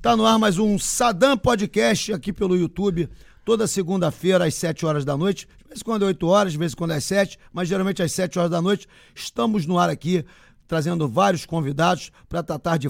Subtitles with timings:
[0.00, 3.10] Tá no ar mais um Sadam Podcast aqui pelo YouTube,
[3.44, 5.48] toda segunda-feira às 7 horas da noite.
[5.62, 8.38] Às vezes quando é 8 horas, às vezes quando é 7, mas geralmente às 7
[8.38, 8.86] horas da noite.
[9.12, 10.24] Estamos no ar aqui,
[10.68, 12.88] trazendo vários convidados para tratar de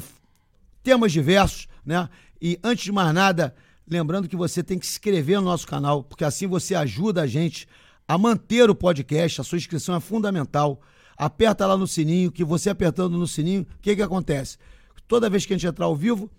[0.82, 2.10] temas diversos, né?
[2.42, 3.54] E antes de mais nada,
[3.88, 7.26] lembrando que você tem que se inscrever no nosso canal, porque assim você ajuda a
[7.26, 7.66] gente
[8.06, 9.40] a manter o podcast.
[9.40, 10.78] A sua inscrição é fundamental.
[11.16, 14.58] Aperta lá no sininho, que você apertando no sininho, o que que acontece?
[15.06, 16.30] Toda vez que a gente entrar ao vivo,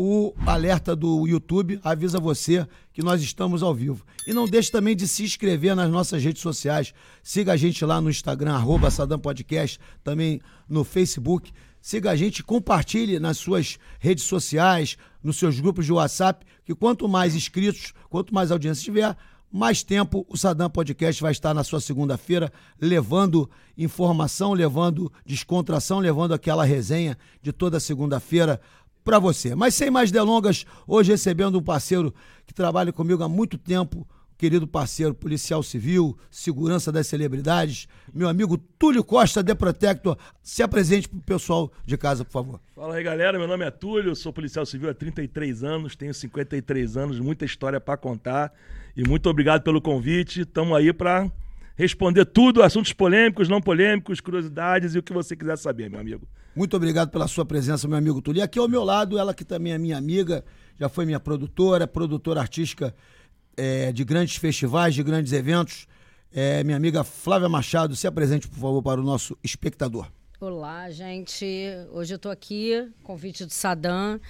[0.00, 4.06] o alerta do YouTube avisa você que nós estamos ao vivo.
[4.24, 6.94] E não deixe também de se inscrever nas nossas redes sociais.
[7.20, 11.50] Siga a gente lá no Instagram, arroba Sadam Podcast, também no Facebook.
[11.82, 17.08] Siga a gente, compartilhe nas suas redes sociais, nos seus grupos de WhatsApp, que quanto
[17.08, 19.16] mais inscritos, quanto mais audiência tiver,
[19.50, 26.34] mais tempo o Sadam Podcast vai estar na sua segunda-feira, levando informação, levando descontração, levando
[26.34, 28.60] aquela resenha de toda segunda-feira
[29.08, 29.54] para você.
[29.54, 32.14] Mas sem mais delongas, hoje recebendo um parceiro
[32.46, 38.58] que trabalha comigo há muito tempo, querido parceiro policial civil, segurança das celebridades, meu amigo
[38.78, 40.18] Túlio Costa, The Protector.
[40.42, 42.60] Se apresente pro pessoal de casa, por favor.
[42.76, 43.38] Fala aí, galera.
[43.38, 47.80] Meu nome é Túlio, sou policial civil há 33 anos, tenho 53 anos, muita história
[47.80, 48.52] para contar.
[48.94, 50.42] E muito obrigado pelo convite.
[50.42, 51.32] Estamos aí para
[51.78, 56.28] responder tudo, assuntos polêmicos, não polêmicos, curiosidades e o que você quiser saber, meu amigo.
[56.54, 58.40] Muito obrigado pela sua presença, meu amigo Túlio.
[58.40, 60.44] E aqui ao meu lado, ela que também é minha amiga,
[60.76, 62.92] já foi minha produtora, produtora artística
[63.56, 65.86] é, de grandes festivais, de grandes eventos.
[66.32, 70.10] É, minha amiga Flávia Machado, se apresente, por favor, para o nosso espectador.
[70.40, 71.46] Olá, gente.
[71.92, 74.20] Hoje eu estou aqui, convite do Sadam.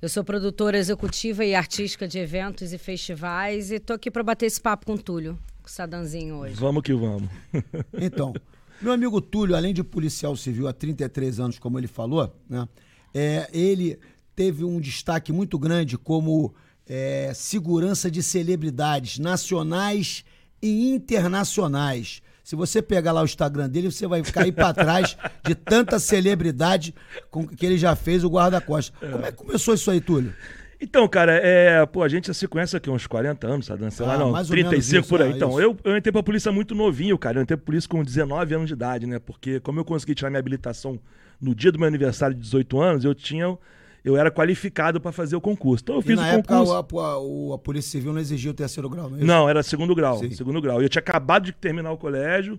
[0.00, 4.46] Eu sou produtora executiva e artística de eventos e festivais e estou aqui para bater
[4.46, 6.54] esse papo com o Túlio, com o Sadanzinho hoje.
[6.54, 7.28] Vamos que vamos.
[8.00, 8.32] Então,
[8.80, 12.68] meu amigo Túlio, além de policial civil há 33 anos, como ele falou, né,
[13.12, 13.98] é, ele
[14.36, 16.54] teve um destaque muito grande como
[16.86, 20.24] é, segurança de celebridades nacionais
[20.62, 22.22] e internacionais.
[22.44, 26.94] Se você pegar lá o Instagram dele, você vai cair para trás de tanta celebridade
[27.28, 28.96] com que ele já fez o guarda-costas.
[29.00, 30.32] Como é que começou isso aí, Túlio?
[30.80, 33.90] Então, cara, é, pô, a gente já se conhece aqui uns 40 anos, sabe?
[33.90, 35.32] Sei lá, Ah, não, ou menos 35 isso, por aí.
[35.32, 35.60] ah, então, isso.
[35.60, 37.38] eu, eu entrei pra polícia muito novinho, cara.
[37.38, 39.18] Eu entrei pra polícia com 19 anos de idade, né?
[39.18, 40.98] Porque como eu consegui tirar minha habilitação
[41.40, 43.56] no dia do meu aniversário de 18 anos, eu tinha
[44.04, 45.82] eu era qualificado pra fazer o concurso.
[45.82, 46.74] Então eu E fiz na o época concurso.
[46.74, 49.26] a, a- a Polícia Civil não exigia o terceiro grau, não é isso?
[49.26, 50.18] Não, era segundo grau.
[50.18, 50.30] Sim.
[50.30, 50.80] Segundo grau.
[50.80, 52.56] E eu tinha acabado de terminar o colégio,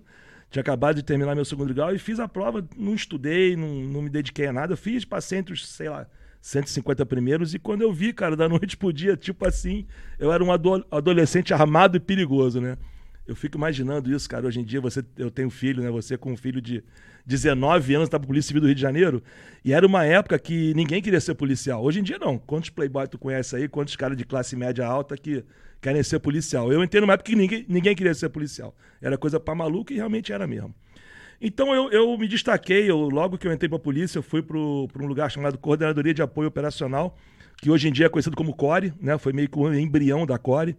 [0.50, 4.02] tinha acabado de terminar meu segundo grau e fiz a prova, não estudei, não, não
[4.02, 4.74] me dediquei a nada.
[4.74, 6.06] Eu fiz, passei entre os, sei lá,
[6.48, 7.52] 150 primeiros.
[7.54, 9.86] E quando eu vi, cara, da noite pro dia, tipo assim,
[10.18, 12.76] eu era um ado- adolescente armado e perigoso, né?
[13.26, 14.46] Eu fico imaginando isso, cara.
[14.46, 15.90] Hoje em dia, você, eu tenho filho, né?
[15.90, 16.82] Você com um filho de
[17.26, 19.22] 19 anos, tá pra Polícia Civil do Rio de Janeiro.
[19.62, 21.84] E era uma época que ninguém queria ser policial.
[21.84, 22.38] Hoje em dia, não.
[22.38, 23.68] Quantos playboy tu conhece aí?
[23.68, 25.44] Quantos caras de classe média alta que
[25.82, 26.72] querem ser policial?
[26.72, 28.74] Eu entendo numa época que ninguém, ninguém queria ser policial.
[29.02, 30.74] Era coisa pra maluco e realmente era mesmo.
[31.40, 34.56] Então eu, eu me destaquei, eu, logo que eu entrei pra polícia, eu fui para
[34.56, 37.16] um lugar chamado Coordenadoria de Apoio Operacional,
[37.56, 39.16] que hoje em dia é conhecido como CORE, né?
[39.18, 40.76] Foi meio que o embrião da CORE,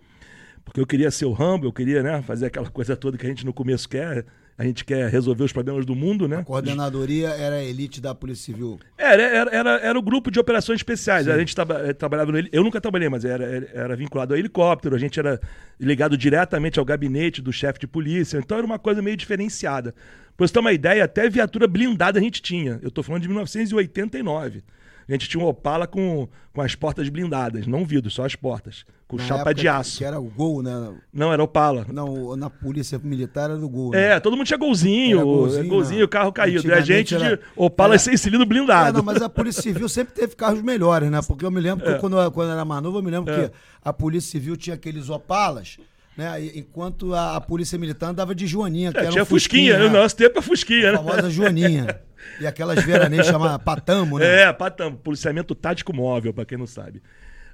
[0.66, 3.30] porque eu queria ser o Rambo, eu queria né, fazer aquela coisa toda que a
[3.30, 4.26] gente no começo quer,
[4.58, 6.40] a gente quer resolver os problemas do mundo, né?
[6.40, 8.78] A coordenadoria era a elite da Polícia Civil.
[8.98, 11.30] Era, era, era, era o grupo de operações especiais.
[11.30, 14.98] A gente traba- eh, trabalhava no Eu nunca trabalhei, mas era, era, vinculado ao helicóptero,
[14.98, 15.40] a gente era
[15.80, 18.38] ligado diretamente ao gabinete do chefe de polícia.
[18.38, 19.96] Então era uma coisa meio diferenciada.
[20.40, 22.80] Pra você ter uma ideia, até viatura blindada a gente tinha.
[22.82, 24.64] Eu tô falando de 1989.
[25.08, 28.86] A gente tinha um Opala com, com as portas blindadas, não vidros, só as portas.
[29.08, 29.98] Com Na chapa de aço.
[29.98, 30.94] Que era o gol, né?
[31.12, 31.86] Não, era Opala.
[31.92, 33.90] Não, na Polícia Militar era do gol.
[33.92, 34.12] né?
[34.16, 36.08] É, todo mundo tinha golzinho, Era golzinho, golzinho, não.
[36.08, 36.66] carro caído.
[36.68, 38.98] E a gente era- de Opala era- sem cilindro É, blindado.
[39.00, 41.20] não, mas a Polícia Civil sempre teve carros melhores, né?
[41.28, 43.34] Porque eu me lembro que quando, eu, quando eu era mais novo, eu me lembro
[43.34, 43.48] É.
[43.50, 45.80] que a Polícia Civil tinha aqueles opalas,
[46.20, 46.46] né?
[46.54, 49.86] Enquanto a, a Polícia Militar andava de Joaninha, que É, era tinha um Fusquinha, né?
[49.86, 50.98] no nosso tempo é Fusquinha, A né?
[50.98, 52.02] famosa Joaninha.
[52.42, 54.42] E aquelas veraneiras chamadas Patamo, né?
[54.42, 57.02] É, patam, policiamento tático móvel, pra quem não sabe.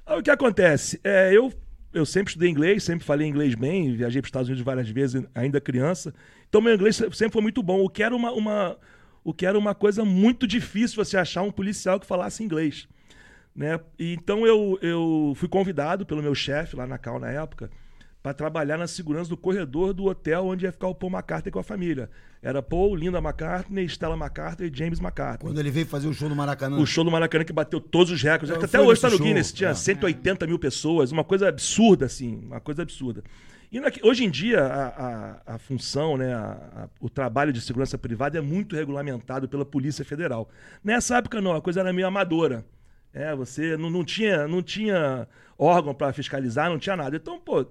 [0.04, 1.00] Aí, o que acontece?
[1.04, 1.52] É, eu,
[1.94, 5.22] eu sempre estudei inglês, sempre falei inglês bem, viajei para os Estados Unidos várias vezes,
[5.32, 6.12] ainda criança.
[6.48, 7.84] Então, meu inglês sempre foi muito bom.
[7.84, 8.76] O que era uma, uma,
[9.22, 12.88] o que era uma coisa muito difícil você achar um policial que falasse inglês.
[13.54, 13.78] Né?
[13.96, 17.70] E, então, eu, eu fui convidado pelo meu chefe lá na Cal na época
[18.26, 21.60] para trabalhar na segurança do corredor do hotel onde ia ficar o Paul McCartney com
[21.60, 22.10] a família.
[22.42, 25.48] Era Paul, Linda McCartney, Stella McCartney e James McCartney.
[25.48, 26.76] Quando ele veio fazer o show no Maracanã.
[26.76, 28.50] O show do Maracanã que bateu todos os recordes.
[28.50, 29.52] Eu Até hoje tá nesse no show, Guinness.
[29.52, 29.74] Tinha é.
[29.74, 31.12] 180 mil pessoas.
[31.12, 32.40] Uma coisa absurda, assim.
[32.46, 33.22] Uma coisa absurda.
[33.70, 37.96] E naque- hoje em dia, a, a- a função, né, a- o trabalho de segurança
[37.96, 40.48] privada é muito regulamentado pela Polícia Federal.
[40.82, 41.54] Nessa época, não.
[41.54, 42.64] A coisa era meio amadora.
[43.14, 47.16] É, você não, não tinha, não tinha órgão para fiscalizar, não tinha nada.
[47.16, 47.64] Então, pô,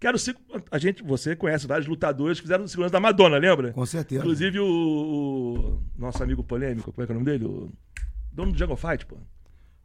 [0.00, 0.34] quero ser.
[0.70, 3.72] A gente, você conhece vários lutadores que fizeram segurança da Madonna, lembra?
[3.72, 4.20] Com certeza.
[4.20, 7.44] Inclusive o, o nosso amigo polêmico, como é que é o nome dele?
[7.44, 7.70] O
[8.32, 9.16] dono do Jungle Fight, pô.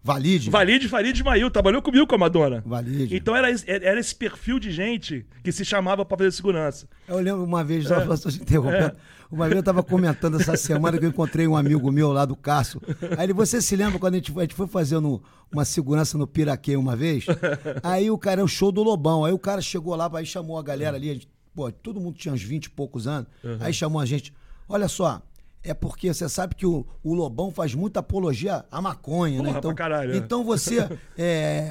[0.06, 0.52] Valide.
[0.52, 2.62] Valide Farid Ismail, trabalhou comigo com a Madonna.
[2.64, 3.16] Valide.
[3.16, 6.88] Então era, esse- era esse perfil de gente que se chamava pra fazer segurança.
[7.08, 8.16] Eu lembro uma vez, só, É.
[8.32, 8.92] te interrompendo,
[9.32, 12.36] uma vez eu estava comentando essa semana que eu encontrei um amigo meu lá do
[12.36, 12.80] Cássio.
[13.18, 16.20] Aí ele, você se lembra quando a gente, foi- a gente foi fazendo uma segurança
[16.20, 17.26] no Piraquê uma vez?
[17.82, 19.26] Aí o cara, é o show do Lobão.
[19.26, 22.16] Aí o cara chegou lá, aí chamou a galera ali, a gente- pô, todo mundo
[22.16, 23.28] tinha uns 20 e poucos anos.
[23.60, 24.32] Aí chamou a gente,
[24.70, 25.20] olha só.
[25.68, 29.48] É porque você sabe que o, o Lobão faz muita apologia à maconha, né?
[29.48, 30.18] Porra, Então, pra caralho, é.
[30.18, 30.88] então você.
[31.18, 31.70] É,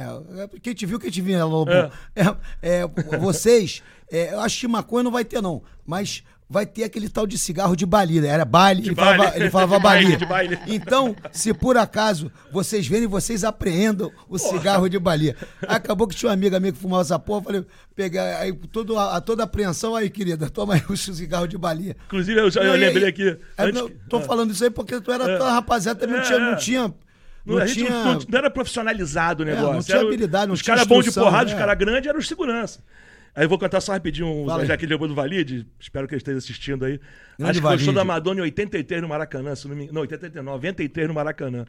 [0.63, 1.91] quem te viu, quem te viu, né, Lobão?
[2.15, 2.87] É, é,
[3.19, 3.83] vocês.
[4.11, 5.63] é, eu acho que maconha não vai ter, não.
[5.87, 8.25] Mas vai ter aquele tal de cigarro de Bali.
[8.27, 9.17] Era baile, ele, baile.
[9.19, 9.79] Falava, ele falava
[10.17, 10.57] De Bali.
[10.57, 10.75] de.
[10.75, 15.35] Então, se por acaso vocês verem, vocês apreendam o cigarro de Bali.
[15.67, 17.43] Acabou que tinha uma amiga minha que fumava essa porra.
[17.43, 17.65] Falei,
[17.97, 21.97] pegar aí todo, a, toda a apreensão aí, querida, toma aí o cigarro de Bali.
[22.07, 23.29] Inclusive, eu, já- eu lembrei aqui.
[23.57, 26.23] aí, antes não, que- tô falando isso aí porque tu era tão rapaziada, não É,
[26.23, 26.39] tinha.
[26.39, 26.57] Não é.
[26.57, 26.95] tinha
[27.47, 29.73] Não, não tinha- não, não- era profissionalizado o negócio.
[29.75, 31.57] não tinha Era habilidade, não Os caras bons de porrada, os é.
[31.59, 32.81] caras grandes eram os segurança.
[33.35, 36.07] Aí eu vou cantar só rapidinho, um, Fala já que ele lembrou do Valide, espero
[36.07, 37.01] que ele esteja assistindo aí.
[37.37, 37.95] Grande Acho que foi o show Valide.
[37.95, 39.91] da Madonna em 83 no Maracanã, se não, me...
[39.91, 41.67] não 83, 93 no Maracanã.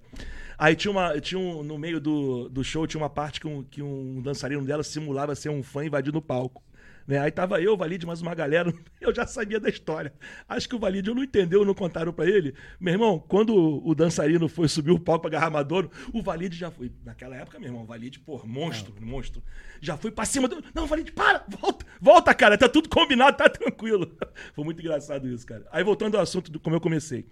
[0.59, 3.63] Aí tinha uma, tinha um, no meio do, do show tinha uma parte que um,
[3.63, 6.63] que um dançarino dela simulava ser um fã invadindo o palco.
[7.07, 7.19] Né?
[7.19, 10.11] Aí tava eu, o Valide, mais uma galera, eu já sabia da história.
[10.49, 12.55] Acho que o Valide não entendeu, não contaram pra ele.
[12.79, 16.71] Meu irmão, quando o, dançarino foi subir o palco pra agarrar Madonna, o Valide já
[16.71, 16.91] foi.
[17.03, 19.43] Naquela época, meu irmão, o Valide, pô, monstro, monstro.
[19.79, 20.63] Já foi pra cima do.
[20.73, 21.45] Não, Valide, para!
[21.47, 21.85] Volta!
[22.01, 24.15] Volta, cara, tá tudo combinado, tá tranquilo.
[24.53, 25.65] Foi muito engraçado isso, cara.
[25.71, 27.25] Aí voltando ao assunto do como eu comecei.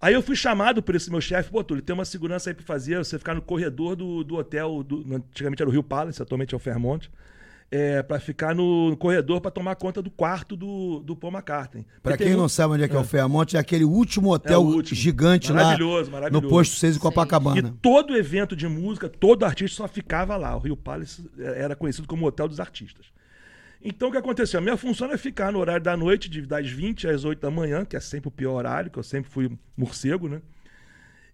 [0.00, 2.64] Aí eu fui chamado por esse meu chefe, pô, Túlio, tem uma segurança aí pra
[2.64, 6.54] fazer, você ficar no corredor do, do hotel, do, antigamente era o Rio Palace, atualmente
[6.54, 7.10] é o Fairmont,
[7.72, 11.84] é, para ficar no corredor para tomar conta do quarto do, do Paul McCartney.
[12.02, 14.30] Pra Porque quem não um- sabe onde é que é, o Fairmont, é aquele último
[14.32, 14.96] É hotel o último.
[14.98, 16.42] gigante lá Maravilhoso, maravilhoso.
[16.42, 17.76] no posto 6 em E Copacabana.
[17.80, 20.56] todo evento de música, todo artista só ficava lá.
[20.56, 23.06] O Rio Palace era conhecido como Hotel dos Artistas.
[23.82, 24.58] Então o que aconteceu?
[24.58, 27.50] A minha função era ficar no horário da noite, de, das 20 às 8 da
[27.50, 30.42] manhã, que é sempre o pior horário, que eu sempre fui morcego, né?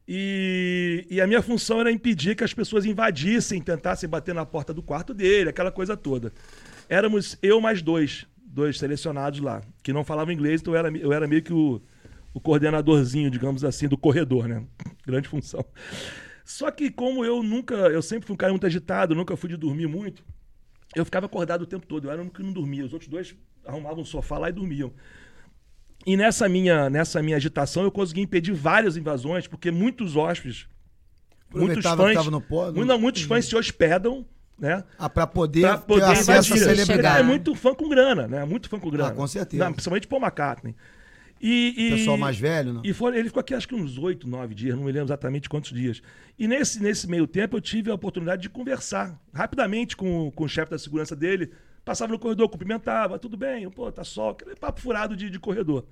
[0.09, 4.73] E, e a minha função era impedir que as pessoas invadissem, tentassem bater na porta
[4.73, 6.33] do quarto dele, aquela coisa toda.
[6.89, 11.13] Éramos eu mais dois, dois selecionados lá, que não falavam inglês, então eu era, eu
[11.13, 11.83] era meio que o,
[12.33, 14.65] o coordenadorzinho, digamos assim, do corredor, né?
[15.05, 15.65] Grande função.
[16.45, 19.57] Só que como eu nunca, eu sempre fui um cara muito agitado, nunca fui de
[19.57, 20.23] dormir muito,
[20.95, 22.85] eu ficava acordado o tempo todo, eu era o único que não dormia.
[22.85, 24.93] Os outros dois arrumavam um sofá lá e dormiam.
[26.05, 30.67] E nessa minha, nessa minha agitação eu consegui impedir várias invasões, porque muitos hóspedes,
[31.53, 31.83] muitos
[32.15, 34.25] fãs, no pó- no- muitos fãs se hospedam,
[34.59, 34.85] né?
[34.99, 37.21] Ah, pra poder, Pra poder ter acesso à celebridade.
[37.21, 38.45] É muito fã com grana, né?
[38.45, 39.11] Muito fã com grana.
[39.11, 39.65] Ah, com certeza.
[39.65, 40.75] Não, principalmente Paul McCartney.
[41.41, 42.81] E, e- Pessoal mais velho, né?
[42.85, 45.49] E foi, ele ficou aqui acho que uns oito, nove dias, não me lembro exatamente
[45.49, 46.01] quantos dias.
[46.39, 50.49] E nesse, nesse meio tempo eu tive a oportunidade de conversar rapidamente com, com o
[50.49, 51.51] chefe da segurança dele.
[51.87, 55.85] Passava no corredor, cumprimentava, tudo bem, pô, tá só, aquele papo furado de, de corredor.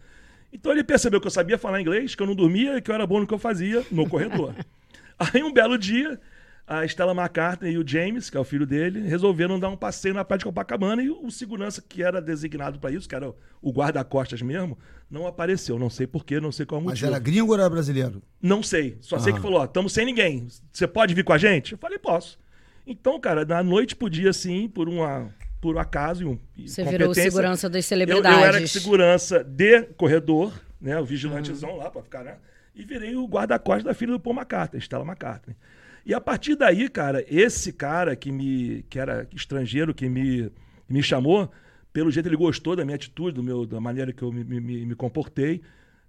[0.53, 2.95] Então ele percebeu que eu sabia falar inglês, que eu não dormia e que eu
[2.97, 4.53] era bom no que eu fazia no corredor.
[5.17, 6.21] Aí um belo dia,
[6.67, 10.13] a Stella McCartney e o James, que é o filho dele, resolveram dar um passeio
[10.15, 13.71] na praia de Copacabana e o segurança que era designado para isso, que era o
[13.73, 14.77] guarda-costas mesmo,
[15.09, 15.79] não apareceu.
[15.79, 17.07] Não sei porquê, não sei qual Mas motivo.
[17.07, 18.21] era gringo ou era brasileiro?
[18.43, 18.99] Não sei.
[19.01, 19.37] Só sei Ah.
[19.37, 20.49] que falou, ó, estamos sem ninguém.
[20.73, 21.71] Você pode vir com a gente?
[21.73, 22.37] Eu falei, posso.
[22.85, 25.31] Então, cara, na noite podia sim, por uma
[25.65, 28.39] por acaso e um e Você virou segurança das eu, eu celebridades.
[28.45, 31.01] era segurança de corredor, né?
[31.01, 32.37] O vigilantezão lá pra ficar, né?
[32.75, 35.57] E virei o guarda-costas da filha do Paul McCartney, Stella McCartney.
[36.05, 40.51] E a partir daí, cara, esse cara que me que era estrangeiro, que me,
[40.87, 41.51] me chamou,
[41.95, 44.61] pelo jeito ele gostou da minha atitude, do meu, da maneira que eu me, me,
[44.61, 45.63] me- me comportei.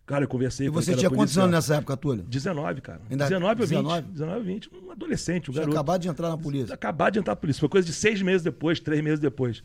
[0.05, 2.24] Cara, eu conversei E com você aquela tinha quantos anos nessa época, Túlio?
[2.25, 3.01] 19, cara.
[3.09, 3.77] Ainda- 19 ou 20.
[3.77, 4.07] 19?
[4.12, 4.69] 19 ou 20.
[4.85, 5.75] Um adolescente, um Tinha garoto.
[5.77, 6.74] acabado de entrar na polícia.
[6.74, 7.59] Acabado de entrar na polícia.
[7.59, 9.63] Foi coisa de seis meses depois, três meses depois.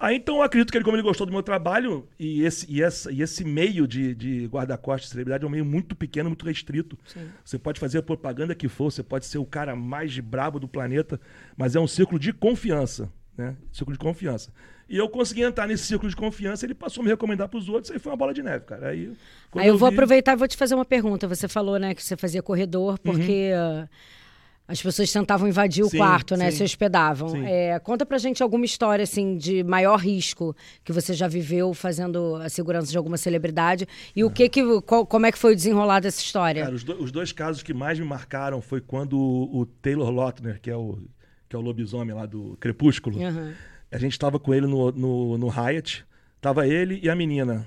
[0.00, 2.82] Aí então eu acredito que ele, como ele gostou do meu trabalho, e esse, e
[2.82, 6.44] essa, e esse meio de, de guarda-costas de celebridade é um meio muito pequeno, muito
[6.44, 6.98] restrito.
[7.44, 10.66] Você pode fazer a propaganda que for, você pode ser o cara mais brabo do
[10.66, 11.20] planeta,
[11.56, 13.08] mas é um círculo de confiança.
[13.38, 13.54] Né?
[13.70, 14.50] Círculo de confiança.
[14.92, 17.66] E eu consegui entrar nesse círculo de confiança, ele passou a me recomendar para os
[17.68, 18.88] outros, aí foi uma bola de neve, cara.
[18.90, 19.10] Aí,
[19.56, 21.26] Aí eu vou vi- aproveitar e vou te fazer uma pergunta.
[21.26, 22.98] Você falou, né, que você fazia corredor Uhum.
[23.14, 23.88] porque ah,
[24.68, 26.50] As pessoas tentavam invadir o Sim, quarto, né?
[26.50, 26.58] sim.
[26.58, 27.34] Se hospedavam.
[27.44, 32.36] É, conta pra gente alguma história, assim, de maior risco que você já viveu fazendo
[32.36, 33.86] a segurança de alguma celebridade.
[34.14, 34.62] E o que que...
[34.82, 36.62] qual- como é que foi o desenrolar dessa história?
[36.64, 40.10] Cara, os, do- os dois casos que mais me marcaram foi quando o, o Taylor
[40.10, 40.98] Lautner, que é o,
[41.48, 43.52] que é o lobisomem lá do Crepúsculo, Aham.
[43.92, 46.04] A gente tava com ele no, no, no Hyatt.
[46.40, 47.66] Tava ele e a menina.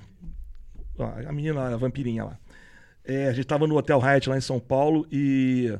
[0.97, 2.39] A menina, a vampirinha lá.
[3.03, 5.71] É, a gente tava no Hotel Hyatt lá em São Paulo e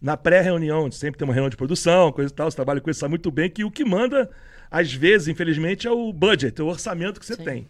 [0.00, 2.98] na pré-reunião, sempre tem uma reunião de produção, coisa e tal, você trabalha com isso,
[2.98, 4.28] sabe muito bem que o que manda,
[4.68, 7.68] às vezes, infelizmente, é o budget, é o orçamento que você tem.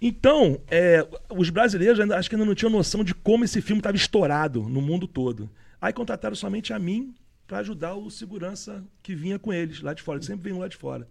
[0.00, 3.80] Então, é, os brasileiros ainda, acho que ainda não tinham noção de como esse filme
[3.80, 5.50] estava estourado no mundo todo.
[5.80, 7.14] Aí contrataram somente a mim
[7.46, 10.18] para ajudar o segurança que vinha com eles lá de fora.
[10.18, 11.06] Eles sempre vinham lá de fora.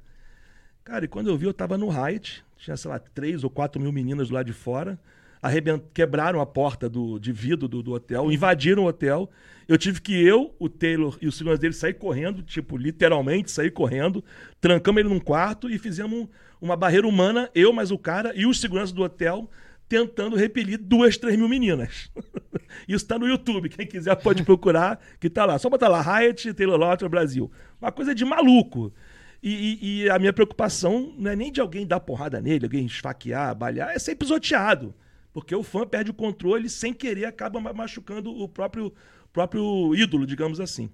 [0.83, 3.79] Cara, e quando eu vi, eu tava no Hyatt, tinha, sei lá, três ou quatro
[3.81, 4.99] mil meninas lá de fora,
[5.41, 5.81] arrebent...
[5.93, 9.29] quebraram a porta do, de vidro do, do hotel, invadiram o hotel.
[9.67, 13.69] Eu tive que eu, o Taylor e o segurança dele sair correndo, tipo, literalmente sair
[13.69, 14.23] correndo,
[14.59, 16.27] trancamos ele num quarto e fizemos um-
[16.59, 19.49] uma barreira humana, eu mais o cara e os seguranças do hotel,
[19.87, 22.11] tentando repelir duas, três mil meninas.
[22.87, 25.57] Isso tá no YouTube, quem quiser pode procurar, que tá lá.
[25.59, 27.51] Só botar lá, Hyatt, Taylor Lautner, Brasil.
[27.81, 28.91] Uma coisa de maluco.
[29.41, 29.49] E,
[29.81, 33.55] e- e a minha preocupação não é nem de alguém dar porrada nele, alguém esfaquear,
[33.55, 34.93] balhar, é ser pisoteado.
[35.31, 38.91] Porque o fã perde o controle e, sem querer, acaba ma- machucando o próprio,
[39.31, 40.89] próprio ídolo, digamos assim.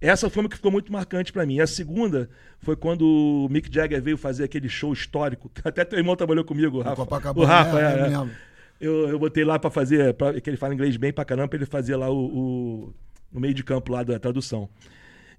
[0.00, 1.60] Essa foi uma que ficou muito marcante pra mim.
[1.60, 5.50] A segunda foi quando o Mick Jagger veio fazer aquele show histórico.
[5.54, 6.96] que Até teu irmão trabalhou comigo, o Rafa.
[6.96, 8.06] Copacabana, o Rafa, é, é, é.
[8.08, 8.30] lembro.
[8.80, 11.58] Eu, eu botei lá pra fazer, pra, que ele fala inglês bem pra caramba, pra
[11.58, 12.94] ele fazer lá o, o-
[13.30, 14.68] no meio de campo lá da tradução.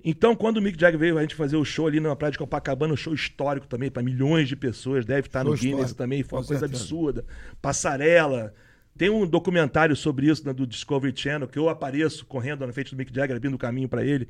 [0.03, 2.37] Então, quando o Mick Jagger veio a gente fazer o show ali na praia de
[2.37, 5.97] Copacabana, um show histórico também, pra milhões de pessoas, deve estar no Show Guinness histórico,
[5.97, 6.83] também, foi uma com coisa certeza.
[6.83, 7.25] absurda.
[7.61, 8.53] Passarela.
[8.97, 12.91] Tem um documentário sobre isso né, do Discovery Channel, que eu apareço correndo na frente
[12.91, 14.27] do Mick Jagger, abrindo o caminho pra ele.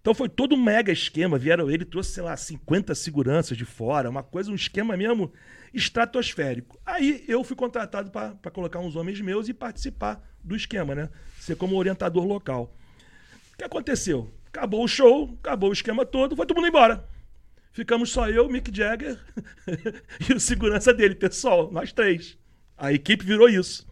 [0.00, 1.36] Então foi todo um mega esquema.
[1.36, 5.30] Vieram ele, trouxe, sei lá, 50 seguranças de fora, uma coisa, um esquema mesmo
[5.74, 6.80] estratosférico.
[6.86, 11.10] Aí eu fui contratado para colocar uns homens meus e participar do esquema, né?
[11.38, 12.74] Ser como orientador local.
[13.52, 14.30] O que aconteceu?
[14.58, 17.04] Acabou o show, acabou o esquema todo, foi todo mundo embora.
[17.70, 19.16] Ficamos só eu, Mick Jagger
[20.28, 22.36] e o segurança dele, pessoal, nós três.
[22.76, 23.86] A equipe virou isso.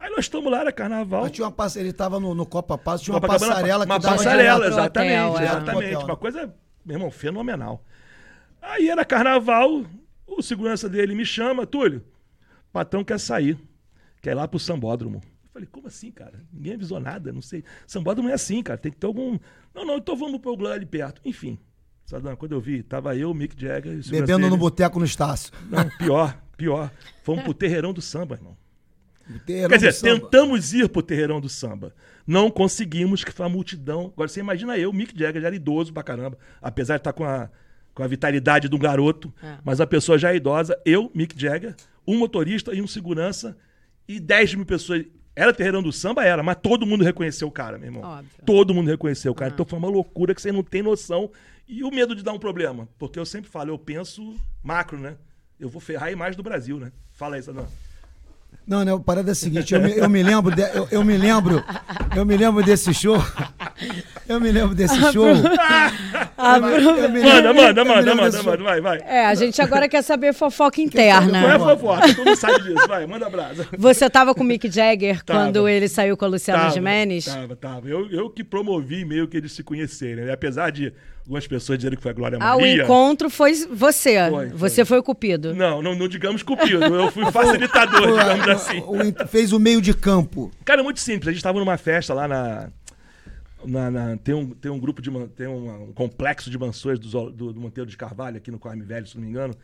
[0.00, 1.22] Aí nós estamos lá, era carnaval.
[1.22, 1.76] Mas tinha uma pass...
[1.76, 5.20] Ele tava no, no Copa Paz, tinha uma Copacabana, passarela uma que dava passarela, exatamente,
[5.20, 5.44] hotel, é.
[5.44, 6.04] exatamente.
[6.04, 6.54] Uma coisa,
[6.84, 7.84] meu irmão, fenomenal.
[8.60, 9.84] Aí era carnaval,
[10.26, 12.04] o segurança dele me chama, Túlio,
[12.68, 13.56] o patrão quer sair,
[14.20, 15.22] quer ir lá pro sambódromo.
[15.52, 16.40] Eu falei, como assim, cara?
[16.52, 17.62] Ninguém avisou nada, não sei.
[17.86, 19.38] Sambódromo é assim, cara, tem que ter algum...
[19.74, 21.20] Não, não, então vamos pro lá ali perto.
[21.24, 21.58] Enfim,
[22.06, 23.92] Sadam, quando eu vi, tava eu, Mick Jagger...
[24.04, 25.52] e Bebendo no boteco no Estácio.
[25.70, 26.90] Não, pior, pior.
[27.22, 28.56] Fomos pro terreirão do samba, irmão.
[29.28, 30.20] Boteirão Quer do dizer, samba.
[30.20, 31.94] tentamos ir pro terreirão do samba.
[32.26, 34.10] Não conseguimos, que foi uma multidão.
[34.14, 36.38] Agora você imagina eu, Mick Jagger, já era idoso pra caramba.
[36.60, 37.50] Apesar de estar com a,
[37.94, 39.58] com a vitalidade de um garoto, É.
[39.64, 40.80] mas a pessoa já é idosa.
[40.84, 41.74] Eu, Mick Jagger,
[42.06, 43.56] um motorista e um segurança
[44.08, 45.04] e 10 mil pessoas.
[45.34, 46.24] Era terreirão do samba?
[46.24, 48.02] Era, mas todo mundo reconheceu o cara, meu irmão.
[48.02, 48.44] Óbvio.
[48.44, 49.52] Todo mundo reconheceu o cara.
[49.52, 51.30] Então foi uma loucura que você não tem noção.
[51.66, 52.88] E o medo de dar um problema.
[52.98, 55.16] Porque eu sempre falo, eu penso macro, né?
[55.58, 56.92] Eu vou ferrar a imagem do Brasil, né?
[57.12, 57.66] Fala aí, Sadão.
[58.66, 61.04] Não, não, a parada é a seguinte, eu me, eu me lembro, de- eu, eu
[61.04, 61.62] me lembro,
[62.16, 63.16] eu me lembro desse show.
[64.28, 65.26] Eu me lembro desse show.
[66.42, 68.58] Eu me- eu me Manda, manda, manda, manda, manda, show.
[68.64, 68.98] vai, vai.
[69.04, 71.58] É, a gente agora quer saber fofoca Não é interna.
[71.58, 72.88] fofoca, todo mundo sabe disso.
[72.88, 73.66] Vai, manda brasa.
[73.78, 75.38] Você tava com o Mick Jagger Tava.
[75.40, 77.24] quando ele saiu com a Luciana Tava, Gimenez?
[77.26, 77.88] Tava, tava.
[77.88, 80.24] Eu, eu que promovi meio que eles se conhecerem.
[80.24, 80.32] Né?
[80.32, 80.92] Apesar de
[81.22, 82.82] algumas pessoas dizerem que foi a Glória Ah, o Maria.
[82.84, 84.28] encontro foi você.
[84.30, 84.58] Foi, foi.
[84.58, 85.54] Você foi o cupido.
[85.54, 86.84] Não, não, não digamos cupido.
[86.84, 88.78] Eu fui facilitador, digamos assim.
[88.80, 90.50] O- o- fez o meio de campo.
[90.64, 91.28] Cara, é muito simples.
[91.28, 92.68] A gente tava numa festa lá na.
[93.64, 95.10] na- na- tem, um, tem um grupo de.
[95.36, 98.82] Tem um, um complexo de mansões do, do, do Monteiro de Carvalho, aqui no Corme
[98.82, 99.54] Velho, se não me engano.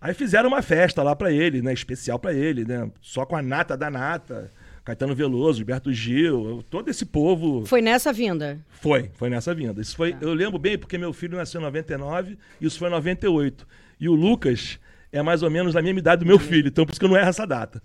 [0.00, 1.72] Aí fizeram uma festa lá pra ele, né?
[1.72, 2.90] Especial pra ele, né?
[3.00, 4.50] Só com a nata da nata.
[4.84, 7.64] Caetano Veloso, Gilberto Gil, todo esse povo.
[7.64, 8.58] Foi nessa vinda.
[8.68, 9.80] Foi, foi nessa vinda.
[9.80, 13.66] Isso foi, eu lembro bem porque meu filho nasceu em 99, isso foi em 98.
[13.98, 14.78] E o Lucas
[15.10, 17.08] é mais ou menos da mesma idade do meu filho, então por isso que eu
[17.10, 17.82] não erro essa data.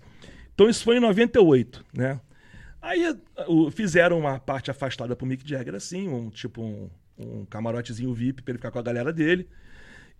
[0.54, 2.20] Então isso foi em 98, né?
[2.82, 3.16] Aí
[3.48, 8.42] o- fizeram uma parte afastada pro Mick Jagger assim, um tipo um, um camarotezinho VIP
[8.42, 9.48] pra ele ficar com a galera dele.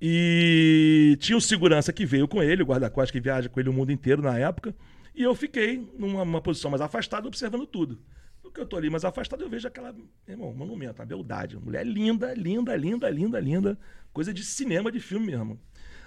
[0.00, 3.72] E tinha o segurança que veio com ele, o guarda-costas que viaja com ele o
[3.72, 4.74] mundo inteiro na época.
[5.14, 8.00] E eu fiquei numa, posição mais afastada, observando tudo.
[8.42, 9.94] Porque eu tô ali mais afastado, eu vejo aquela,
[10.26, 11.56] irmão, monumento, uma beldade.
[11.56, 13.78] Mulher linda, linda, linda, linda, linda.
[14.12, 15.60] Coisa de cinema, de filme mesmo.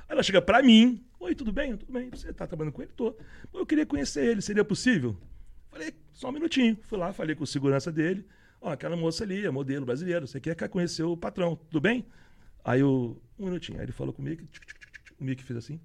[0.07, 1.77] Aí ela chega pra mim, oi, tudo bem?
[1.77, 2.91] Tudo bem, você tá trabalhando com ele?
[2.95, 3.15] Tô.
[3.53, 5.17] Eu queria conhecer ele, seria possível?
[5.69, 6.77] Falei, só um minutinho.
[6.83, 8.25] Fui lá, falei com o segurança dele.
[8.62, 12.05] Ó, aquela moça ali, é modelo brasileiro, você quer conhecer o patrão, tudo bem?
[12.63, 13.17] Aí o.
[13.38, 13.79] Um minutinho.
[13.79, 14.48] Aí ele falou comigo,
[15.19, 15.79] o Mickey fez assim.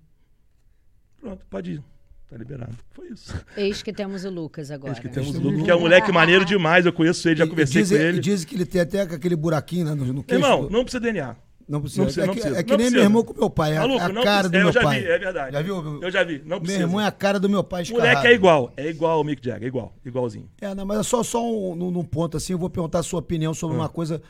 [1.20, 1.84] Pronto, pode ir.
[2.30, 2.72] Tá liberado.
[2.90, 3.34] Foi isso.
[3.56, 4.92] Eis que temos o Lucas agora.
[4.92, 6.84] Acho que temos o Lucas, que é um moleque maneiro demais.
[6.84, 8.18] Eu conheço ele, já E- conversei dizem, com ele.
[8.18, 10.44] e dizem que ele tem até aquele buraquinho né, no, no queixo.
[10.44, 11.34] Irmão, não precisa DNA.
[11.66, 12.02] não precisa.
[12.02, 12.60] não precisa, é não que, precisa.
[12.60, 12.96] é que nem precisa.
[12.96, 13.72] meu irmão com meu pai.
[13.72, 14.50] É a- Maluco, é a não cara precisa.
[14.50, 15.00] do É, meu eu já pai.
[15.00, 15.52] vi, é verdade.
[15.52, 16.02] Já viu?
[16.02, 16.82] Eu já vi, não Meu precisa.
[16.82, 19.42] irmão é a cara do meu pai O moleque é igual, é igual ao Mick
[19.42, 20.50] Jagger, é igual, igualzinho.
[20.60, 23.20] É, não, mas é só, só um, num, ponto assim, eu vou perguntar a sua
[23.20, 23.80] opinião sobre Ah.
[23.80, 24.20] uma coisa,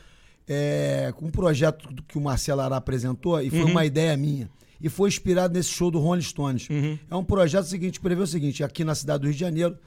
[0.47, 3.71] é, um projeto que o Marcelo Ará apresentou e foi Uhum.
[3.71, 4.49] uma ideia minha.
[4.81, 6.69] E foi inspirado nesse show do Rolling Stones.
[6.69, 6.97] Uhum.
[7.09, 9.77] É um projeto seguinte, prevê o seguinte, aqui na cidade do Rio de Janeiro,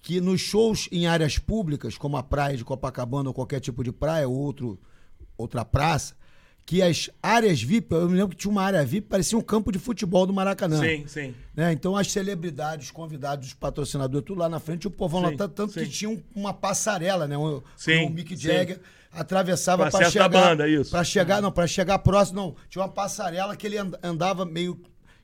[0.00, 3.90] que nos shows em áreas públicas, como a praia de Copacabana ou qualquer tipo de
[3.90, 4.78] praia, ou outro,
[5.36, 6.14] outra praça,
[6.66, 9.70] que as áreas VIP, eu me lembro que tinha uma área VIP, parecia um campo
[9.70, 10.80] de futebol do Maracanã.
[10.80, 11.32] Sim, sim.
[11.54, 11.72] né?
[11.72, 15.36] Então as celebridades, os convidados, os patrocinadores, tudo lá na frente, o povão Sim, lá,
[15.36, 15.80] tanto, tanto sim.
[15.84, 17.38] que tinha um- uma passarela, né?
[17.38, 18.34] O, Sim, o Mick.
[18.36, 18.80] Jagger
[19.12, 20.90] atravessava para chegar, banda, isso.
[20.90, 24.76] para chegar, não, para chegar próximo, não, tinha uma passarela que ele and- andava meio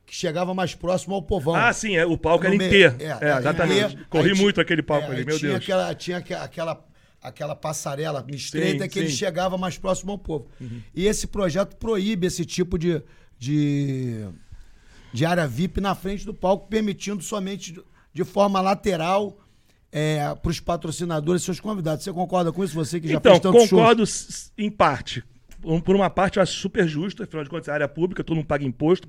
[0.06, 1.54] que chegava mais próximo ao povão.
[1.56, 2.82] Ah, sim, é, o palco era em T.
[2.84, 3.96] é, É, exatamente.
[4.08, 5.62] Corri Aí muito aquele palco é, ali, meu tinha Deus.
[5.64, 6.84] Aquela, tinha aque- aquela,
[7.22, 9.12] aquela passarela estreita Sim, que ele sim.
[9.12, 9.18] Uhum.
[9.18, 10.48] chegava mais próximo ao povo.
[10.94, 13.02] E esse projeto proíbe esse tipo de,
[13.38, 14.26] de,
[15.12, 19.38] de área VIP na frente do palco, permitindo somente de, de forma lateral
[20.40, 22.02] para os patrocinadores e seus convidados.
[22.04, 22.74] Você concorda com isso?
[22.74, 23.70] Você que já Então, fez shows?
[23.70, 25.22] concordo s- em parte.
[25.84, 28.46] Por uma parte, eu acho super justo, afinal de contas, é área pública, todo mundo
[28.46, 29.06] paga imposto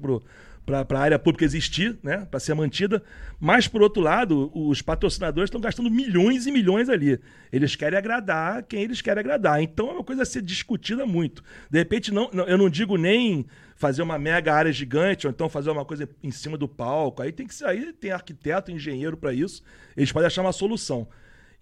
[0.66, 2.26] para a área pública existir, né?
[2.30, 3.04] Para ser mantida.
[3.40, 7.20] Mas, por outro lado, os patrocinadores estão gastando milhões e milhões ali.
[7.52, 9.62] Eles querem agradar quem eles querem agradar.
[9.62, 11.44] Então é uma coisa a ser discutida muito.
[11.70, 15.70] De repente, não, eu não digo nem fazer uma mega área gigante, ou então fazer
[15.70, 17.22] uma coisa em cima do palco.
[17.22, 19.62] Aí tem que aí tem arquiteto, engenheiro para isso.
[19.98, 21.08] Eles podem achar uma solução.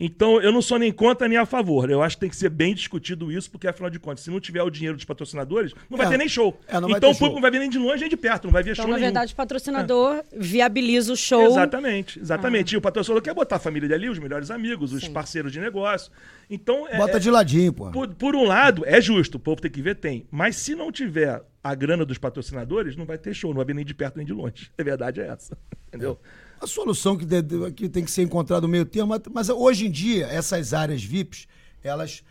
[0.03, 1.87] Então, eu não sou nem contra nem a favor.
[1.91, 4.39] Eu acho que tem que ser bem discutido isso, porque afinal de contas, se não
[4.39, 6.09] tiver o dinheiro dos patrocinadores, não vai É.
[6.09, 6.59] ter nem show.
[6.67, 7.33] É, então o público show.
[7.33, 8.97] não vai ver nem de longe nem de perto, não vai ver Então, show na
[8.97, 9.05] nenhum.
[9.11, 11.45] verdade, o patrocinador viabiliza o show.
[11.45, 12.73] Exatamente, exatamente.
[12.73, 15.13] E o patrocinador quer botar a família dali, os melhores amigos, os Sim.
[15.13, 16.11] parceiros de negócio.
[16.49, 17.91] Então, é, Bota é- de ladinho, pô.
[17.91, 20.25] por, por um lado, é justo, o povo tem que ver, tem.
[20.31, 23.75] Mas se não tiver a grana dos patrocinadores, não vai ter show, não vai ver
[23.75, 24.71] nem de perto nem de longe.
[24.77, 25.55] A verdade é essa.
[25.89, 26.19] Entendeu?
[26.61, 29.87] A solução que, de- que tem que ser encontrada no meio termo, mas, mas hoje
[29.87, 31.47] em dia, essas áreas VIPs,
[31.83, 32.23] elas.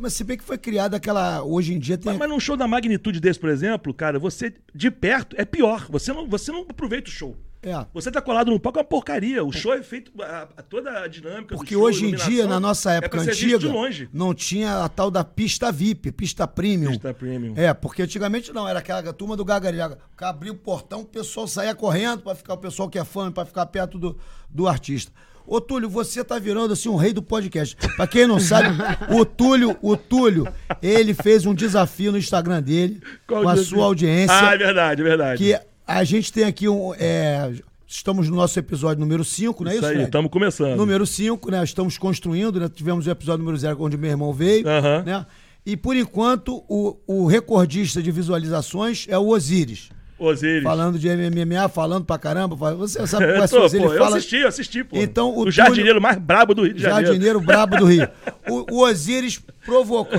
[0.00, 1.42] Mas se bem que foi criada aquela.
[1.42, 2.12] Hoje em dia tem.
[2.12, 5.86] Mas, mas num show da magnitude desse, por exemplo, cara, você de perto é pior.
[5.88, 7.36] Você não, você não aproveita o show.
[7.60, 7.84] É.
[7.92, 9.44] Você tá colado no palco é uma porcaria.
[9.44, 10.12] O show é feito.
[10.22, 11.56] a- a- toda a dinâmica.
[11.56, 13.30] Porque show, hoje em dia, na nossa é época visto
[13.66, 16.90] antiga, não tinha a tal da pista VIP, pista premium.
[16.90, 17.54] Pista premium.
[17.56, 19.98] É, porque antigamente não, era aquela turma do Gagariaga.
[20.20, 23.44] Abria o portão, o pessoal saía correndo para ficar, o pessoal que é fã, para
[23.44, 24.16] ficar perto do,
[24.48, 25.10] do artista.
[25.44, 27.74] Ô, Túlio, você tá virando assim um rei do podcast.
[27.96, 28.68] Pra quem não sabe,
[29.10, 30.46] o Túlio, o Túlio,
[30.82, 33.76] ele fez um desafio no Instagram dele, Qual com a desafio?
[33.76, 34.36] sua audiência.
[34.38, 35.38] Ah, é verdade, é verdade.
[35.42, 36.92] que a gente tem aqui um.
[36.94, 37.50] é,
[37.86, 40.76] estamos no nosso episódio número 5, não é isso, Isso aí, estamos começando.
[40.76, 41.64] Número 5, né?
[41.64, 42.68] Estamos construindo, né?
[42.68, 44.64] Tivemos o episódio número 0, onde meu irmão veio,
[45.04, 45.26] né?
[45.64, 49.88] E por enquanto, o, o recordista de visualizações é o Osiris.
[50.18, 50.62] Osiris.
[50.62, 52.56] Falando de MMA, falando pra caramba.
[52.56, 53.84] fala- Você sabe é tô, Osiris?
[53.86, 54.96] pô, Ele eu fala assisti, eu assisti, pô.
[54.96, 57.06] Então, o o jardineiro mais brabo do Rio de Janeiro.
[57.06, 58.08] jardineiro brabo do Rio.
[58.50, 60.18] O, o Osiris provocou,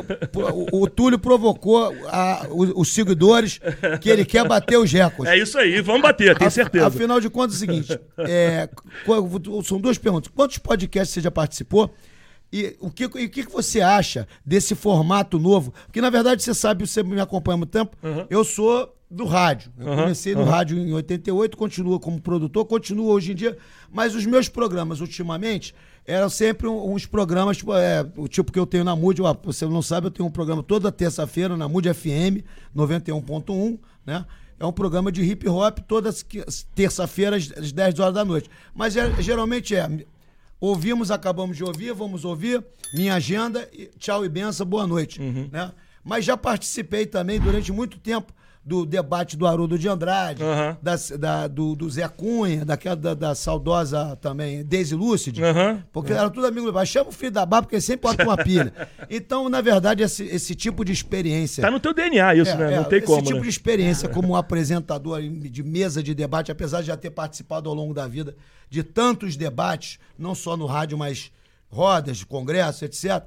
[0.72, 3.60] o, o Túlio provocou a- os, os seguidores
[4.02, 5.34] que ele quer bater os recordes.
[5.34, 6.86] É isso aí, vamos bater, tenho certeza.
[6.86, 8.70] Afinal de contas, é o seguinte: é,
[9.64, 10.32] são duas perguntas.
[10.36, 11.92] Quantos podcasts você já participou?
[12.52, 15.72] E o que, e o que você acha desse formato novo?
[15.86, 17.96] Porque, na verdade, você sabe, você me acompanha há muito tempo,
[18.30, 19.72] eu sou do rádio.
[19.78, 23.58] Eu Uhum, comecei no rádio em 88, continuo como produtor, continuo hoje em dia,
[23.92, 25.74] mas os meus programas, ultimamente,
[26.06, 29.66] eram sempre uns programas, tipo, é, o tipo que eu tenho na MUD, ó, você
[29.66, 32.44] não sabe, eu tenho um programa toda terça-feira na MUD FM
[32.76, 34.26] 91.1, né?
[34.60, 36.10] É um programa de hip hop toda
[36.76, 38.50] terça-feira às às 10 horas da noite.
[38.76, 39.88] Mas é- geralmente é
[40.60, 45.22] ouvimos, acabamos de ouvir, vamos ouvir, minha agenda, tchau e benção, boa noite.
[45.22, 45.50] Uhum.
[45.52, 45.72] Né?
[46.04, 48.34] Mas já participei também durante muito tempo
[48.70, 50.78] do debate do Haroldo de Andrade, Aham.
[50.80, 55.84] da, da- do, do Zé Cunha, daquela da, da saudosa também Daisy Lúcid, Aham.
[55.92, 56.86] porque era tudo amigo do pai.
[56.86, 58.72] Chama o filho da barba, porque ele sempre bota uma pilha.
[59.10, 61.64] Então, na verdade, esse, esse tipo de experiência.
[61.64, 62.74] Tá no teu DNA isso, É, né?
[62.74, 63.42] é, Não tem esse como, tipo né?
[63.42, 67.74] de experiência como um apresentador de mesa de debate, apesar de já ter participado ao
[67.76, 68.36] longo da vida
[68.70, 71.32] de tantos debates, não só no rádio, mas
[71.70, 73.24] rodas, congressos, etc.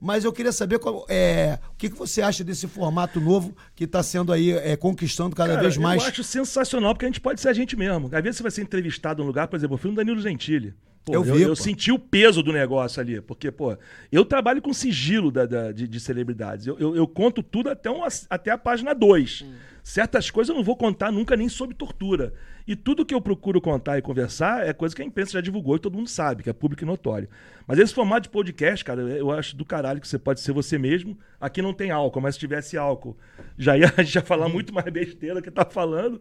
[0.00, 3.84] Mas eu queria saber qual- é, o que, que você acha desse formato novo que
[3.84, 6.02] está sendo aí é, conquistando cada Cara, vez mais.
[6.02, 8.06] Eu acho sensacional, porque a gente pode ser a gente mesmo.
[8.12, 10.72] Às vezes você vai ser entrevistado num lugar, por exemplo, eu fui no Danilo Gentili.
[11.04, 11.56] Pô, Eu eu, vi, eu pô.
[11.56, 13.20] senti o peso do negócio ali.
[13.20, 13.76] Porque, pô,
[14.12, 16.66] eu trabalho com sigilo da, da- de, de celebridades.
[16.66, 19.44] Eu, eu- eu conto tudo até, uma, até a página 2.
[19.82, 22.32] Certas coisas eu não vou contar nunca nem sobre tortura.
[22.66, 25.76] E tudo que eu procuro contar e conversar é coisa que a imprensa já divulgou
[25.76, 27.28] e todo mundo sabe, que é público e notório.
[27.66, 30.78] Mas esse formato de podcast, cara, eu acho do caralho que você pode ser você
[30.78, 31.18] mesmo.
[31.40, 33.16] Aqui não tem álcool, mas se tivesse álcool,
[33.58, 36.20] já ia, ia falar muito mais besteira que tá falando.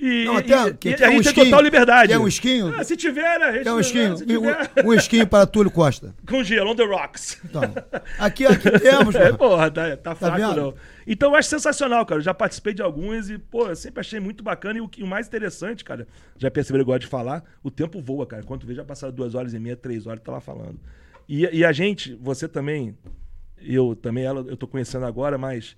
[0.00, 2.12] E, Não, e- até- e- que e um gente tem total liberdade.
[2.12, 2.72] Quer um esquinho?
[2.78, 3.46] Ah, se tiver, né?
[3.46, 4.14] A gente Quer um esquinho?
[4.14, 6.14] Tiver, Um esquinho para Túlio Costa.
[6.28, 7.40] com gelo, on the rocks.
[7.44, 7.62] Então,
[8.16, 10.54] aqui, aqui temos, É, porra, tá, tá fraco vendo?
[10.54, 10.74] não.
[11.04, 12.20] Então eu acho sensacional, cara.
[12.20, 14.78] Eu já participei de alguns e, pô, eu sempre achei muito bacana.
[14.78, 16.06] E o, que- o mais interessante, cara,
[16.36, 18.44] já perceberam, eu gosto de falar, o tempo voa, cara.
[18.44, 20.78] Tu vê, já passaram duas horas e meia, três horas, tá lá falando.
[21.28, 22.96] E, e a gente, você também,
[23.60, 25.76] eu também, ela, eu tô conhecendo agora, mas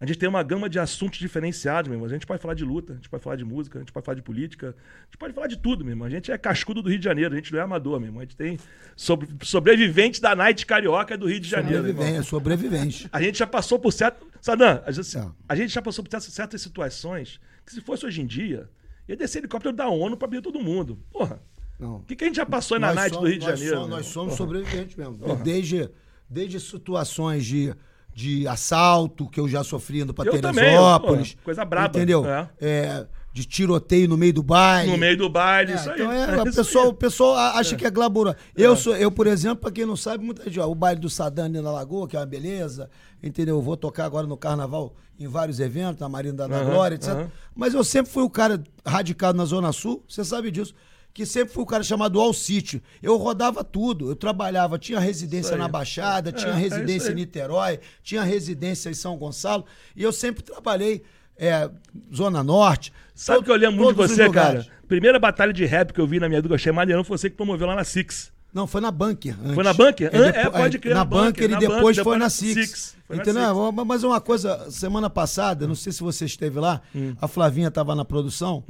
[0.00, 2.08] a gente tem uma gama de assuntos diferenciados, meu irmão.
[2.08, 4.04] A gente pode falar de luta, a gente pode falar de música, a gente pode
[4.06, 6.06] falar de política, a gente pode falar de tudo, meu irmão.
[6.06, 8.20] A gente é cascudo do Rio de Janeiro, a gente não é amador, meu irmão.
[8.20, 8.58] A gente tem
[8.96, 11.82] sobre, sobreviventes da Night Carioca do Rio de Janeiro.
[11.82, 12.22] meu irmão.
[12.22, 13.08] Sobrevivente, sobrevivente.
[13.12, 14.26] A gente já passou por certo.
[14.40, 15.26] Sadam, a gente, É.
[15.46, 18.70] a gente já passou por certas- certas situações que, se fosse hoje em dia,
[19.06, 20.98] ia descer helicóptero da ONU pra abrir todo mundo.
[21.12, 21.42] Porra.
[21.78, 23.44] O que, que a gente já passou aí na Nós Night somos- do Rio de
[23.46, 23.74] Janeiro?
[23.76, 24.36] somos- nós somos Porra.
[24.48, 25.36] sobreviventes mesmo.
[25.42, 25.90] Desde,
[26.28, 27.74] desde situações de,
[28.14, 31.34] de assalto que eu já sofri indo pra Eu também, Teresópolis.
[31.34, 32.26] pô, coisa braba, Entendeu?
[32.26, 32.48] é.
[32.60, 34.90] É, de tiroteio no meio do baile.
[34.90, 35.94] No meio do baile, É, isso aí.
[36.00, 38.34] então é, É o pessoal, o pessoal acha que é glamour.
[38.56, 41.08] Eu, sou, eu, por exemplo, pra quem não sabe, muita gente, ó, o baile do
[41.08, 42.90] Sadam ali na Lagoa, que é uma beleza,
[43.22, 43.56] entendeu?
[43.56, 47.10] Eu vou tocar agora no carnaval em vários eventos, na Marina da, Aham, Glória, etc.
[47.10, 47.30] aham.
[47.54, 50.74] Mas eu sempre fui o cara radicado na Zona Sul, você sabe disso.
[51.20, 52.82] Que sempre fui o cara chamado All City.
[53.02, 54.08] Eu rodava tudo.
[54.10, 57.12] Eu trabalhava, tinha residência na Baixada, tinha É, é residência aí.
[57.12, 59.66] em Niterói, tinha residência em São Gonçalo.
[59.94, 61.02] E eu sempre trabalhei
[61.36, 61.68] é,
[62.14, 62.90] Zona Norte.
[63.14, 64.66] Sabe o que eu lembro muito de você, cara?
[64.88, 67.36] Primeira batalha de rap que eu vi na minha eu achei maneirão, foi você que
[67.36, 68.32] promoveu lá na Six.
[68.50, 69.36] Não, foi na Bunker.
[69.42, 69.54] antes.
[69.54, 70.10] Foi na Bunker?
[70.10, 72.30] É, é, pode crer, Na na Bunker, Bunker e na depois Bunker, foi na na
[72.30, 72.54] Six.
[72.54, 72.96] Six.
[73.06, 73.42] Foi na Entendeu?
[73.44, 73.74] Six.
[73.74, 77.14] Mas- Mas uma coisa, semana passada, não sei se você esteve lá, Hum.
[77.20, 78.64] a Flavinha estava na produção.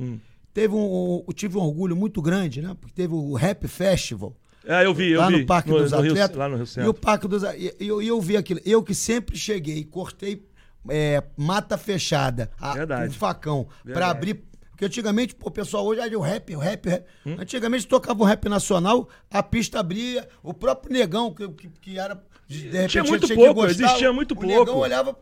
[0.53, 2.77] Teve um, eu tive um orgulho muito grande, né?
[2.81, 4.35] Porque teve o Rap Festival.
[4.67, 5.41] É, eu vi, eu lá vi.
[5.41, 6.37] no Parque dos Rio- Atletas.
[6.37, 6.91] lá no Rio e Centro.
[6.91, 8.61] o Parque dos E e eu, e eu vi aquilo.
[8.65, 10.45] Eu que sempre cheguei e cortei
[10.89, 13.09] é, mata fechada, a, Verdade.
[13.11, 14.11] um facão, pra Verdade.
[14.11, 14.45] abrir.
[14.71, 17.05] Porque antigamente, pô, o pessoal hoje é o rap, o rap, o rap.
[17.27, 17.37] Hum?
[17.39, 22.23] Antigamente tocava um rap nacional, a pista abria, o próprio negão, que, que, que era.
[22.49, 24.49] De repente, Tinha muito pouco, existia muito o pouco.
[24.51, 25.17] negão olhava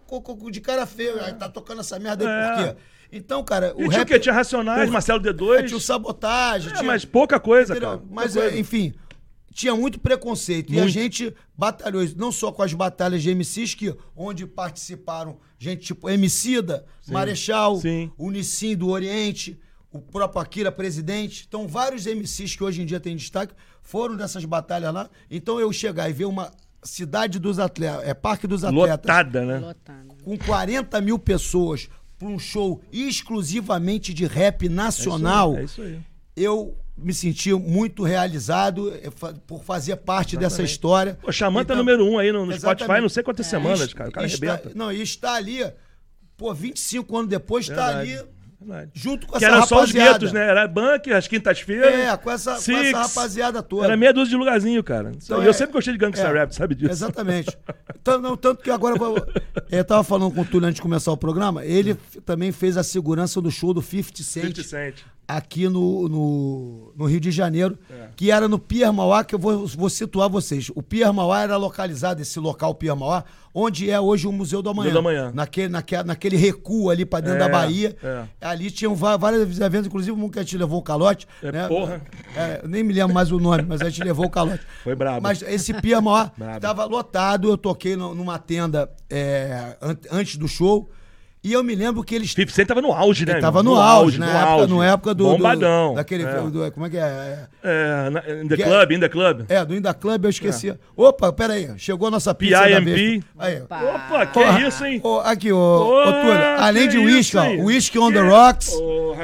[0.50, 2.64] de cara feia, tá tocando essa merda aí É.
[2.66, 2.80] por quê?
[3.10, 4.02] Então, cara, o E tinha rap.
[4.02, 4.18] o quê?
[4.20, 5.66] Tinha Racionais, Porra, Marcelo é, D2.
[5.66, 7.90] tinha o sabotagem, É, tinha, mas pouca coisa, Entendeu?
[7.98, 8.02] cara.
[8.10, 8.58] Mas, é, coisa.
[8.58, 8.92] enfim,
[9.52, 10.72] tinha muito preconceito.
[10.72, 10.92] E a Muito.
[10.92, 16.08] gente batalhou isso, não só com as batalhas de MCs, que, onde participaram gente tipo
[16.08, 18.12] Emicida, Marechal, Sim.
[18.16, 19.58] o Nissim do Oriente,
[19.90, 21.44] o próprio Akira Presidente.
[21.48, 25.08] Então, vários MCs que hoje em dia têm destaque foram dessas batalhas lá.
[25.30, 29.58] Então, eu chegar e ver uma cidade dos atletas, é Parque dos Atletas, Lotada, né?
[29.58, 30.08] Lotado.
[30.22, 31.88] com 40 mil pessoas
[32.18, 36.00] para um show exclusivamente de rap nacional, É isso aí.
[36.36, 39.08] eu me senti muito realizado eh,
[39.46, 41.16] por fazer parte dessa história.
[41.22, 42.80] Pô, Xamã tá Então, número um aí no, no exatamente.
[42.82, 44.10] Spotify, não sei quantas semanas, Est- cara.
[44.10, 44.72] O cara está- arrebenta.
[44.74, 45.58] Não, e está ali,
[46.36, 48.18] pô, 25 anos depois, está Verdade.
[48.18, 48.28] ali
[48.60, 48.90] Verdade.
[48.92, 50.12] junto com Que essa era só os rapaziada.
[50.18, 50.48] guetos, né?
[50.48, 51.94] Era Bunker, as quintas-feiras.
[51.94, 53.84] É, com essa, com essa rapaziada toda.
[53.84, 55.12] Era meia dúzia de lugarzinho, cara.
[55.14, 56.90] Então, e eu é- sempre gostei de Gangsta é, Rap, sabe disso?
[56.90, 57.56] Exatamente.
[58.02, 58.96] Tanto, não, tanto que agora.
[59.70, 61.64] eu- tava falando com o Túlio antes de começar o programa.
[61.64, 61.94] Ele
[62.26, 64.42] também fez a segurança do show do 50 Cent.
[64.56, 64.94] 50 Cent.
[65.30, 68.08] Aqui no, no, no Rio de Janeiro, É.
[68.16, 70.70] que era no Pier Mauá, que eu vou, vou situar vocês.
[70.74, 74.70] O Pier Mauá era localizado, esse local Pier Mauá, onde é hoje o Museu do
[74.70, 74.88] Amanhã.
[74.88, 75.30] Museu do Amanhã.
[75.34, 77.94] Naquele, naquele, naquele recuo ali pra dentro É, da Bahia.
[78.02, 78.22] é.
[78.40, 81.28] Ali tinham vários eventos, inclusive um que a gente levou o calote.
[81.42, 81.68] É, né?
[81.68, 82.00] porra.
[82.34, 84.62] É, eu nem me lembro mais o nome, mas a gente levou o calote.
[84.82, 85.20] Foi brabo.
[85.22, 86.60] Mas esse Pier Mauá Brabo.
[86.60, 90.88] tava lotado, eu toquei numa tenda é, an- antes do show.
[91.42, 93.34] E eu me lembro que eles 50 Cent tava no auge, né?
[93.34, 93.74] ele tava irmão?
[93.76, 94.66] no, auge, na no época, auge.
[94.74, 95.24] no época do.
[95.24, 95.94] do- Bombadão.
[95.94, 96.24] daquele.
[96.24, 97.46] É, do- como é que é?
[97.62, 99.44] É, na- in the Que- club, in the club.
[99.48, 100.74] É, do Inda Club eu esqueci.
[100.96, 101.70] Opa, peraí.
[101.78, 102.84] Chegou a nossa pizza da PIMP.
[102.84, 103.24] vez.
[103.38, 103.62] Aí.
[103.62, 105.00] Opa, que Porra, isso, hein?
[105.04, 108.72] ô, aqui, ô, ô, Ô, Túlio, além de uísque, ó, whisky on the rocks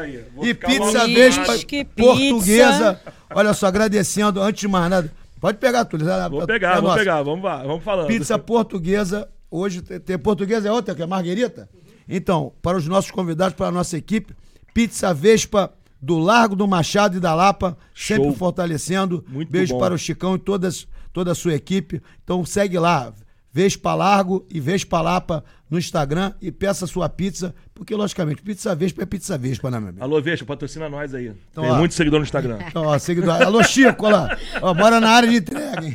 [0.00, 0.24] aí.
[0.36, 1.06] Vou e pizza.
[1.08, 3.00] Vespa Whisky, portuguesa.
[3.34, 5.10] Olha só, agradecendo, antes de mais nada.
[5.40, 6.08] Pode pegar, Túlio.
[6.08, 6.98] é- Vou é pegar, vou nossa.
[6.98, 7.22] pegar.
[7.22, 8.06] Vamos lá, vamos falando.
[8.06, 9.28] Pizza portuguesa.
[9.50, 11.68] Hoje tem, tem portuguesa é outra, que é marguerita.
[12.08, 14.34] Então, para os nossos convidados, para a nossa equipe,
[14.72, 18.34] Pizza Vespa do Largo do Machado e da Lapa, sempre Show.
[18.34, 19.24] fortalecendo.
[19.28, 19.80] Muito Beijo bom.
[19.80, 22.02] para o Chicão e todas, toda a sua equipe.
[22.22, 23.12] Então segue lá,
[23.50, 29.02] Vespa Largo e Vespa Lapa no Instagram e peça sua pizza, porque, logicamente, pizza Vespa
[29.02, 30.04] é pizza Vespa, né, meu amigo?
[30.04, 31.32] Alô, Vespa, patrocina nós aí.
[31.50, 31.76] Então, Tem ó.
[31.76, 32.58] muito seguidor no Instagram.
[32.66, 33.40] Então, ó, seguidor.
[33.40, 34.38] Alô, Chico, olha lá.
[34.60, 35.94] Ó, bora na área de entrega, hein?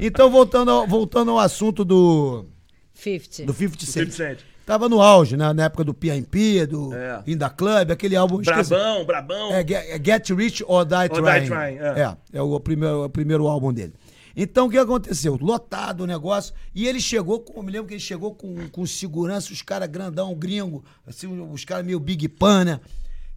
[0.00, 2.46] Então, voltando ao, voltando ao assunto do,
[2.94, 3.44] 50.
[3.44, 4.38] do 50 Cent.
[4.68, 4.78] 50 Cent.
[4.78, 5.52] Tava no auge, né?
[5.52, 7.22] Na época do PNP, do É.
[7.26, 8.40] Inda Club, aquele álbum.
[8.40, 8.68] esqueci.
[8.70, 9.52] Brabão, Brabão.
[9.52, 11.40] É, Get, é Get Rich or Die Or Trying.
[11.40, 12.00] Die Trying, é.
[12.00, 12.16] é.
[12.34, 13.94] É, o, primeiro, o primeiro álbum dele.
[14.36, 15.36] Então, o que aconteceu?
[15.40, 16.54] Lotado o negócio.
[16.74, 19.88] E ele chegou, com, eu me lembro que ele chegou com, com segurança, os caras
[19.88, 22.80] grandão, gringo, assim, os caras meio Big Pan, né?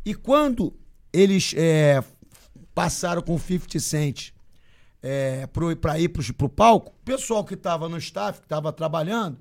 [0.06, 0.74] E quando
[1.12, 2.04] eles é,
[2.76, 4.30] passaram com o 50 Cent
[5.02, 8.72] é, pro, pra ir pro, pro palco, o pessoal que tava no staff, que tava
[8.72, 9.38] trabalhando,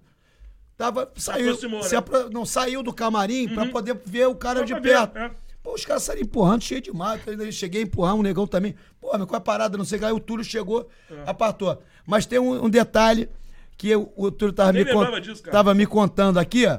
[0.81, 1.97] tava, saiu, aproximou, né?
[1.97, 5.19] apro- não saiu do camarim pra poder ver o cara Só de pra ver, perto.
[5.19, 5.31] é.
[5.63, 6.91] Pô, os caras saíram empurrando, cheio de.
[7.27, 8.75] Ainda eu cheguei a empurrar um negão também.
[8.99, 9.77] Pô, mas qual é a parada?
[9.77, 10.05] Não sei que.
[10.07, 11.15] Aí o Túlio chegou, É.
[11.31, 11.83] apartou.
[12.07, 13.29] Mas tem um, um detalhe
[13.77, 16.79] que eu- o Túlio tava me, con- lembrava disso, tava me contando aqui, ó.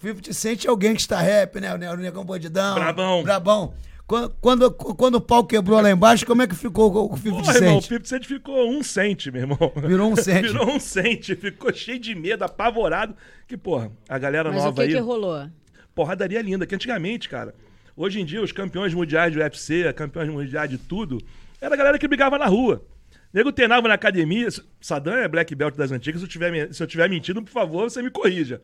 [0.00, 1.74] 50 Cent é o gangsta rap, né?
[1.74, 2.76] O negão bandidão.
[2.76, 3.22] Brabão.
[3.22, 3.74] Brabão.
[4.08, 7.56] Quando, quando, quando o pau quebrou lá embaixo, como é que ficou o 50 Porra,
[7.56, 7.88] irmão, o Cent?
[7.88, 9.58] 50 Cent ficou um cent, meu irmão.
[9.86, 10.46] Virou um cent.
[10.46, 11.36] Virou um cent.
[11.36, 13.14] Ficou cheio de medo, apavorado.
[13.46, 14.94] Que, porra, a galera Mas o nova que aí...
[14.94, 15.46] que rolou?
[15.94, 16.66] porradaria linda.
[16.66, 17.54] Que antigamente, cara,
[17.94, 21.18] hoje em dia, os campeões mundiais do UFC, campeões mundiais de tudo,
[21.60, 22.82] era a galera que brigava na rua.
[23.30, 24.48] Nego treinava na academia.
[24.80, 26.22] Saddam é black belt das antigas.
[26.22, 28.62] Se eu tiver, se eu tiver mentindo, por favor, você me corrija.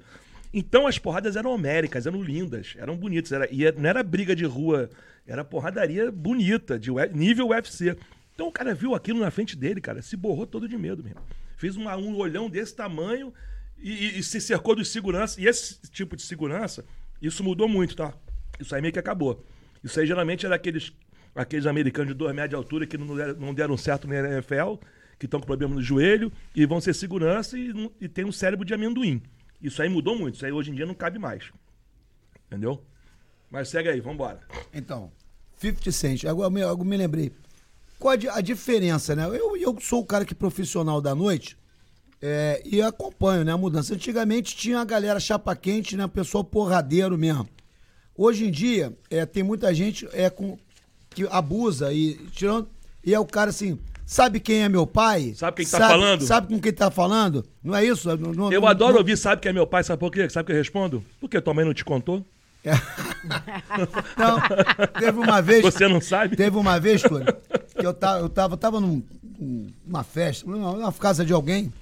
[0.55, 3.33] Então as porradas eram homéricas, eram lindas, eram bonitas.
[3.33, 4.89] Era, e não era briga de rua,
[5.27, 7.97] era porradaria bonita, de nível UFC.
[8.35, 11.21] Então o cara viu aquilo na frente dele, cara, se borrou todo de medo mesmo.
[11.57, 13.33] Fez uma- um olhão desse tamanho
[13.79, 15.41] e, e- e se cercou de segurança.
[15.41, 16.85] E esse tipo de segurança,
[17.23, 18.13] isso mudou muito, tá?
[18.59, 19.45] Isso aí meio que acabou.
[19.83, 20.93] Isso aí geralmente era aqueles,
[21.35, 24.75] aqueles americanos de 2 metros de altura que não deram, não deram certo na NFL,
[25.19, 28.65] que estão com problema no joelho e vão ser segurança e, e tem um cérebro
[28.65, 29.23] de amendoim.
[29.63, 30.35] Isso aí mudou muito.
[30.35, 31.51] Isso aí hoje em dia não cabe mais.
[32.47, 32.85] Entendeu?
[33.55, 34.41] Mas segue aí, vambora.
[34.75, 35.13] Então,
[35.59, 36.25] 50 Cent.
[36.25, 37.31] Agora me, agora me lembrei.
[38.01, 39.27] Qual a, a diferença, né?
[39.29, 41.57] Eu, eu sou o cara que é profissional da noite
[42.21, 43.95] é, e acompanho né, a mudança.
[43.95, 46.05] Antigamente tinha a galera chapa quente, né?
[46.09, 47.49] Pessoal porradeiro mesmo.
[48.17, 50.59] Hoje em dia, é, tem muita gente é, com,
[51.11, 52.69] que abusa e tirando.
[53.05, 53.79] E é o cara assim.
[54.05, 55.33] Sabe quem é meu pai?
[55.37, 56.27] Sabe quem que tá falando?
[56.27, 57.47] Sabe com quem tá falando?
[57.63, 58.09] Não é isso?
[58.17, 60.29] Não- não- Eu não- adoro ouvir, sabe que é meu pai, sabe por quê?
[60.29, 61.05] Sabe o que eu respondo?
[61.21, 62.27] Porque tua mãe não te contou?
[64.17, 65.63] Não, teve uma vez.
[65.63, 66.37] Você não sabe?
[66.37, 67.27] Teve uma vez, Túlio,
[67.79, 69.03] que eu tava, eu tava, tava num-
[69.87, 71.73] numa festa, numa, casa de alguém.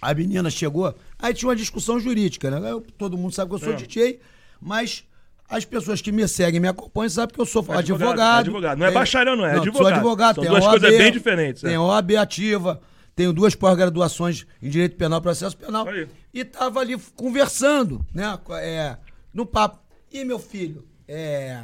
[0.00, 2.70] A menina chegou, aí tinha uma discussão jurídica, né?
[2.70, 3.76] Eu- todo mundo sabe que eu sou É.
[3.76, 4.20] DJ,
[4.60, 5.04] mas
[5.48, 8.38] as pessoas que me seguem, me acompanham, sabem que eu sou Advogado, advogado.
[8.40, 8.78] advogado.
[8.78, 9.92] Não é bacharel, não, é Sou advogado.
[9.94, 11.68] advogado, São tenho duas OAB, coisas bem diferentes, é.
[11.68, 12.80] Tenho OAB ativa,
[13.16, 15.88] tenho duas pós-graduações em Direito Penal e Processo Penal.
[15.88, 16.06] Aí.
[16.32, 18.38] E tava ali conversando, né?
[18.60, 18.96] É,
[19.34, 19.80] no papo.
[20.12, 21.62] E meu filho, é,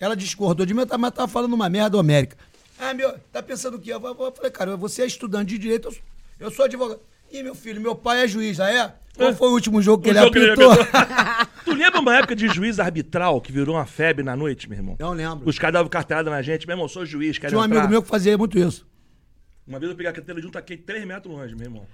[0.00, 2.36] ela discordou de mim, mas tava falando uma merda homérica.
[2.78, 3.92] Ah, meu, tá pensando o quê?
[3.92, 6.02] Eu falei, cara, você é estudante de direito, eu sou,
[6.40, 7.00] eu sou advogado.
[7.30, 8.94] Ih, meu filho, meu pai é juiz, já é?
[9.16, 9.34] Qual É.
[9.34, 10.72] foi o último jogo que ele jogo que ele apitou?
[10.72, 11.46] apitou.
[11.64, 14.96] tu lembra uma época de juiz arbitral que virou uma febre na noite, meu irmão?
[14.98, 15.46] Não lembro.
[15.48, 17.78] Os caras davam carteirada na gente, meu irmão, sou juiz, quero Tinha um entrar.
[17.80, 18.86] amigo meu que fazia muito isso.
[19.66, 21.86] Uma vez eu peguei a carteira junto, taquei 3 metros longe, meu irmão.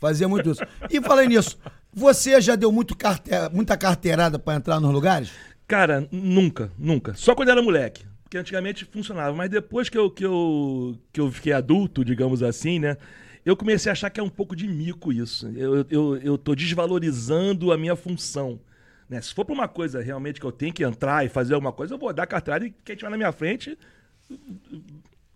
[0.00, 0.62] Fazia muito isso.
[0.90, 1.58] E falando nisso,
[1.92, 5.30] você já deu muito carte- muita carteirada pra entrar nos lugares?
[5.66, 7.14] Cara, nunca, nunca.
[7.14, 8.06] Só quando era moleque.
[8.22, 9.34] Porque antigamente funcionava.
[9.34, 12.96] Mas depois que eu, que eu, que eu fiquei adulto, digamos assim, né?
[13.44, 15.48] Eu comecei a achar que é um pouco de mico isso.
[15.56, 18.60] Eu, eu, eu tô desvalorizando a minha função.
[19.08, 19.20] Né?
[19.22, 21.94] Se for pra uma coisa realmente que eu tenho que entrar e fazer alguma coisa,
[21.94, 23.78] eu vou dar carteirada e quem estiver na minha frente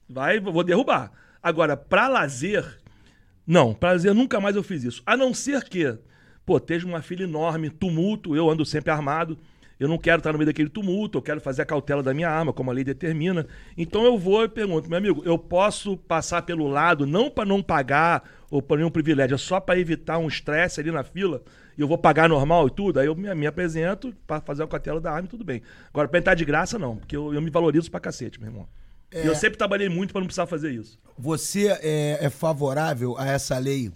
[0.09, 1.11] vai, vou derrubar.
[1.42, 2.79] Agora, pra lazer,
[3.46, 5.02] não, pra lazer nunca mais eu fiz isso.
[5.05, 5.98] A não ser que,
[6.46, 9.38] pô, esteja uma fila enorme, tumulto, eu ando sempre armado.
[9.81, 12.31] Eu não quero estar no meio daquele tumulto, eu quero fazer a cautela da minha
[12.31, 13.48] arma, como a lei determina.
[13.76, 17.61] Então eu vou e pergunto, meu amigo, eu posso passar pelo lado, não para não
[17.61, 21.42] pagar ou para nenhum privilégio, é só para evitar um estresse ali na fila,
[21.76, 24.68] e eu vou pagar normal e tudo, aí eu me, me apresento para fazer a
[24.68, 25.62] cautela da arma e tudo bem.
[25.88, 28.68] Agora, pra entrar de graça, não, porque eu, eu me valorizo pra cacete, meu irmão.
[29.12, 30.98] E eu sempre trabalhei muito para não precisar fazer isso.
[31.18, 33.92] Você é, é favorável a essa lei?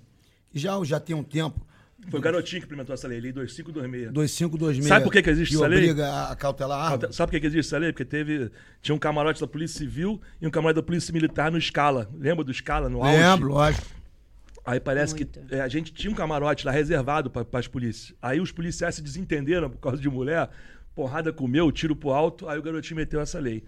[0.53, 1.67] Já, já tem um tempo.
[2.11, 4.13] Foi o garotinho que implementou essa lei, lei 2526.
[4.13, 4.87] 2526.
[4.89, 5.79] Sabe por que que existe essa lei?
[5.81, 7.13] obriga a- a cautelar a arma?
[7.13, 7.93] Sabe por que que existe essa lei?
[7.93, 8.51] Porque teve,
[8.81, 12.09] tinha um camarote da Polícia Civil e um camarote da Polícia Militar no Scala.
[12.15, 13.03] Lembra do Scala, no?
[13.03, 13.87] Lembro, lógico.
[14.65, 15.41] Aí parece Muito.
[15.41, 18.15] que é, a gente tinha um camarote lá reservado para as polícias.
[18.21, 20.49] Aí os policiais se desentenderam por causa de mulher,
[20.95, 23.65] porrada comeu, tiro pro alto, aí o garotinho meteu essa lei.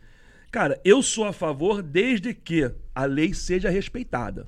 [0.50, 4.46] Cara, eu sou a favor desde que a lei seja respeitada.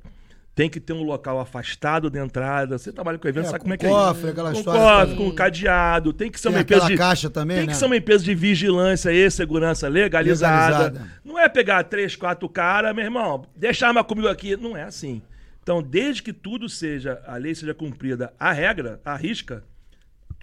[0.52, 2.76] tem que ter um local afastado da entrada.
[2.76, 5.06] Você trabalha com evento, É, sabe com como é que cofre, é aquela com história
[5.06, 6.12] cofre, com cadeado.
[6.12, 7.72] Tem que ser Tem uma empresa de caixa também, Tem né?
[7.72, 10.78] que ser uma empresa de vigilância e segurança legalizada.
[10.84, 11.10] Legalizada.
[11.24, 14.54] Não é pegar três, quatro caras, meu irmão, deixa a arma comigo aqui.
[14.56, 15.22] Não é assim.
[15.62, 19.62] Então, desde que tudo seja, a lei seja cumprida, a regra, a risca,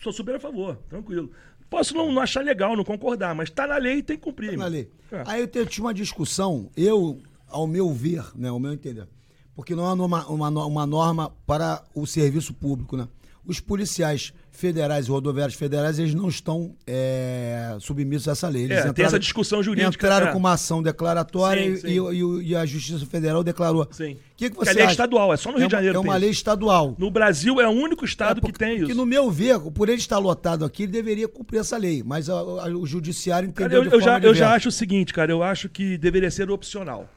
[0.02, 1.32] sou super a favor, tranquilo.
[1.70, 4.48] Posso não, não achar legal, não concordar, mas tá na lei e tem que cumprir.
[4.48, 4.68] na irmão.
[4.70, 4.90] lei.
[5.12, 5.24] É.
[5.26, 9.08] Aí eu tinha uma discussão, eu, ao meu ver, né, ao meu entender,
[9.56, 13.08] porque não é uma, uma, uma norma para o serviço público, né?
[13.46, 18.64] Os policiais federais e rodoviários federais, eles não estão é, submissos a essa lei.
[18.64, 20.32] Eles É, tem essa discussão jurídica, Entraram é.
[20.32, 22.42] com uma ação declaratória Sim, e- sim.
[22.42, 23.88] E, e a Justiça Federal declarou.
[23.92, 24.14] Sim.
[24.14, 24.94] O que, que você a lei é acha?
[24.94, 26.96] estadual, é só no Rio É de Janeiro É uma lei estadual.
[26.98, 28.96] No Brasil é o único estado É, porque, que tem isso.
[28.96, 32.02] no meu ver, por ele estar lotado aqui, ele deveria cumprir essa lei.
[32.06, 34.56] Mas a- a- o judiciário Cara, entendeu eu, de eu forma já, eu já diversa.
[34.56, 37.08] acho o seguinte, cara, eu acho que deveria ser opcional.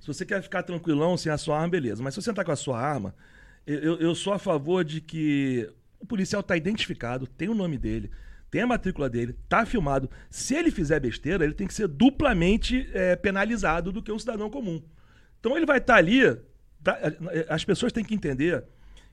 [0.00, 2.02] Se você quer ficar tranquilão sem a sua arma, beleza.
[2.02, 3.14] Mas se você tá com a sua arma,
[3.66, 5.68] eu, eu- eu sou a favor de que
[6.00, 8.10] o policial tá identificado, tem o nome dele,
[8.50, 10.10] tem a matrícula dele, tá filmado.
[10.30, 14.48] Se ele fizer besteira, ele tem que ser duplamente eh, penalizado do que um cidadão
[14.48, 14.82] comum.
[15.38, 16.36] Então ele vai estar ali.
[16.82, 16.98] tá-
[17.48, 18.64] as pessoas têm que entender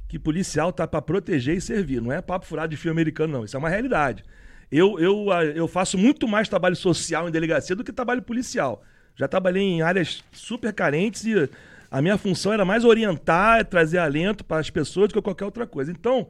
[0.08, 2.02] que policial tá para proteger e servir.
[2.02, 3.46] Não é papo furado de filme americano, não.
[3.46, 4.24] Isso é uma realidade.
[4.72, 8.84] Eu, eu, eu faço muito mais trabalho social em delegacia do que trabalho policial.
[9.16, 11.50] Já trabalhei em áreas super carentes e
[11.90, 15.66] a minha função era mais orientar, trazer alento para as pessoas do que qualquer outra
[15.66, 15.92] coisa.
[15.92, 16.30] Então,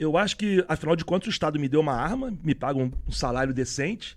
[0.00, 2.90] eu acho que, afinal de contas, o Estado me deu uma arma, me paga um,
[3.06, 4.16] um salário decente,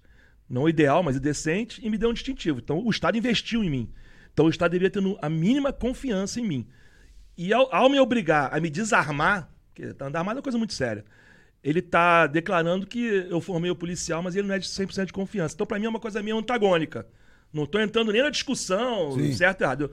[0.49, 2.59] não ideal, mas decente, e me deu um distintivo.
[2.59, 3.89] Então, o Estado investiu em mim.
[4.31, 6.67] Então, o Estado deveria ter a mínima confiança em mim.
[7.37, 10.73] E ao, ao me obrigar a me desarmar, porque andar armado é uma coisa muito
[10.73, 11.03] séria,
[11.61, 15.13] ele está declarando que eu formei o policial, mas ele não é de 100% de
[15.13, 15.53] confiança.
[15.53, 17.05] Então, para mim, é uma coisa meio antagônica.
[17.51, 19.33] Não estou entrando nem na discussão, Sim.
[19.33, 19.81] certo e errado.
[19.81, 19.91] Eu-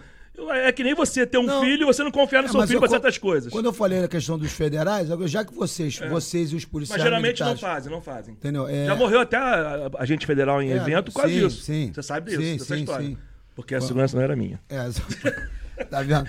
[0.52, 1.60] é que nem você ter um Não.
[1.62, 3.52] filho e você não confiar no É, seu mas filho para certas coisas.
[3.52, 7.02] Quando eu falei na questão dos federais, já que vocês, vocês e os Mas policiais
[7.02, 8.34] geralmente não fazem, não fazem.
[8.34, 8.66] Entendeu?
[8.68, 11.92] É- Já morreu até a- a- agente federal em É, evento por causa sim.
[11.92, 13.06] Você sabe disso, Sim, dessa sim, história.
[13.06, 13.18] sim.
[13.54, 14.58] Porque a segurança não era minha.
[14.70, 14.78] É,
[15.90, 16.26] tá vendo?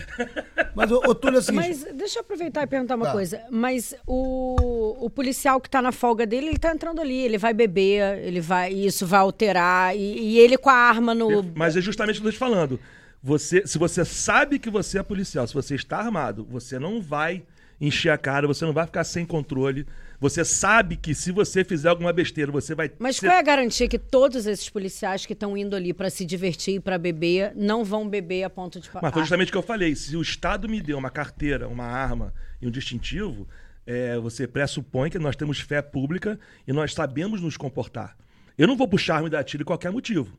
[0.76, 3.12] Mas, ô, Túlio, é o seguinte, Mas deixa eu aproveitar e perguntar uma Tá.
[3.14, 3.42] coisa.
[3.50, 7.54] Mas o, o policial que tá na folga dele, ele tá entrando ali, ele vai
[7.54, 8.74] beber, ele vai.
[8.74, 9.96] Isso vai alterar.
[9.96, 11.44] E, e ele com a arma no.
[11.56, 12.80] Mas é justamente o que eu estou te falando.
[13.24, 17.44] Você, se você sabe que você é policial, se você está armado, você não vai
[17.80, 19.86] encher a cara, você não vai ficar sem controle.
[20.20, 22.92] Você sabe que se você fizer alguma besteira, você vai.
[23.00, 26.10] Mas ser- qual é a garantia que todos esses policiais que estão indo ali para
[26.10, 28.90] se divertir e para beber não vão beber a ponto de.
[29.02, 29.96] Mas foi justamente o que eu falei.
[29.96, 33.48] Se o Estado me deu uma carteira, uma arma e um distintivo,
[33.86, 38.16] é, você pressupõe que nós temos fé pública e nós sabemos nos comportar.
[38.58, 40.38] Eu não vou puxar arma e dar tiro em qualquer motivo.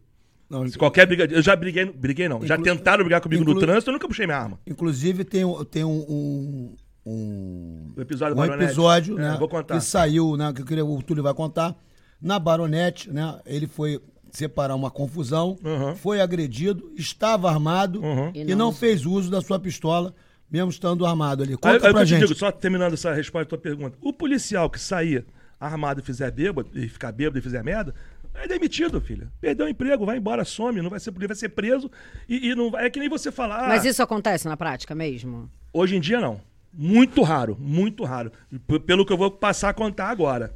[0.52, 1.24] Não, Se qualquer briga.
[1.24, 1.86] Eu já briguei.
[1.86, 2.44] Briguei não.
[2.46, 4.58] Já tentaram brigar comigo inclu- no trânsito, eu nunca puxei minha arma.
[4.66, 8.64] inclusive tem, um- tem um, um, um, O episódio um Baronete.
[8.64, 9.74] episódio É, né, vou contar.
[9.76, 11.74] que saiu, né, que eu queria, o Túlio vai contar,
[12.20, 15.94] na Baronete, né, ele foi separar uma confusão, Uhum.
[15.96, 18.30] foi agredido, estava armado Uhum.
[18.34, 18.66] e, E não...
[18.66, 20.14] não- fez uso da sua pistola,
[20.50, 21.52] mesmo estando armado ali.
[21.52, 22.20] Aí, Conta aí o que pra eu te gente.
[22.26, 23.96] digo, só terminando essa resposta à tua pergunta.
[24.00, 25.24] O policial que sair
[25.60, 27.94] armado e fizer bêbado, e ficar bêbado e fizer merda,
[28.34, 29.30] é demitido, filho.
[29.40, 31.90] Perdeu o emprego, vai embora, some, não vai ser, vai ser preso
[32.28, 32.86] e, e não vai.
[32.86, 33.68] É que nem você falar.
[33.68, 35.50] Mas ah, isso acontece na prática mesmo?
[35.72, 36.40] Hoje em dia não.
[36.72, 38.32] Muito raro, muito raro.
[38.66, 40.54] P- Pelo que eu vou passar a contar agora.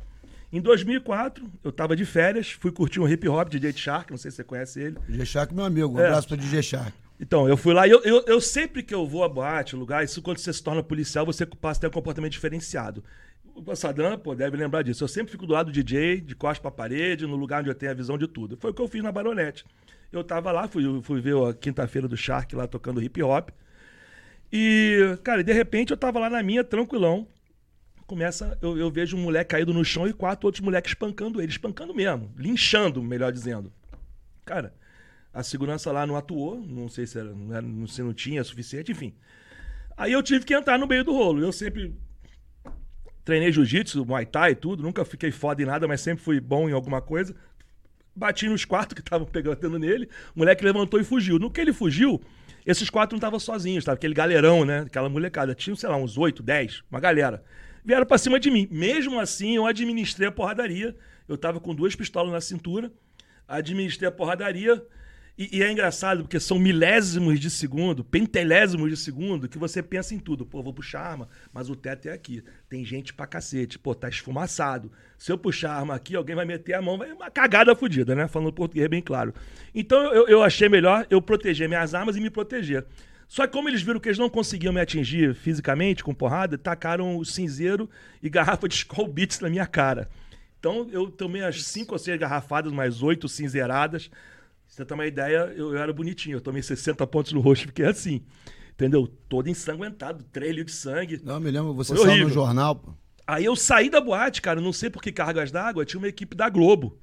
[0.53, 4.17] Em 2004, eu tava de férias, fui curtir um hip hop de DJ Shark, não
[4.17, 4.97] sei se você conhece ele.
[5.09, 6.07] DJ Shark, meu amigo, um É.
[6.07, 6.93] abraço pra DJ Shark.
[7.21, 10.05] Então, eu fui lá e eu, eu, eu sempre que eu vou a boate, lugar,
[10.05, 13.03] isso quando você se torna policial, você passa a ter um comportamento diferenciado.
[13.65, 15.03] O Sadam, pô, deve lembrar disso.
[15.03, 17.75] Eu sempre fico do lado do DJ, de costas pra parede, no lugar onde eu
[17.75, 18.57] tenho a visão de tudo.
[18.59, 19.65] Foi o que eu fiz na Baronete.
[20.13, 23.49] Eu tava lá, fui, fui ver a quinta-feira do Shark lá tocando hip hop.
[24.53, 27.27] E, cara, de repente eu tava lá na minha, tranquilão.
[28.07, 31.51] Começa, eu, eu vejo um moleque caído no chão e quatro outros moleques espancando ele,
[31.51, 33.73] espancando mesmo, linchando, melhor dizendo.
[34.45, 34.73] Cara,
[35.33, 38.93] a segurança lá não atuou, não sei se, era, não, era, se não tinha suficiente,
[38.93, 39.15] enfim.
[39.97, 41.43] Aí eu tive que entrar no meio do rolo.
[41.43, 41.97] Eu sempre
[43.27, 46.69] treinei jiu-jitsu, muay thai e tudo, nunca fiquei foda em nada, mas sempre fui bom
[46.71, 47.35] em alguma coisa.
[48.15, 51.37] Bati nos quatro que estavam pegando nele, o moleque levantou e fugiu.
[51.37, 52.23] No que ele fugiu,
[52.65, 54.83] esses quatro não estavam sozinhos, tava aquele galerão, né?
[54.87, 55.55] Aquela molecada.
[55.57, 57.43] Tinha, sei lá, uns oito, dez, uma galera.
[57.85, 58.69] Vieram pra cima de mim.
[58.71, 60.97] Mesmo assim, eu administrei a porradaria.
[61.29, 62.93] Eu tava com duas pistolas na cintura,
[63.49, 64.83] administrei a porradaria.
[65.39, 70.15] E, e é engraçado porque são milésimos de segundo, pentelésimos de segundo, que você pensa
[70.15, 70.47] em tudo.
[70.47, 72.43] Pô, vou puxar arma, mas o teto é aqui.
[72.69, 73.79] Tem gente pra cacete.
[73.79, 74.91] Pô, tá esfumaçado.
[75.19, 78.27] Se eu puxar arma aqui, alguém vai meter a mão, vai uma cagada fodida, né?
[78.29, 79.35] Falando português bem claro.
[79.75, 82.87] Então eu, eu achei melhor eu proteger minhas armas e me proteger.
[83.29, 87.17] Só que como eles viram que eles não conseguiam me atingir fisicamente com porrada, tacaram
[87.17, 87.91] o cinzeiro
[88.23, 90.09] e garrafa de Skull Beats na minha cara.
[90.59, 94.11] Então eu tomei as cinco ou seis garrafadas, mais oito cinzeiradas.
[94.77, 96.37] Você ter uma ideia, eu, eu, era bonitinho.
[96.37, 98.21] Eu tomei 60 pontos no rosto, fiquei assim.
[98.75, 99.09] Entendeu?
[99.27, 101.21] Todo ensanguentado, litros de sangue.
[101.25, 102.77] Não, me lembro, você saiu no jornal.
[102.77, 102.93] Pô.
[103.27, 106.37] Aí eu saí da boate, cara, não sei por que cargas d'água, tinha uma equipe
[106.37, 106.99] da Globo.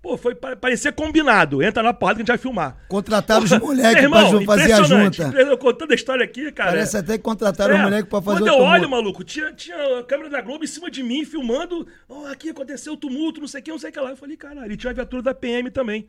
[0.00, 1.60] Pô, foi, parecia combinado.
[1.64, 2.76] Entra na porrada que a gente vai filmar.
[2.86, 5.22] Contrataram os moleques pra fazer a junta.
[5.36, 6.70] Eu contando a história aqui, cara.
[6.70, 9.98] Parece até que contrataram é, os moleques pra fazer Quando eu olho, maluco, tinha, tinha
[9.98, 11.88] a câmera da Globo em cima de mim, filmando.
[12.08, 14.10] Oh, aqui aconteceu o tumulto, não sei o que, não sei o que lá.
[14.10, 16.06] Eu falei, caralho, e tinha a viatura da PM também.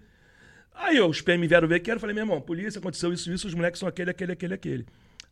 [0.77, 1.97] Aí os PM vieram ver que era.
[1.97, 4.85] Eu falei, meu irmão, polícia, aconteceu isso, isso, os moleques são aquele, aquele, aquele, aquele.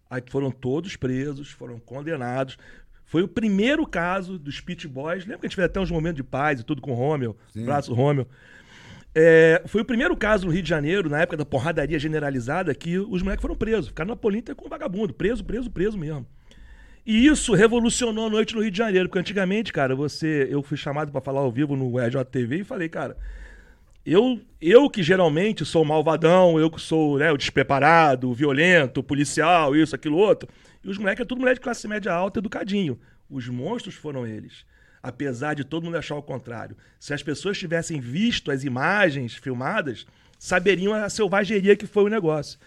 [0.09, 2.57] Aí foram todos presos, foram condenados.
[3.05, 5.23] Foi o primeiro caso dos Pit Boys.
[5.23, 7.37] Lembra que a gente fez até uns momentos de paz e tudo com o Romeu,
[7.55, 8.27] braço Romeu.
[9.13, 12.99] É, foi o primeiro caso no Rio de Janeiro, na época da porradaria generalizada, que
[12.99, 13.87] os moleques foram presos.
[13.87, 15.13] Ficaram na Polinta com vagabundo.
[15.13, 16.27] Preso, preso, preso mesmo.
[17.05, 19.07] E isso revolucionou a noite no Rio de Janeiro.
[19.07, 20.47] Porque antigamente, cara, você.
[20.49, 23.15] Eu fui chamado para falar ao vivo no EJTV e falei, cara.
[24.05, 29.03] Eu, eu que geralmente sou malvadão, eu que sou né, o despreparado, o violento, o
[29.03, 30.47] policial, isso, aquilo, outro.
[30.83, 32.99] E os moleques é tudo moleque de classe média alta, educadinho.
[33.29, 34.65] Os monstros foram eles
[35.05, 36.75] apesar de todo mundo achar o contrário.
[36.99, 40.03] Se as pessoas tivessem visto as imagens filmadas,
[40.39, 42.57] saberiam a selvageria que foi o negócio.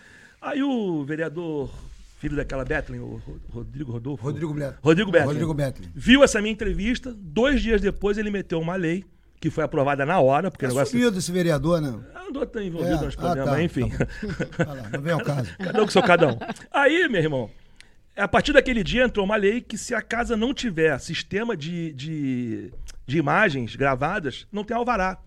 [0.40, 1.68] Aí o vereador,
[2.20, 3.20] filho daquela Bethlen, o
[3.50, 4.22] Rodrigo Rodolfo.
[4.22, 4.78] Rodrigo Bethlen.
[4.80, 5.32] Rodrigo Bethlen.
[5.32, 5.90] Rodrigo Bethlen.
[5.92, 9.04] Viu essa minha entrevista, dois dias depois ele meteu uma lei
[9.40, 10.50] que foi aprovada na hora.
[10.50, 10.98] Porque é negócio...
[10.98, 11.94] sumido esse vereador, né?
[12.28, 13.06] Andou tão envolvido é.
[13.06, 13.88] nos problemas, ah, tá, enfim.
[14.56, 15.50] Tá lá, não vem ao caso.
[15.58, 16.38] Cada um com seu cada um.
[16.70, 17.50] Aí, meu irmão,
[18.16, 21.92] a partir daquele dia entrou uma lei que se a casa não tiver sistema de,
[21.92, 22.72] de,
[23.06, 25.18] de imagens gravadas, não tem alvará.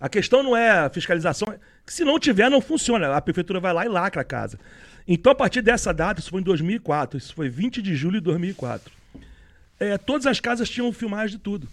[0.00, 1.52] A questão não é a fiscalização,
[1.86, 3.14] se não tiver, não funciona.
[3.14, 4.58] A prefeitura vai lá e lacra a casa.
[5.06, 8.24] Então, a partir dessa data, isso foi em 2004, isso foi 20 de julho de
[8.24, 8.92] 2004,
[9.80, 11.68] é, todas as casas tinham filmagem de tudo.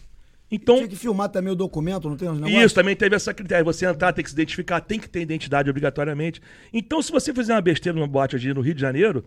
[0.50, 2.66] Então, Tinha que filmar também o documento, não tem os negócios?
[2.66, 3.66] Isso, também teve essa critério.
[3.66, 6.42] Você entrar, tem que se identificar, tem que ter identidade obrigatoriamente.
[6.72, 9.26] Então, se você fizer uma besteira numa boate hoje no Rio de Janeiro,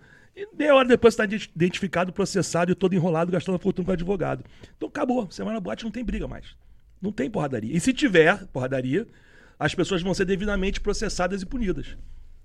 [0.57, 4.45] meia hora depois está identificado, processado e todo enrolado, gastando fortuna com advogado.
[4.77, 5.29] Então acabou.
[5.31, 6.55] Semana boate não tem briga mais.
[7.01, 7.77] Não tem porradaria.
[7.77, 9.07] E se tiver porradaria,
[9.59, 11.97] as pessoas vão ser devidamente processadas e punidas.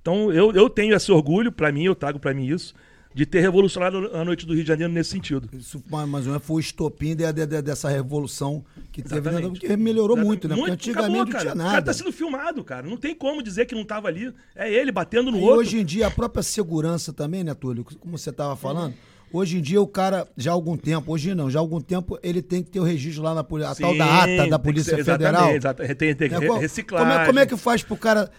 [0.01, 2.73] Então eu, eu tenho esse orgulho, para mim, eu trago para mim isso
[3.13, 5.49] de ter revolucionado a noite do Rio de Janeiro nesse sentido.
[5.53, 9.41] Isso mais ou menos foi o estopim de, de, de, dessa revolução que teve, né?
[9.41, 10.27] porque melhorou Exatamente.
[10.27, 10.55] muito, né?
[10.55, 11.69] Porque antigamente Acabou, não tinha nada.
[11.69, 12.87] O cara tá sendo filmado, cara.
[12.87, 14.33] Não tem como dizer que não tava ali.
[14.55, 15.57] É ele batendo no e outro.
[15.57, 17.85] hoje em dia, a própria segurança também, né, Túlio?
[17.99, 18.93] Como você tava falando,
[19.33, 22.19] Hoje em dia o cara, já há algum tempo, hoje não, já há algum tempo
[22.21, 24.59] ele tem que ter o registro lá na polícia, a Sim, tal da ata da
[24.59, 25.49] Polícia ser, Federal.
[25.49, 26.59] Exatamente, tem, tem que né?
[26.59, 27.01] reciclar.
[27.01, 28.29] Como é, como é que faz pro cara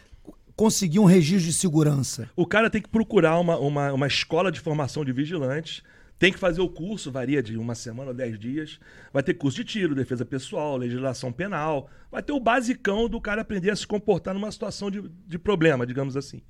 [0.57, 2.29] conseguir um registro de segurança?
[2.37, 5.83] O cara tem que procurar uma, uma, uma escola de formação de vigilantes,
[6.19, 8.79] tem que fazer o curso, varia de uma semana ou dez dias.
[9.13, 11.91] Vai ter curso de tiro, defesa pessoal, legislação penal.
[12.11, 15.87] Vai ter o basicão do cara aprender a se comportar numa situação de, de problema,
[15.87, 16.41] digamos assim.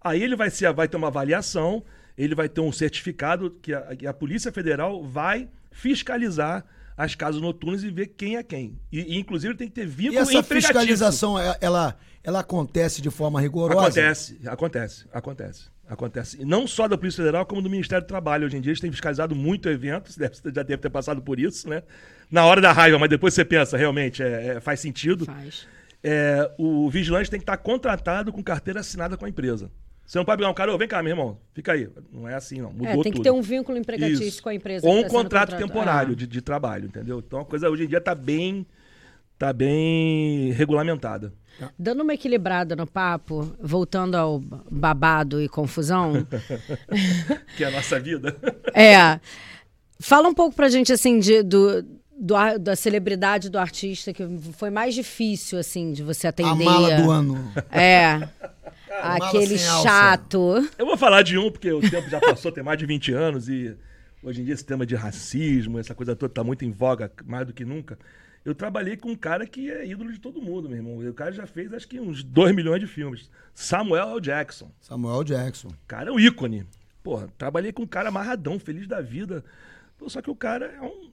[0.00, 1.82] Aí ele vai, ser, vai ter uma avaliação,
[2.16, 6.64] ele vai ter um certificado que a, que a Polícia Federal vai fiscalizar
[6.96, 8.78] as casas noturnas e ver quem é quem.
[8.92, 13.08] E, e inclusive tem que ter vínculo E essa fiscalização, é, ela, ela acontece de
[13.08, 13.80] forma rigorosa?
[13.80, 15.76] Acontece, acontece, acontece.
[15.88, 16.42] Acontece.
[16.42, 18.46] E não só da Polícia Federal, como do Ministério do Trabalho.
[18.46, 21.68] Hoje em dia eles têm fiscalizado muito eventos, deve, já deve ter passado por isso,
[21.68, 21.84] né?
[22.28, 25.24] Na hora da raiva, mas depois você pensa, realmente, é, é, faz sentido.
[25.24, 25.68] Faz.
[26.02, 29.70] É, o vigilante tem que estar contratado com carteira assinada com a empresa.
[30.04, 31.88] Você não pode pegar um cara, oh, vem cá, meu irmão, fica aí.
[32.12, 32.72] Não é assim, não.
[32.72, 33.16] Mudou é, tem tudo.
[33.16, 34.42] que ter um vínculo empregatício Isso.
[34.42, 34.84] com a empresa.
[34.84, 36.16] Ou um tá contrato temporário ah.
[36.16, 37.22] de, de, trabalho, entendeu?
[37.24, 38.66] Então a coisa hoje em dia está bem,
[39.38, 41.32] tá bem regulamentada.
[41.78, 46.26] Dando uma equilibrada no papo, voltando ao babado e confusão.
[47.56, 48.36] que é a nossa vida.
[48.74, 49.20] é.
[49.98, 51.82] Fala um pouco pra gente, assim, de, do,
[52.18, 56.50] do, da celebridade do artista que foi mais difícil, assim, de você atender.
[56.50, 57.52] A mala do ano.
[57.70, 58.28] É.
[59.02, 60.68] Aquele chato.
[60.78, 63.48] Eu vou falar de um, porque o tempo já passou, tem mais de 20 anos
[63.48, 63.76] e
[64.22, 67.46] hoje em dia esse tema de racismo, essa coisa toda está muito em voga, mais
[67.46, 67.98] do que nunca.
[68.46, 70.98] Eu trabalhei com um cara que é ídolo de todo mundo, meu irmão.
[70.98, 73.28] O cara já fez acho que uns 2 milhões de filmes.
[73.52, 74.20] Samuel L.
[74.20, 74.70] Jackson.
[74.80, 75.66] Samuel Jackson.
[75.66, 76.64] O cara é um ícone.
[77.02, 79.44] Porra, trabalhei com um cara amarradão, feliz da vida.
[80.06, 81.10] Só que o cara é um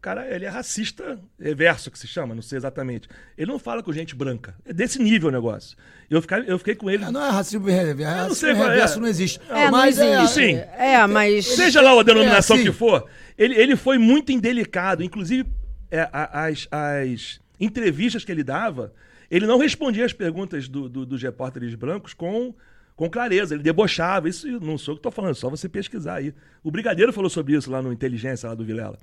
[0.00, 3.08] cara, ele é racista reverso, que se chama, não sei exatamente.
[3.36, 4.54] Ele não fala com gente branca.
[4.64, 5.76] É desse nível o negócio.
[6.08, 7.04] Eu fiquei, eu fiquei com ele.
[7.04, 8.04] É, não é racismo reverso.
[8.04, 9.00] Racismo não sei reverso é.
[9.00, 9.40] não existe.
[9.50, 10.54] É, mas é, sim.
[10.54, 11.44] É, mas.
[11.44, 15.02] Seja lá a denominação é, que for, ele, ele foi muito indelicado.
[15.02, 15.46] Inclusive,
[15.90, 18.92] é, as, as entrevistas que ele dava,
[19.30, 22.54] ele não respondia as perguntas do, do, dos repórteres brancos com
[22.98, 23.54] com clareza.
[23.54, 24.28] Ele debochava.
[24.28, 26.34] Isso não sou eu que tô falando, é só você pesquisar aí.
[26.64, 28.98] O Brigadeiro falou sobre isso lá no Inteligência, lá do Vilela.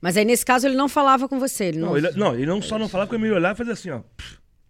[0.00, 1.64] Mas aí, nesse caso, ele não falava com você.
[1.64, 1.88] Ele não...
[1.88, 4.00] Não, ele, não, ele não só não falava, como ele olhava e fazia assim, ó.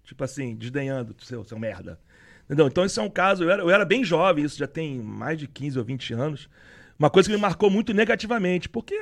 [0.05, 2.01] Tipo assim, desdenhando, seu, seu merda.
[2.47, 2.67] Entendeu?
[2.67, 3.45] Então, esse é um caso.
[3.45, 6.49] Eu era, eu era bem jovem, isso já tem mais de 15 ou 20 anos.
[6.99, 8.99] Uma coisa que me marcou muito negativamente, porque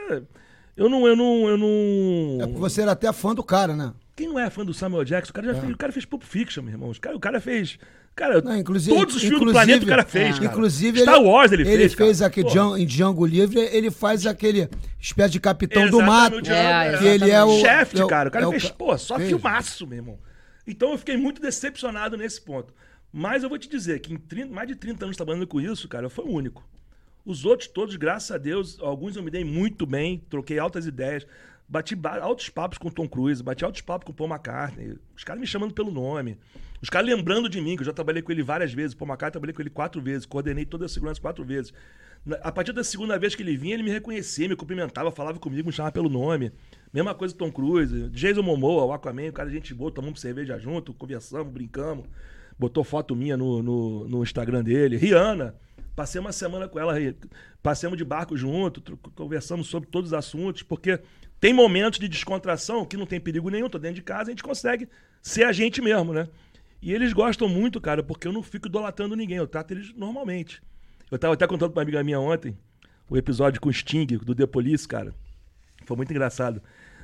[0.76, 1.06] eu não.
[1.06, 2.38] Eu não, eu não...
[2.42, 3.92] É porque você era até fã do cara, né?
[4.14, 5.30] Quem não é fã do Samuel Jackson?
[5.30, 6.90] O cara, já fez, o cara fez Pulp Fiction, meu irmão.
[6.90, 7.78] O cara, o cara fez.
[8.14, 10.36] Cara, Não, todos os filmes do planeta o cara fez.
[10.36, 10.40] é.
[10.40, 10.44] cara.
[10.46, 11.92] Inclusive, Star Wars ele, ele fez.
[11.92, 12.28] fez cara.
[12.28, 16.36] aquele Pô, Djan- em Django Livre, ele faz aquele espécie de capitão do mato.
[16.40, 18.30] Exatamente, É, que ele é o Chefe, é cara.
[18.30, 19.28] O cara é fez, pô, só fez.
[19.28, 20.18] filmaço, meu irmão.
[20.66, 22.72] Então eu fiquei muito decepcionado nesse ponto.
[23.12, 25.86] Mas eu vou te dizer que em 30 mais de 30 anos trabalhando com isso,
[25.86, 26.66] cara, foi o único.
[27.26, 31.26] Os outros todos, graças a Deus, alguns eu me dei muito bem, troquei altas ideias,
[31.68, 35.40] bati ba- altos papos com Tom Cruise, bati altos papos com Paul McCartney, os caras
[35.40, 36.38] me chamando pelo nome,
[36.80, 39.32] os caras lembrando de mim, que eu já trabalhei com ele várias vezes, Paul McCartney
[39.32, 41.72] trabalhei com ele quatro vezes, coordenei toda a segurança quatro vezes.
[42.42, 45.68] A partir da segunda vez que ele vinha, ele me reconhecia, me cumprimentava, falava comigo,
[45.68, 46.50] me chamava pelo nome.
[46.92, 50.92] Mesma coisa Tom Cruise, Jason Momoa, o Aquaman, o cara, gente boa, tomamos cerveja junto,
[50.92, 52.04] conversamos, brincamos.
[52.58, 54.96] Botou foto minha no, no, no Instagram dele.
[54.96, 55.54] Rihanna,
[55.96, 56.94] passei uma semana com ela,
[57.62, 61.00] passemos de barco junto, conversamos sobre todos os assuntos, porque
[61.40, 64.42] tem momentos de descontração que não tem perigo nenhum, tô dentro de casa, a gente
[64.42, 64.88] consegue
[65.22, 66.28] ser a gente mesmo, né?
[66.82, 70.62] E eles gostam muito, cara, porque eu não fico idolatrando ninguém, eu trato eles normalmente.
[71.10, 72.56] Eu tava até contando pra uma amiga minha ontem,
[73.08, 75.14] o episódio com o Sting, do The Police, cara.
[75.86, 76.60] Foi muito engraçado.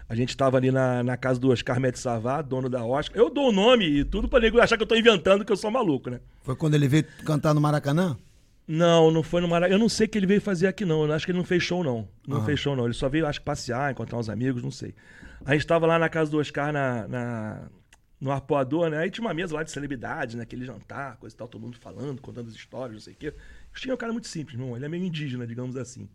[0.09, 3.16] A gente tava ali na, na casa do Oscar Metz Savá, dono da Oscar.
[3.16, 5.57] Eu dou o nome e tudo pra nego achar que eu tô inventando que eu
[5.57, 6.20] sou maluco, né?
[6.43, 8.18] Foi quando ele veio cantar no Maracanã?
[8.75, 9.75] Não, não foi no Maracanã.
[9.75, 11.05] Eu não sei o que ele veio fazer aqui, não.
[11.05, 12.09] Eu acho que ele não fez show, não.
[12.27, 12.45] Não Ah.
[12.45, 12.87] fez show, não.
[12.87, 14.95] Ele só veio, acho que, passear, encontrar uns amigos, não sei.
[15.45, 17.68] A gente tava lá na casa do Oscar, na, na-
[18.18, 18.97] no arpoador, né?
[18.99, 20.45] Aí tinha uma mesa lá de celebridades, né?
[20.45, 23.35] Aquele jantar, coisa e tal, todo mundo falando, contando as histórias, não sei o quê.
[23.75, 24.75] O Sting é um cara muito simples, irmão.
[24.75, 26.09] Ele é meio indígena, digamos assim.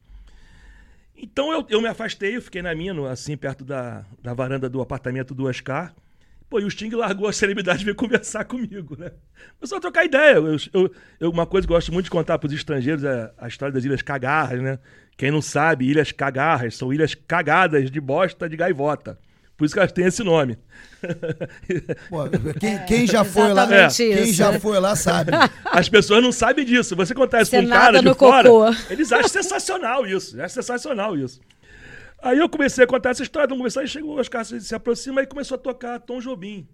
[1.16, 4.68] Então eu, eu me afastei, eu fiquei na minha, no- assim, perto da, da varanda
[4.70, 5.94] do apartamento do Oscar.
[6.50, 9.12] Pô, e o Sting largou a celebridade e veio conversar comigo, né?
[9.60, 10.36] Começou a trocar ideia.
[10.36, 13.32] Eu, eu- eu- uma coisa que eu gosto muito de contar para os estrangeiros é
[13.38, 14.80] a história das Ilhas Cagarras, né?
[15.18, 19.18] Quem não sabe, Ilhas Cagarras são ilhas cagadas de bosta de gaivota.
[19.58, 20.58] Por isso que elas têm esse nome.
[22.10, 22.20] Pô,
[22.60, 25.32] quem, quem já foi lá, exatamente quem já foi lá sabe.
[25.66, 26.96] As pessoas não sabem disso.
[26.96, 28.76] Você contar isso Você pra um cara de fora, cocô.
[28.90, 30.40] eles acham sensacional isso.
[30.40, 31.42] É sensacional isso.
[32.28, 34.76] Aí eu comecei a contar essa história, vamos conversar, e chegou o Oscar se, se
[34.76, 36.68] aproxima e começou a tocar Tom Jobim.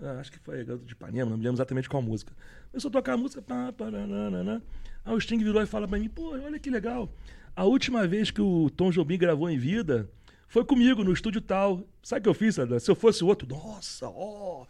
[0.00, 2.32] Ah, acho que foi Garoto de Ipanema, não me lembro exatamente qual música.
[2.70, 4.62] Começou a tocar a música, pá, pá, nananana.
[5.04, 7.12] Aí o Sting virou e fala pra mim, pô, olha que legal.
[7.54, 10.08] A última vez que o Tom Jobim gravou em vida
[10.48, 11.86] foi comigo, no estúdio tal.
[12.02, 12.80] Sabe o que eu fiz, Sandra?
[12.80, 14.64] Se eu fosse o outro, nossa, ó.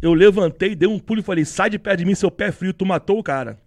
[0.00, 2.72] Eu levantei, dei um pulo e falei, sai de perto de mim, seu pé frio,
[2.72, 3.60] tu matou o cara.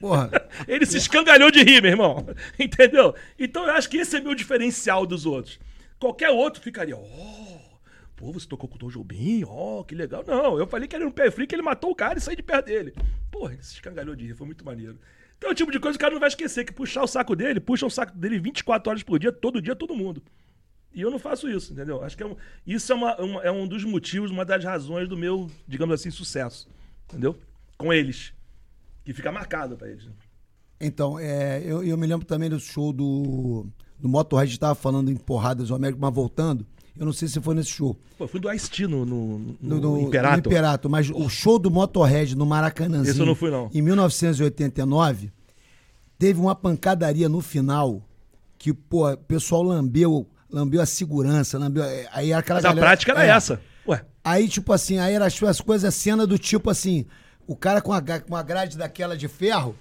[0.00, 0.30] Porra,
[0.68, 2.26] Ele se escangalhou de rir, meu irmão.
[2.58, 3.14] Entendeu?
[3.38, 5.58] Então eu acho que esse é meu diferencial dos outros.
[5.98, 7.02] Qualquer outro ficaria, ó,
[8.14, 10.22] pô, você tocou com o Tom Jobim, ó, que legal.
[10.26, 12.20] Não, eu falei que ele era um pé frio, que ele matou o cara e
[12.20, 12.94] saí de perto dele.
[13.30, 14.98] Porra, ele se escangalhou de rir, foi muito maneiro.
[15.38, 17.06] Então é o tipo de coisa que o cara não vai esquecer, que puxar o
[17.06, 20.22] saco dele, puxa o saco dele 24 horas por dia, todo dia, todo mundo.
[20.94, 22.02] E eu não faço isso, entendeu?
[22.02, 22.36] Acho que é um,
[22.66, 26.10] isso é, uma- uma- é um dos motivos, uma das razões do meu, digamos assim,
[26.10, 26.66] sucesso.
[27.06, 27.38] Entendeu?
[27.76, 28.32] Com eles.
[29.06, 30.04] Que fica marcado pra eles.
[30.04, 30.12] né?
[30.78, 33.66] Então, é, eu, eu me lembro também do show do,
[33.98, 36.66] do Motorhead, estava falando em porradas do América, mas voltando,
[36.98, 39.80] eu não sei se foi nesse show, Pô, fui do Ice-T no, no, no, no,
[39.80, 40.32] no- Imperato.
[40.46, 43.70] no Imperato, mas o show do Motorhead no Maracanãzinho, Esse eu não fui, não.
[43.72, 45.30] em 1989,
[46.18, 48.02] teve uma pancadaria no final,
[48.58, 52.86] que, pô, o pessoal lambeu, lambeu a segurança, lambeu, aí era aquela Mas a galera-
[52.86, 53.28] prática era é.
[53.28, 53.60] essa.
[53.88, 57.06] Ué, Aí, tipo assim, aí eram as, as coisas, cena do tipo assim,
[57.46, 59.74] o cara com a, com a grade daquela de ferro,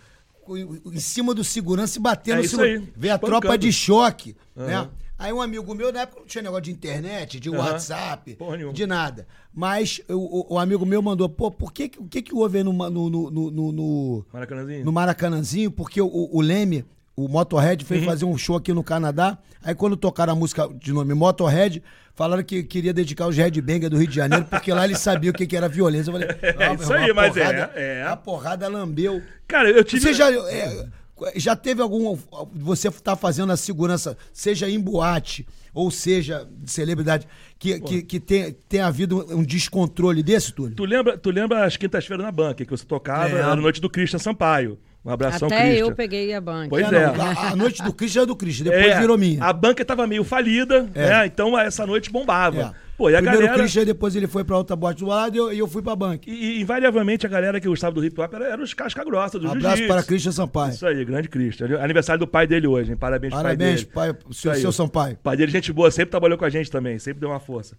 [0.48, 2.80] em cima do segurança e batendo É no segurança.
[2.84, 3.42] aí, Vê a espancando.
[3.42, 4.88] tropa de choque, né?
[5.18, 8.74] Aí um amigo meu, na época não tinha negócio de internet, de WhatsApp, Porra nenhuma.
[8.74, 9.26] de nada.
[9.54, 12.64] Mas o, o- amigo meu mandou, pô, por que, que- o que que houve aí
[12.66, 14.84] no, no, no, no- no- Maracanãzinho.
[14.84, 15.72] no Maracanãzinho?
[15.72, 16.84] Porque o, o Leme,
[17.16, 18.08] o Motorhead, fez Uhum.
[18.08, 19.38] fazer um show aqui no Canadá.
[19.64, 21.82] Aí quando tocaram a música de nome Motorhead,
[22.14, 25.32] falaram que queria dedicar os Red Banger do Rio de Janeiro, porque lá ele sabia
[25.32, 26.12] o que, que era violência.
[26.12, 28.04] Eu falei, É "Ah, isso irmão, aí, mas é, porrada- é.
[28.04, 29.22] A porrada lambeu.
[29.48, 30.02] Cara, eu tive.
[30.02, 30.88] Você já, é,
[31.36, 32.18] já teve algum.
[32.54, 38.20] Você tá fazendo a segurança, seja em boate, ou seja, de celebridade, que, que, que
[38.20, 40.76] tem, tem havido um descontrole desse, Túlio?
[40.76, 43.24] Tu lembra, tu lembra as quintas-feiras na banca que você tocava?
[43.26, 43.40] Lembro.
[43.40, 44.78] Era a noite do Christian Sampaio.
[45.06, 45.86] Um abração, Até Christian.
[45.86, 46.70] eu peguei a banca.
[46.70, 47.12] Pois É, é.
[47.16, 49.44] não, a, a noite do Cristo é do Cristo, depois É, virou minha.
[49.44, 51.10] A banca tava meio falida, É.
[51.10, 51.26] né?
[51.28, 52.74] Então essa noite bombava.
[52.82, 52.86] É.
[52.98, 55.36] Pô, e a Primeiro galera- o Christian, depois ele foi pra outra boate do lado
[55.36, 56.28] e eu, eu fui pra banca.
[56.30, 59.38] E, e, invariavelmente a galera que gostava do hip hop era, era os casca grossa
[59.38, 60.72] do Abraço para Christian Sampaio.
[60.74, 61.78] Isso aí, grande Christian.
[61.82, 62.98] Aniversário do pai dele hoje, hein?
[62.98, 64.18] Parabéns, Parabéns, pai dele.
[64.24, 65.18] pai, seu, seu Sampaio.
[65.22, 67.76] pai dele, gente boa, sempre trabalhou com a gente também, sempre deu uma força.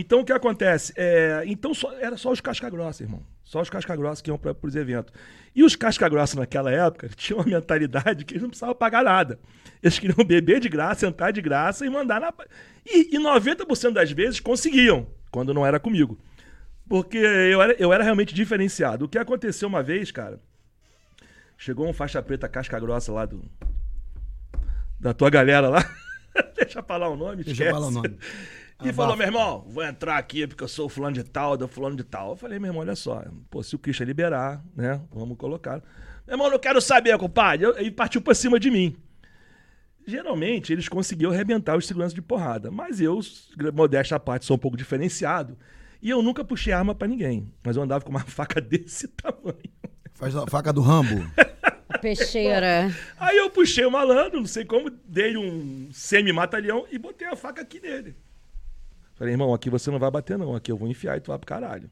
[0.00, 0.92] Então o que acontece?
[0.96, 3.20] É, então só- era só os casca grossa, irmão.
[3.42, 5.12] Só os casca grossa que iam para os eventos.
[5.56, 9.40] E os casca grossa naquela época tinham uma mentalidade que eles não precisavam pagar nada.
[9.82, 12.32] Eles queriam beber de graça, entrar de graça e mandar na.
[12.86, 16.16] E, e 90% das vezes conseguiam, quando não era comigo.
[16.88, 19.04] Porque eu era, eu era realmente diferenciado.
[19.06, 20.38] O que aconteceu uma vez, cara?
[21.56, 23.44] Chegou um faixa preta casca grossa lá do.
[25.00, 25.84] Da tua galera lá.
[26.56, 27.70] Deixa eu falar o nome, Deixa eu esquece.
[27.72, 28.16] falar o nome.
[28.80, 28.92] E Abafa.
[28.94, 31.96] falou, meu irmão, vou entrar aqui porque eu sou o fulano de tal, do fulano
[31.96, 32.30] de tal.
[32.30, 35.82] Eu falei, meu irmão, olha só, pô, se o Christian liberar, né, vamos colocar.
[36.26, 37.66] Meu irmão, não quero saber, compadre.
[37.82, 38.96] E partiu pra cima de mim.
[40.06, 42.70] Geralmente, eles conseguiam arrebentar os seguranças de porrada.
[42.70, 43.18] Mas eu,
[43.74, 45.58] modéstia à parte, sou um pouco diferenciado.
[46.00, 47.52] E eu nunca puxei arma pra ninguém.
[47.64, 49.58] Mas eu andava com uma faca desse tamanho.
[50.14, 51.26] Faz a faca do Rambo.
[52.00, 52.94] Peixeira.
[53.18, 57.62] Aí eu puxei o malandro, não sei como, dei um semi-matalhão e botei a faca
[57.62, 58.14] aqui nele.
[59.18, 61.38] Falei, irmão, aqui você não vai bater não, aqui eu vou enfiar e tu vai
[61.38, 61.90] pro caralho.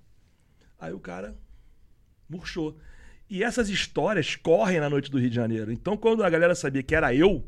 [0.79, 1.35] Aí o cara
[2.29, 2.77] murchou.
[3.29, 5.73] E essas histórias correm na noite do Rio de Janeiro.
[5.73, 7.45] Então quando a galera sabia que era eu,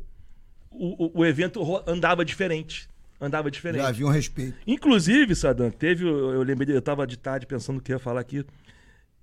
[0.70, 2.88] o, o- o evento andava diferente.
[3.20, 3.82] Andava diferente.
[3.82, 4.56] Já havia um respeito.
[4.66, 6.04] Inclusive, Sadam, teve.
[6.06, 8.44] Eu lembrei, eu tava de tarde pensando o que ia falar aqui.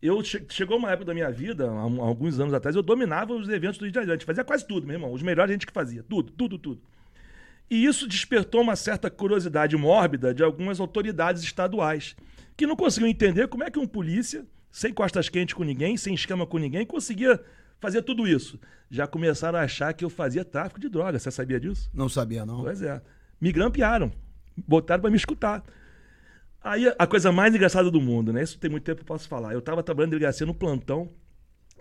[0.01, 3.47] Eu che- chegou uma época da minha vida, há alguns anos atrás, eu dominava os
[3.47, 4.11] eventos do Rio de Janeiro.
[4.11, 5.11] A gente fazia quase tudo, meu irmão.
[5.13, 6.03] Os melhores a gente que fazia.
[6.03, 6.81] Tudo, tudo, tudo.
[7.69, 12.15] E isso despertou uma certa curiosidade mórbida de algumas autoridades estaduais,
[12.55, 16.13] que não conseguiam entender como é que um polícia, sem costas quentes com ninguém, sem
[16.13, 17.41] esquema com ninguém, conseguia
[17.79, 18.59] fazer tudo isso.
[18.89, 21.23] Já começaram a achar que eu fazia tráfico de drogas.
[21.23, 21.89] Você sabia disso?
[21.93, 22.61] Não sabia, não.
[22.61, 23.01] Pois é.
[23.41, 24.11] Me grampearam.
[24.55, 25.63] Botaram pra me escutar.
[26.63, 28.41] Aí a coisa mais engraçada do mundo, né?
[28.43, 29.53] Isso tem muito tempo que eu posso falar.
[29.53, 31.11] Eu tava trabalhando em delegacia no plantão.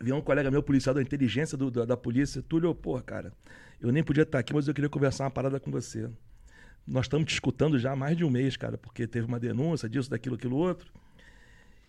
[0.01, 2.43] Veio um colega meu, policial da inteligência do- da, da polícia.
[2.43, 3.32] Túlio, pô, cara,
[3.80, 6.08] eu nem podia estar aqui, mas eu queria conversar uma parada com você.
[6.86, 9.88] Nós estamos te escutando já há mais de um mês, cara, porque teve uma denúncia
[9.88, 10.90] disso, daquilo, aquilo outro.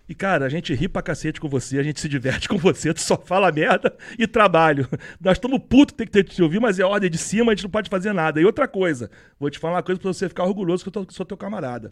[0.07, 2.93] E, cara, a gente ri pra cacete com você, a gente se diverte com você,
[2.93, 4.88] tu só fala merda e trabalho.
[5.19, 7.63] Nós estamos putos, tem que ter te ouvir, mas é ordem de cima, a gente
[7.63, 8.39] não pode fazer nada.
[8.39, 9.09] E outra coisa,
[9.39, 11.91] vou te falar uma coisa pra você ficar orgulhoso que eu tô- sou teu camarada.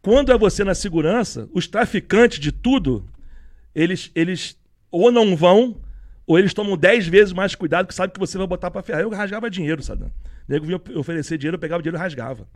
[0.00, 3.08] Quando é você na segurança, os traficantes de tudo,
[3.74, 4.56] eles, eles
[4.88, 5.76] ou não vão,
[6.26, 9.02] ou eles tomam 10 vezes mais cuidado, que sabe que você vai botar pra ferrar.
[9.02, 10.08] Eu rasgava dinheiro, Sadam.
[10.08, 12.48] O nego vinha oferecer dinheiro, eu pegava dinheiro e rasgava.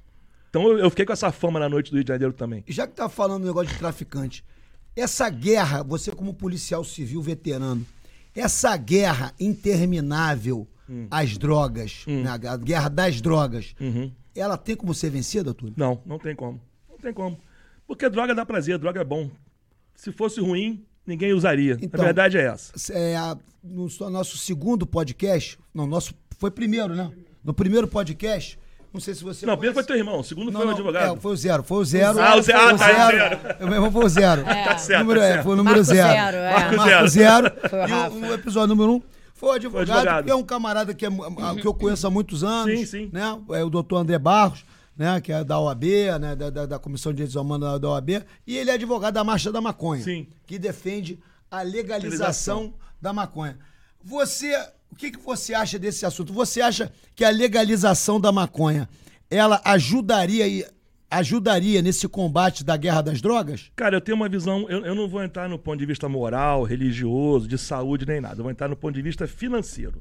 [0.49, 2.64] Então eu, fiquei com essa fama na noite do Rio de Janeiro também.
[2.66, 4.45] E já que tá falando do negócio de traficante,
[4.97, 7.87] essa guerra, você como policial civil veterano,
[8.35, 9.33] essa guerra
[9.85, 11.07] interminável Hum.
[11.09, 14.11] às drogas, né, a guerra das drogas, Uhum.
[14.35, 15.73] ela tem como ser vencida, Túlio?
[15.77, 16.61] Não, não tem como.
[16.91, 17.39] Não tem como.
[17.87, 19.31] Porque droga dá prazer, droga é bom.
[19.95, 21.77] Se fosse ruim, ninguém usaria.
[21.83, 22.73] Então, a verdade é essa.
[22.93, 27.11] É, a- no so- nosso segundo podcast, não, nosso foi primeiro, né?
[27.45, 28.59] No primeiro podcast,
[28.93, 31.17] não sei se você Não, primeiro foi teu irmão, o segundo Não, foi o advogado.
[31.17, 32.21] é, foi o zero, foi o zero.
[32.21, 33.41] Ah, o zero, foi ah, tá, o zero.
[33.61, 34.45] Eu mesmo foi o zero.
[34.65, 35.43] Tá certo, número, tá é, certo.
[35.45, 36.09] foi o número Marco zero.
[36.13, 36.53] zero, é.
[36.53, 37.53] Marco Marco zero.
[37.71, 39.03] Foi o e o, o episódio número um
[39.35, 40.25] foi o advogado, advogado.
[40.27, 41.09] que é um camarada que, é,
[41.61, 42.79] que eu conheço há muitos anos.
[42.81, 43.11] Sim, sim.
[43.11, 43.39] Né?
[43.53, 44.65] É o doutor André Barros,
[45.01, 45.18] né?
[45.18, 45.84] que é da OAB,
[46.20, 46.36] né?
[46.36, 48.22] da, da, da Comissão de Direitos Humanos da, OAB.
[48.46, 50.05] E ele é advogado da Marcha da Maconha.
[50.05, 50.26] Sim.
[50.46, 51.18] Que defende
[51.51, 53.59] a legalização da maconha.
[54.05, 54.55] Você,
[54.92, 56.34] o que, que você acha desse assunto?
[56.34, 58.88] Você acha que a legalização da maconha,
[59.30, 60.70] ela ajudaria
[61.11, 63.72] ajudaria nesse combate da guerra das drogas?
[63.74, 64.68] Cara, eu tenho uma visão.
[64.68, 68.36] Eu, eu não vou entrar no ponto de vista moral, religioso, de saúde nem nada.
[68.38, 70.01] Eu vou entrar no ponto de vista financeiro.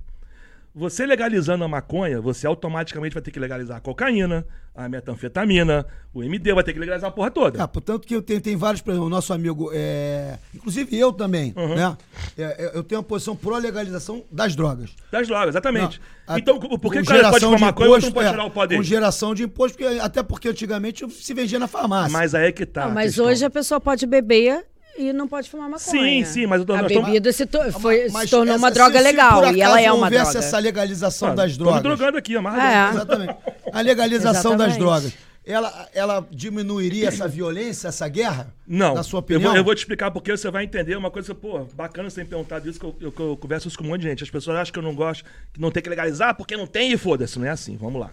[0.80, 6.23] Você legalizando a maconha, você automaticamente vai ter que legalizar a cocaína, a metanfetamina, o
[6.23, 7.61] MD, vai ter que legalizar a porra toda.
[7.61, 11.11] Ah, portanto que eu tenho, tem vários, por exemplo, o nosso amigo, é, inclusive eu
[11.11, 11.75] também, Uhum.
[11.75, 11.97] né?
[12.38, 14.91] É, é, eu tenho uma posição pró-legalização das drogas.
[15.11, 15.99] Das drogas, exatamente.
[16.25, 18.05] Não, a- então, por que o cara pode geração fumar de maconha e o outro
[18.05, 18.80] não imposto, pode é, tirar o pó dele?
[18.80, 22.11] Com geração de imposto, porque, até porque antigamente se vendia na farmácia.
[22.17, 22.86] Mas aí é que tá.
[22.88, 24.65] Não, mas hoje a pessoa pode beber
[24.99, 25.79] e não pode fumar maconha.
[25.91, 28.97] Sim, sim, mas eu tô- a bebida se, to- foi- se tornou essa- uma droga
[28.99, 30.39] se- se legal por e ela é uma houvesse droga.
[30.39, 31.81] essa legalização Ah, das drogas.
[31.83, 32.89] drogando aqui, amarra.
[32.89, 32.89] É.
[32.91, 33.35] Exatamente.
[33.71, 34.79] A legalização das Exatamente.
[34.79, 35.13] drogas.
[35.45, 38.53] Ela, ela diminuiria essa violência, essa guerra?
[38.67, 38.93] Não.
[38.93, 39.49] Na sua eu opinião?
[39.51, 42.27] vou, eu vou te explicar porque você vai entender uma coisa, pô, bacana você ter
[42.29, 44.23] perguntado isso, que eu, eu- que eu converso isso com um monte de gente.
[44.23, 46.91] As pessoas acham que eu não gosto, que não tem que legalizar porque não tem
[46.91, 47.39] e foda-se.
[47.39, 48.11] Não é assim, vamos lá.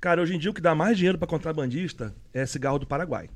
[0.00, 3.30] Cara, hoje em dia o que dá mais dinheiro pra contrabandista é cigarro do Paraguai.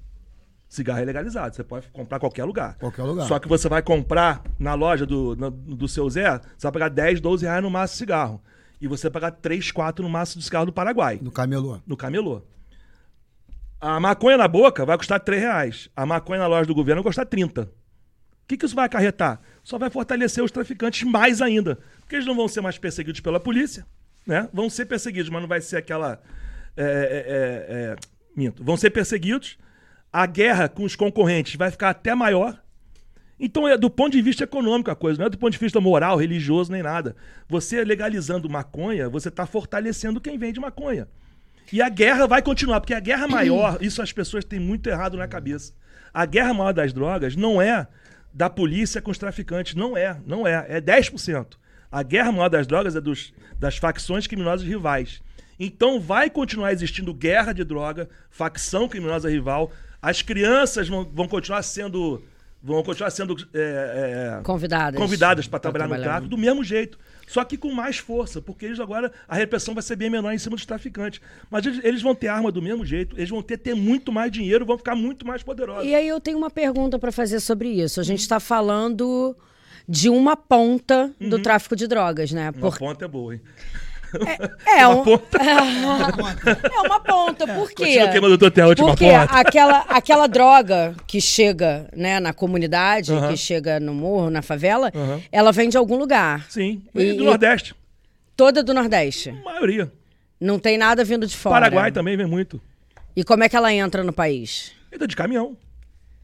[0.73, 2.77] Cigarro é legalizado, você pode comprar em qualquer lugar.
[2.79, 3.27] Qualquer lugar.
[3.29, 6.89] Só que você vai comprar na loja do, na- do seu Zé, você vai pagar
[6.89, 8.43] 10, 12 reais no máximo de cigarro.
[8.81, 11.79] E você vai pagar 3, 4 no máximo de cigarro do Paraguai No camelô.
[11.87, 12.41] no camelô.
[13.81, 15.91] A maconha na boca vai custar 3 reais.
[15.95, 17.64] A maconha na loja do governo vai custar 30.
[17.64, 17.68] O
[18.49, 19.41] que, que isso vai acarretar?
[19.62, 21.79] Só vai fortalecer os traficantes mais ainda.
[22.01, 23.85] Porque eles não vão ser mais perseguidos pela polícia,
[24.27, 24.49] né?
[24.55, 26.18] Vão ser perseguidos, mas não vai ser aquela.
[26.77, 27.97] É, é, é, é
[28.35, 28.64] minto.
[28.64, 29.59] Vão ser perseguidos.
[30.13, 32.61] A guerra com os concorrentes vai ficar até maior.
[33.41, 35.81] Então é do ponto de vista econômico a coisa, não é do ponto de vista
[35.81, 37.17] moral, religioso, nem nada.
[37.49, 41.09] Você legalizando maconha, você está fortalecendo quem vende maconha.
[41.73, 45.17] E a guerra vai continuar, porque a guerra maior, isso as pessoas têm muito errado
[45.17, 45.73] na cabeça.
[46.15, 47.89] A guerra maior das drogas não é
[48.33, 51.57] da polícia com os traficantes, não é, não é, é 10%.
[51.91, 55.21] A guerra maior das drogas é dos, das facções criminosas rivais.
[55.59, 59.71] Então vai continuar existindo guerra de droga, facção criminosa rival.
[60.03, 62.21] As crianças vão, vão continuar sendo
[62.63, 66.99] vão continuar sendo é, é, convidadas, convidadas para trabalhar, trabalhar no tráfico do mesmo jeito.
[67.27, 70.39] Só que com mais força, porque eles agora a repressão vai ser bem menor em
[70.39, 71.21] cima dos traficantes.
[71.51, 74.31] Mas eles, eles vão ter arma do mesmo jeito, eles vão ter, ter muito mais
[74.31, 75.87] dinheiro, vão ficar muito mais poderosos.
[75.87, 78.01] E aí eu tenho uma pergunta para fazer sobre isso.
[78.01, 79.37] A gente está falando
[79.89, 81.43] de uma ponta do uhum.
[81.43, 82.51] tráfico de drogas, né?
[82.51, 82.79] Uma Por...
[82.79, 83.41] ponta é boa, hein?
[84.67, 85.39] É, é, uma um, ponta.
[85.43, 87.99] é uma ponta, por quê?
[88.01, 89.23] Continua do hotel, Porque ponta.
[89.25, 94.93] Aquela, aquela droga que chega né, na comunidade, que chega no morro, na favela,
[95.31, 96.47] ela vem de algum lugar.
[96.51, 97.75] Sim, e, do Nordeste.
[98.37, 99.31] Toda do Nordeste?
[99.31, 99.91] A maioria.
[100.41, 101.55] Não tem nada vindo de fora.
[101.55, 102.61] Paraguai também vem muito.
[103.15, 104.73] E como é que ela entra no país?
[104.93, 105.57] Entra de caminhão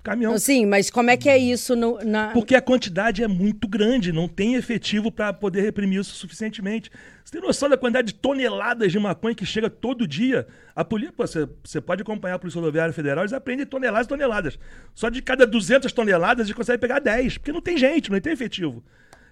[0.03, 0.39] caminhão.
[0.39, 2.29] Sim, mas como é que é isso no, na...
[2.29, 6.91] Porque a quantidade é muito grande, não tem efetivo para poder reprimir isso suficientemente.
[7.25, 10.47] Você tem noção da quantidade de toneladas de maconha que chega todo dia?
[10.75, 14.59] A polícia, você, você pode acompanhar a Polícia Rodoviária Federal, eles aprendem toneladas e toneladas.
[14.95, 18.33] Só de cada 200 toneladas eles conseguem pegar 10, porque não tem gente, não tem
[18.33, 18.83] efetivo.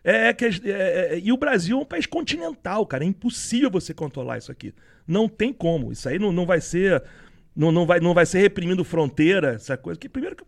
[0.07, 3.03] É, é que, é, é, e o Brasil é um país continental, cara.
[3.03, 4.73] É impossível você controlar isso aqui.
[5.05, 5.91] Não tem como.
[5.91, 7.03] Isso aí não, não vai ser.
[7.57, 9.99] Não, não, vai, não vai ser reprimindo fronteira, essa coisa.
[9.99, 10.45] Que primeiro que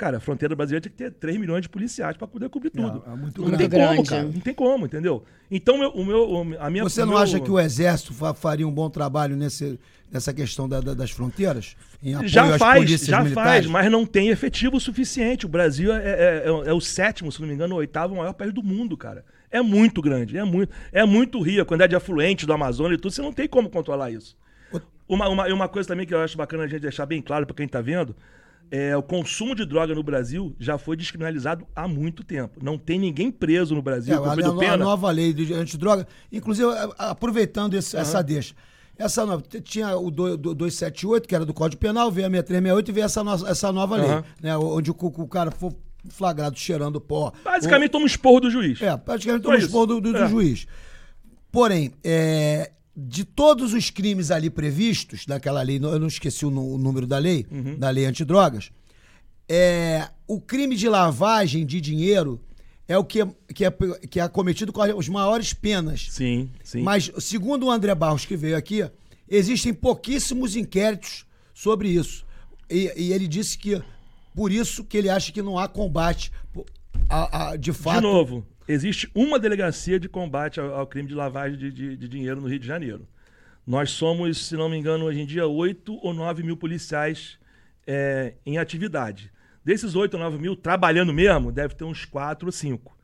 [0.00, 3.04] Cara, a fronteira brasileira tem que ter 3 milhões de policiais para poder cobrir tudo.
[3.06, 3.68] É, é muito não grande.
[3.68, 4.22] tem como, cara.
[4.22, 5.24] Não tem como, entendeu?
[5.50, 6.84] Então, o meu, a minha.
[6.84, 7.18] Você não meu...
[7.18, 9.78] acha que o Exército faria um bom trabalho nesse,
[10.10, 11.76] nessa questão da, da, das fronteiras?
[12.24, 13.34] já faz, já militares?
[13.34, 15.44] faz, mas não tem efetivo suficiente.
[15.44, 18.32] O Brasil é, é, é, é, o sétimo, se não me engano, o oitavo maior
[18.32, 19.22] país do mundo, cara.
[19.50, 21.60] É muito grande, é muito, é muito rio.
[21.60, 24.34] A quantidade de afluentes do Amazonas e tudo, você não tem como controlar isso.
[25.06, 27.54] Uma, uma, uma coisa também que eu acho bacana a gente deixar bem claro para
[27.54, 28.16] quem está vendo
[28.70, 32.58] é, o consumo de droga no Brasil já foi descriminalizado há muito tempo.
[32.62, 34.14] Não tem ninguém preso no Brasil.
[34.14, 34.74] É, a, a, pena.
[34.74, 38.02] a nova lei de antidroga, inclusive aproveitando esse, uhum.
[38.02, 38.54] essa deixa.
[38.96, 43.04] Essa nova, tinha o 278, que era do Código Penal, veio a 6368 e veio
[43.04, 44.06] essa, no, essa nova uhum.
[44.06, 45.74] lei, né, onde o, o cara for
[46.08, 47.32] flagrado cheirando pó.
[47.42, 47.92] Basicamente ou...
[47.92, 48.80] toma um esporro do juiz.
[48.80, 50.28] É, praticamente toma um esporro do, do, do é.
[50.28, 50.66] juiz.
[51.50, 52.70] Porém, é,
[53.08, 57.46] de todos os crimes ali previstos, daquela lei, eu não esqueci o, número da lei,
[57.50, 57.78] uhum.
[57.78, 58.70] da lei antidrogas,
[59.48, 62.40] é, o crime de lavagem de dinheiro
[62.86, 63.70] é o que é, que é,
[64.08, 66.08] que é cometido com as maiores penas.
[66.10, 66.82] Sim, sim.
[66.82, 68.88] Mas, segundo o André Barros, que veio aqui,
[69.28, 71.24] existem pouquíssimos inquéritos
[71.54, 72.24] sobre isso.
[72.68, 73.80] E, e ele disse que,
[74.34, 76.32] por isso, que ele acha que não há combate
[77.08, 77.96] a, a, de fato.
[77.96, 82.08] De novo, existe uma delegacia de combate ao, ao crime de lavagem de, de, de,
[82.08, 83.06] dinheiro no Rio de Janeiro.
[83.66, 87.38] Nós somos, se não me engano, hoje em dia, 8 ou 9 mil policiais
[87.86, 89.32] é, em atividade.
[89.64, 92.96] Desses 8 ou 9 mil, trabalhando mesmo, deve ter uns 4 ou 5.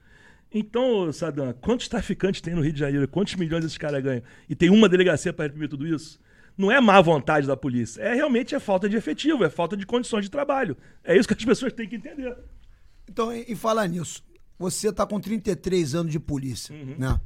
[0.53, 3.09] Então, Sadam, quantos traficantes tem no Rio de Janeiro?
[3.09, 4.23] Quantos milhões esses caras ganham?
[4.49, 6.21] E tem uma delegacia para reprimir tudo isso?
[6.57, 9.85] Não é má vontade da polícia, é realmente é falta de efetivo, é falta de
[9.85, 10.75] condições de trabalho.
[11.05, 12.35] É isso que as pessoas têm que entender.
[13.07, 14.25] Então, em falar nisso,
[14.59, 16.95] você está com 33 anos de polícia, uhum.
[16.99, 17.21] né?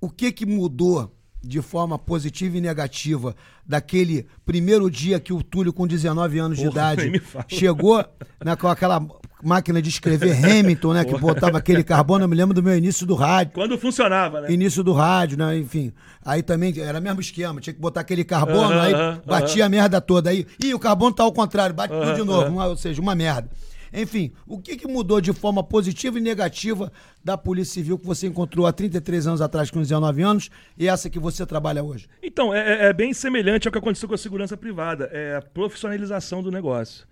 [0.00, 3.34] O que que mudou de forma positiva e negativa
[3.66, 8.04] daquele primeiro dia que o Túlio, com 19 anos Porra, de idade, chegou
[8.44, 9.00] né, com aquela
[9.42, 11.04] máquina de escrever Hamilton, né?
[11.04, 13.54] Que botava aquele carbono, eu me lembro do meu início do rádio.
[13.54, 14.52] Quando funcionava, né?
[14.52, 15.56] Início do rádio, né?
[15.56, 15.92] Enfim.
[16.22, 18.96] Aí também era o mesmo esquema, tinha que botar aquele carbono, uh -huh, aí uh
[18.96, 19.66] -huh, batia uh -huh.
[19.66, 20.30] a merda toda.
[20.30, 23.14] Aí, ih, o carbono tá ao contrário, bate tudo de novo, uma, ou seja, uma
[23.14, 23.48] merda.
[23.92, 26.92] Enfim, o que, que mudou de forma positiva e negativa
[27.24, 31.10] da Polícia Civil que você encontrou há 33 anos atrás, com 19 anos, e essa
[31.10, 32.08] que você trabalha hoje?
[32.22, 35.10] Então, é, é, é bem semelhante ao que aconteceu com a segurança privada.
[35.12, 37.06] É a profissionalização do negócio.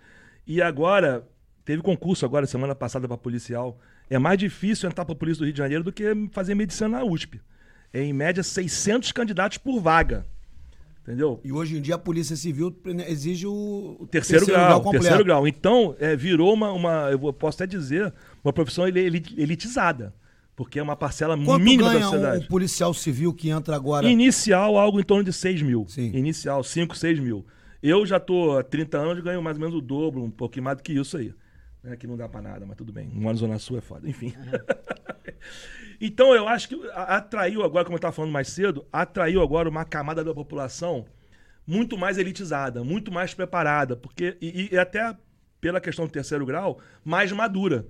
[0.47, 1.27] E agora,
[1.65, 3.79] teve concurso agora, semana passada, para policial.
[4.09, 6.89] É mais difícil entrar para a Polícia do Rio de Janeiro do que fazer medicina
[6.89, 7.41] na USP.
[7.93, 10.25] É, em média, 600 candidatos por vaga.
[11.09, 11.41] Entendeu?
[11.43, 12.71] E hoje em dia a Polícia Civil
[13.07, 15.49] exige o, terceiro, terceiro, grau, grau terceiro grau.
[15.49, 18.13] Então, é, virou uma, uma, eu posso até dizer,
[18.45, 20.15] uma profissão elitizada.
[20.55, 22.45] Porque é uma parcela Quanto mínima ganha da sociedade.
[22.45, 24.07] um policial civil que entra agora?
[24.07, 25.87] Inicial, algo em torno de 6 mil.
[25.89, 26.11] Sim.
[26.13, 27.47] Inicial, 5, 6 mil.
[27.83, 30.65] Eu já tô há 30 anos e ganho mais ou menos o dobro, um pouquinho
[30.65, 31.33] mais do que isso aí.
[31.83, 31.97] Né?
[31.97, 33.11] Que não dá pra nada, mas tudo bem.
[33.15, 34.09] Na Zona Sul é foda.
[34.09, 34.35] Enfim.
[36.01, 39.85] então eu acho que atraiu agora, como eu estava falando mais cedo, atraiu agora uma
[39.85, 41.07] camada da população
[41.67, 45.15] muito mais elitizada, muito mais preparada, porque e, e até
[45.61, 47.87] pela questão do terceiro grau, mais madura.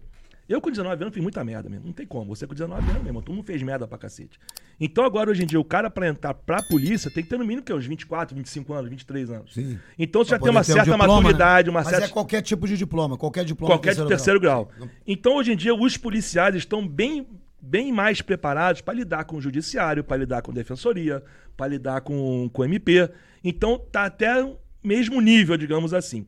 [0.49, 1.86] Eu com 19 anos fiz muita merda mesmo.
[1.86, 2.34] Não tem como.
[2.34, 3.20] Você com 19 anos mesmo.
[3.20, 4.41] Tu não fez merda pra cacete.
[4.81, 7.45] Então agora, hoje em dia, o cara pra entrar pra polícia tem que ter no
[7.45, 9.55] mínimo que, uns 24, 25 anos, 23 anos.
[9.55, 9.79] Sim.
[9.99, 11.14] Então você já tem uma o certa diploma, né?
[11.14, 14.70] maturidade, uma Mas certa é qualquer tipo de diploma, qualquer diploma qualquer de terceiro grau.
[15.07, 17.26] Então, hoje em dia, os policiais estão bem,
[17.61, 21.24] bem mais preparados para lidar com o judiciário, para lidar com defensoria,
[21.57, 23.11] para lidar com, com MP.
[23.43, 26.24] Então, tá até o mesmo nível, digamos assim.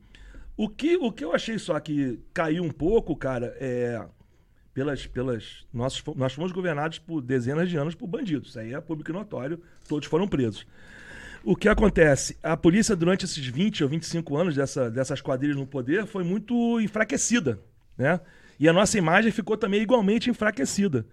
[0.57, 4.05] O que, o que eu achei só que caiu um pouco, cara, é.
[4.73, 8.51] Pelas, pelas, nós, nós fomos governados por dezenas de anos por bandidos.
[8.51, 10.67] Isso aí é público e notório, todos foram presos.
[11.43, 12.37] O que acontece?
[12.43, 16.81] A polícia, durante esses 20 ou 25 anos dessa, dessas quadrilhas no poder, foi muito
[16.81, 17.59] enfraquecida.
[17.97, 18.21] Né?
[18.59, 21.07] E a nossa imagem ficou também igualmente enfraquecida.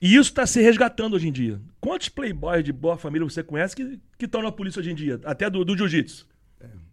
[0.00, 1.60] E isso está se resgatando hoje em dia.
[1.78, 5.20] Quantos playboys de boa família você conhece que estão na polícia hoje em dia?
[5.24, 6.26] Até do, do jiu-jitsu?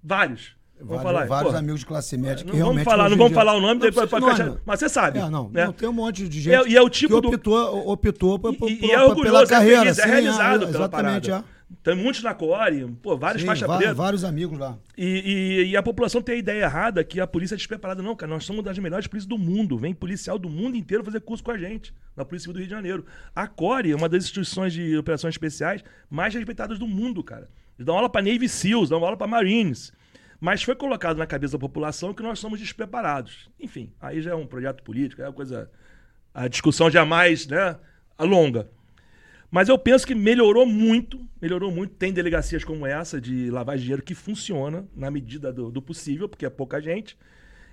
[0.04, 0.57] Vários.
[0.80, 1.26] Vamos Vários, falar.
[1.28, 2.86] vários Pô, amigos de classe média que não vamos realmente.
[2.86, 4.60] falar, hoje não vamos falar o nome, Não depois pode.
[4.66, 5.20] Mas você sabe.
[5.20, 5.66] É, não, né?
[5.66, 7.90] não, tem um monte de E gente é- e é o tipo que do- optou,
[7.90, 9.80] optou por, por, E, e é orgulhoso, pela é carreira.
[9.82, 11.46] feliz, é sim, realizado é, pela exatamente, parada.
[11.84, 13.94] Tem muitos na Core, pô, vários Sim, faixa preta.
[13.94, 14.78] vários amigos lá.
[14.98, 15.06] E,
[15.66, 18.02] e- e a população tem a ideia errada que a polícia é despreparada.
[18.04, 19.78] Não, cara, nós somos das melhores polícias do mundo.
[19.78, 22.68] Vem policial do mundo inteiro fazer curso com a gente, na Polícia Civil do Rio
[22.68, 23.06] de Janeiro.
[23.36, 27.50] A CORE é uma das instituições de operações especiais mais respeitadas do mundo, cara.
[27.78, 29.92] Eles dão aula para Navy SEALs, dão aula para Marines.
[30.40, 33.50] Mas foi colocado na cabeça da população que nós somos despreparados.
[33.60, 35.70] Enfim, aí já é um projeto político, é uma coisa.
[36.34, 37.76] A discussão jamais, né,
[38.18, 38.70] alonga.
[39.50, 41.96] Mas eu penso que melhorou muito, melhorou muito.
[41.96, 46.28] Tem delegacias como essa de lavagem de dinheiro que funciona na medida do, do possível,
[46.28, 47.18] porque é pouca gente.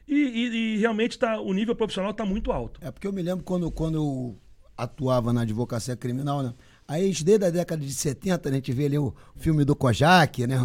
[0.06, 2.78] E, e- e realmente tá, o nível profissional está muito alto.
[2.82, 4.38] É porque eu me lembro quando, quando eu
[4.76, 6.54] atuava na advocacia criminal, né?
[6.86, 10.46] Aí, desde a década de 70, né, a gente vê ali o filme do Kojak,
[10.46, 10.56] né?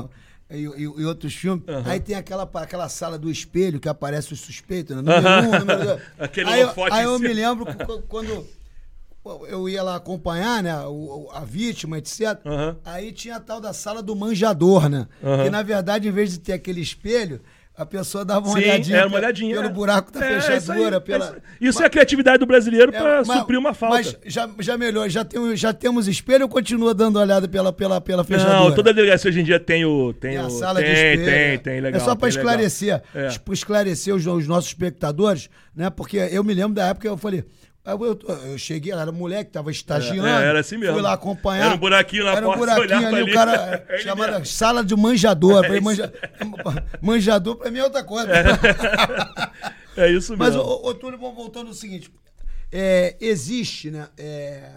[0.51, 1.63] E, e- e outros filmes.
[1.85, 5.01] Aí tem aquela, aquela sala do espelho que aparece o suspeito, né?
[5.01, 5.47] Número Aham.
[5.47, 6.01] um, número dois.
[6.17, 7.65] Aquele aí, eu- aí eu me lembro
[8.07, 8.47] quando
[9.47, 12.39] eu ia lá acompanhar, né, o- a vítima, etc.
[12.45, 12.77] Aham.
[12.83, 15.07] Aí tinha a tal da sala do manjador, né?
[15.43, 17.41] Que na verdade, em vez de ter aquele espelho,
[17.79, 19.55] a pessoa dava uma Sim, olhadinha, era uma olhadinha.
[19.55, 19.71] pelo é.
[19.71, 21.25] buraco da É, fechadura, isso é pela.
[21.25, 21.35] isso.
[21.61, 23.95] Isso é a criatividade do brasileiro É, para mas- suprir uma falta.
[23.95, 28.01] Mas já, já melhorou, já, tem, já temos espelho ou continua dando olhada pela, pela,
[28.01, 28.53] pela fechadura?
[28.59, 30.11] Não, toda delegacia hoje em dia tem o.
[30.13, 31.25] Tem, Tem a sala tem, de espelho.
[31.25, 32.01] tem, tem, legal.
[32.01, 33.27] É só para esclarecer, É.
[33.29, 35.89] tipo, esclarecer os, os nossos espectadores, né?
[35.89, 37.45] Porque eu me lembro da época que eu falei.
[37.91, 38.19] Eu, eu,
[38.51, 40.27] eu cheguei, era moleque, tava estagiando.
[40.27, 40.93] É, era assim mesmo.
[40.93, 41.65] Fui lá acompanhar.
[41.67, 43.31] Era um buraquinho na Era um porta, você buraquinho olhava ali, ali.
[43.31, 44.45] o cara É chamada mesmo.
[44.45, 45.65] sala de manjador.
[45.65, 45.83] Isso.
[45.83, 46.13] manja-
[47.01, 48.29] manjador pra mim é outra coisa.
[49.97, 50.37] É isso mesmo.
[50.37, 52.11] Mas, ô, ô Túlio, voltando ao seguinte.
[52.71, 54.07] É, existe, né?
[54.17, 54.71] é,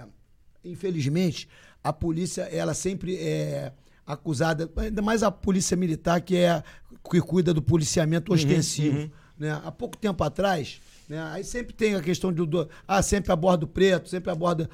[0.65, 1.49] infelizmente,
[1.85, 3.73] a polícia, ela sempre é
[4.07, 6.63] acusada, ainda mais a polícia militar, que é
[7.11, 9.11] que cuida do policiamento ostensivo.
[9.39, 9.61] Né?
[9.65, 10.81] Há pouco tempo atrás,
[11.13, 11.23] né?
[11.33, 12.69] aí sempre tem a questão do, do.
[12.89, 14.69] Ah, sempre aborda o preto, sempre aborda.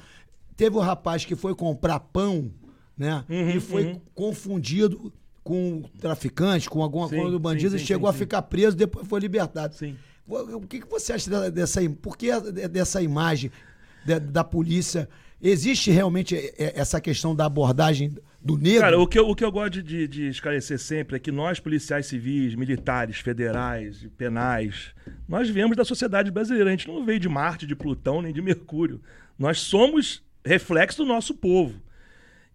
[0.55, 2.51] Teve um rapaz que foi comprar pão,
[2.97, 3.23] né?
[3.29, 5.11] e foi confundido
[5.43, 8.41] com traficante, com alguma Sim, coisa do sim, bandido, e sim, chegou sim, a ficar
[8.43, 9.73] preso, depois foi libertado.
[9.75, 9.95] Sim.
[10.27, 13.51] O que, que você acha dessa, im- por que de- dessa imagem
[14.05, 15.09] da, da polícia?
[15.41, 18.81] Existe realmente é, é, essa questão da abordagem do negro?
[18.81, 21.59] Cara, o que, eu, o que eu gosto de, de esclarecer sempre é que nós,
[21.59, 24.91] policiais civis, militares, federais, penais,
[25.27, 26.69] nós viemos da sociedade brasileira.
[26.69, 29.01] A gente não veio de Marte, de Plutão, nem de Mercúrio.
[29.37, 31.81] Nós somos reflexo do nosso povo.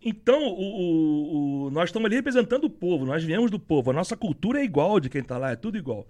[0.06, 3.90] Então, o, o- o- nós estamos ali representando o povo, nós viemos do povo.
[3.90, 6.06] A nossa cultura é igual de quem está lá, é tudo igual.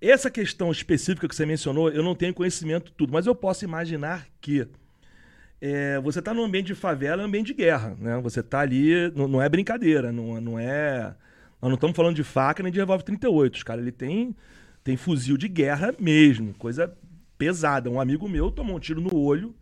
[0.00, 4.26] Essa questão específica que você mencionou, eu não tenho conhecimento tudo, mas eu posso imaginar
[4.40, 4.66] que
[5.60, 8.18] é, você está num ambiente de favela, é um ambiente de guerra, né?
[8.20, 11.14] Você está ali, não, não é brincadeira, não, não é...
[11.60, 14.36] Nós não estamos falando de faca nem de revólver 38, os caras, ele tem,
[14.84, 16.96] tem fuzil de guerra mesmo, coisa
[17.36, 17.90] pesada.
[17.90, 19.52] Um amigo meu tomou um tiro no olho,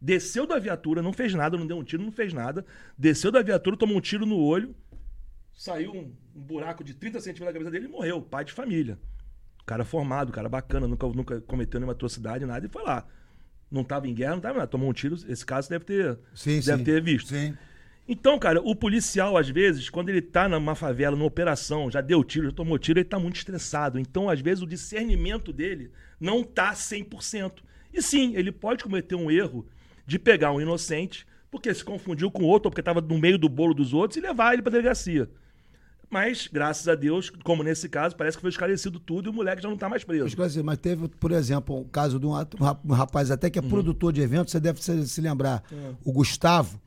[0.00, 2.66] desceu da viatura, não fez nada, não deu um tiro, não fez nada,
[2.98, 4.74] desceu da viatura, tomou um tiro no olho,
[5.54, 8.98] saiu um, um buraco de 30 centímetros na cabeça dele e morreu, pai de família.
[9.64, 13.06] Cara formado, cara bacana, nunca, nunca cometeu nenhuma atrocidade, nada, e foi lá.
[13.70, 14.70] Não estava em guerra, não estava nada.
[14.70, 16.84] Tomou um tiro, esse caso deve ter, Sim, deve sim.
[16.84, 17.28] ter visto.
[17.28, 17.54] Sim.
[18.10, 22.24] Então, cara, o policial, às vezes, quando ele tá numa favela, numa operação, já deu
[22.24, 23.98] tiro, já tomou tiro, ele tá muito estressado.
[23.98, 27.62] Então, às vezes, o discernimento dele não tá 100%.
[27.92, 29.66] E sim, ele pode cometer um erro
[30.06, 33.48] de pegar um inocente, porque se confundiu com outro, ou porque tava no meio do
[33.48, 35.28] bolo dos outros, e levar ele pra delegacia.
[36.10, 39.62] Mas, graças a Deus, como nesse caso, parece que foi esclarecido tudo e o moleque
[39.62, 40.26] já não tá mais preso.
[40.26, 42.44] Esclarecido, Mas teve, por exemplo, o caso de um, um
[42.84, 45.62] um rapaz até que é produtor de eventos, você deve se, se lembrar.
[46.02, 46.80] O Gustavo,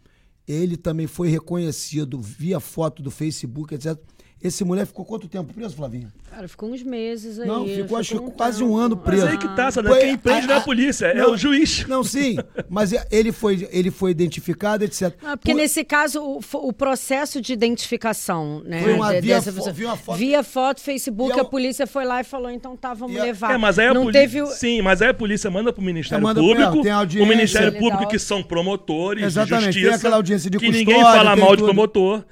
[0.48, 3.98] ele também foi reconhecido via foto do Facebook, etc.
[4.44, 6.08] Esse mulher ficou quanto tempo preso, Flavinha?
[6.32, 7.48] Cara, ficou uns meses aí.
[7.48, 9.28] Não, ficou, acho que um quase um ano Mas preso.
[9.28, 9.88] aí que tá, sabe?
[9.89, 11.86] Foi- Quem prende não é a- polícia, é não, o juiz.
[11.88, 12.38] Não, sim,
[12.68, 15.14] mas ele foi, ele foi identificado, etc.
[15.22, 18.82] Não, porque Por- nesse caso, o, o processo de identificação, né?
[18.82, 21.44] Foi uma de- via dessa fo- pessoa- via uma foto- Via foto, Facebook, E a-
[21.44, 23.54] a polícia foi lá e falou, então tá, vamos E a- levar.
[23.54, 24.22] É, mas aí a não polícia.
[24.22, 24.46] teve.
[24.56, 26.80] Sim, mas aí a polícia manda pro Ministério É, manda Público.
[26.80, 27.28] é, tem o.
[27.28, 27.78] Ministério.
[27.78, 29.98] Público, que são promotores Exatamente, de tem justiça.
[29.98, 31.66] aquela audiência de que custódia, ninguém fala mal de tudo.
[31.66, 32.24] promotor.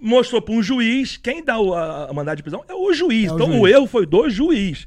[0.00, 1.16] Mostrou pra um juiz.
[1.16, 3.28] Quem dá o a, a mandado de prisão é o juiz.
[3.28, 3.60] É o então juiz.
[3.60, 4.86] o erro foi do juiz.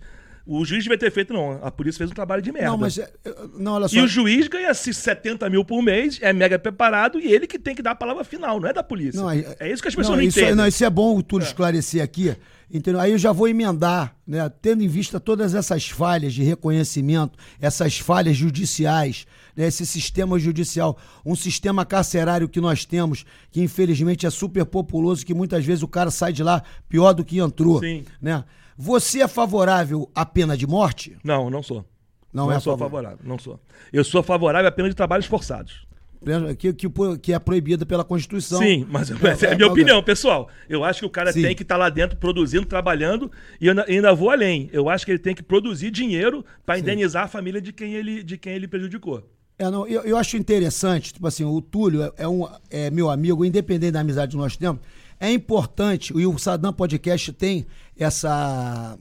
[0.51, 1.59] O juiz devia ter feito, não.
[1.63, 2.69] A polícia fez um trabalho de merda.
[2.69, 2.97] Não, mas.
[2.97, 3.11] é-
[3.55, 3.95] Não, olha só.
[3.95, 7.75] E o juiz ganha-se 70 mil por mês, é mega preparado, e ele que tem
[7.75, 9.21] que dar a palavra final, não é da polícia.
[9.21, 10.55] Não, aí- é isso que as pessoas não, não, isso, é- entendem.
[10.55, 12.35] Não, isso é bom o Túlio esclarecer aqui.
[12.71, 12.99] Entendeu?
[13.01, 14.47] Aí eu já vou emendar, né?
[14.61, 19.25] Tendo em vista todas essas falhas de reconhecimento, essas falhas judiciais,
[19.55, 19.65] né?
[19.67, 20.95] esse sistema judicial,
[21.25, 25.87] um sistema carcerário que nós temos, que infelizmente é super populoso, que muitas vezes o
[25.87, 27.79] cara sai de lá pior do que entrou.
[27.79, 28.05] Sim.
[28.21, 28.43] Né?
[28.82, 31.17] Você é favorável à pena de morte?
[31.21, 31.86] Não, não sou.
[32.32, 33.09] Não Não, é sou favorável.
[33.17, 33.59] favorável, não sou.
[33.91, 35.86] Eu sou favorável à pena de trabalhos forçados.
[36.57, 36.88] Que, que,
[37.21, 38.59] que é proibida pela Constituição.
[38.59, 40.47] Sim, mas É, é é, a minha é, opinião, pessoal.
[40.69, 41.41] Eu acho que o cara Sim.
[41.41, 44.69] tem que estar lá dentro produzindo, trabalhando, e eu ainda, ainda vou além.
[44.71, 48.23] Eu acho que ele tem que produzir dinheiro para indenizar a família de quem ele,
[48.23, 49.30] de quem ele prejudicou.
[49.57, 53.09] É, não, eu, eu acho interessante, tipo assim, o Túlio é, é um, é meu
[53.09, 54.80] amigo, independente da amizade que nós temos,
[55.20, 57.65] é importante, e o Sadam Podcast tem
[57.97, 58.97] essa,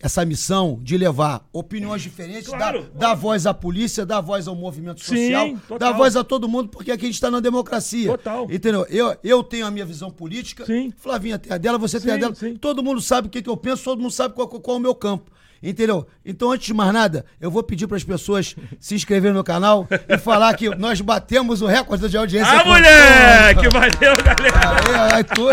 [0.00, 4.54] essa missão de levar opiniões diferentes, Claro, dar, dar voz à polícia, dar voz ao
[4.56, 5.78] movimento Sim, social, total.
[5.78, 8.10] dar voz a todo mundo, porque aqui a gente está na democracia.
[8.10, 8.44] Total.
[8.50, 8.84] Entendeu?
[8.90, 10.92] Eu, eu tenho a minha visão política, Sim.
[10.96, 12.34] Flavinha tem a dela, você tem a Sim, dela.
[12.34, 12.56] sim.
[12.56, 14.82] Todo mundo sabe o que, que eu penso, todo mundo sabe qual, qual é o
[14.82, 15.30] meu campo.
[15.62, 16.06] Entendeu?
[16.26, 19.86] Então, antes de mais nada, eu vou pedir para as pessoas se inscreverem no canal
[20.08, 22.52] e falar que nós batemos o recorde de audiência.
[22.52, 23.68] Ah, com- moleque!
[23.68, 25.08] Valeu, galera!
[25.08, 25.46] Aí, aí, tu,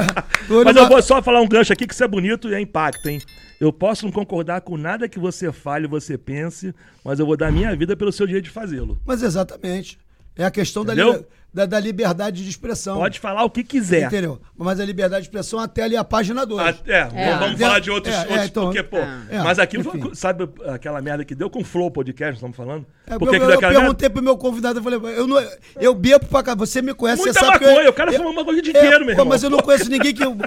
[0.47, 2.60] tu, Mas eu vou só falar um gancho aqui que isso é bonito e é
[2.60, 3.22] impacto, hein?
[3.60, 7.51] Eu posso não concordar com nada que você fale, você pense, mas eu vou dar
[7.51, 8.97] minha vida pelo seu direito de fazê-lo.
[9.05, 9.99] Mas exatamente.
[10.36, 11.28] É a questão da, Entendeu?
[11.54, 12.97] Da, da liberdade de expressão.
[12.97, 14.04] Pode falar o que quiser.
[14.08, 14.39] Entendeu?
[14.58, 16.62] Mas a liberdade de expressão até ali a página 2.
[16.68, 17.04] Ah, é,
[17.39, 17.64] vamos É.
[17.66, 18.97] falar de outros, É, é, outros então, porque, pô.
[18.97, 20.02] é, mas aquilo enfim.
[20.02, 22.86] foi, sabe aquela merda que deu com o Flow Podcast, nós estamos falando?
[23.08, 23.80] É, Por eu, eu, deu eu aquela merda?
[23.82, 25.43] perguntei pro meu convidado, eu falei, eu, não,
[25.80, 28.14] eu bebo pra cá, você me conhece, Muita você sabe maconha, que eu, o cara
[28.14, 29.26] fuma maconha o dia é, inteiro, meu irmão.
[29.26, 30.24] Mas eu não conheço ninguém que.
[30.24, 30.38] Eu,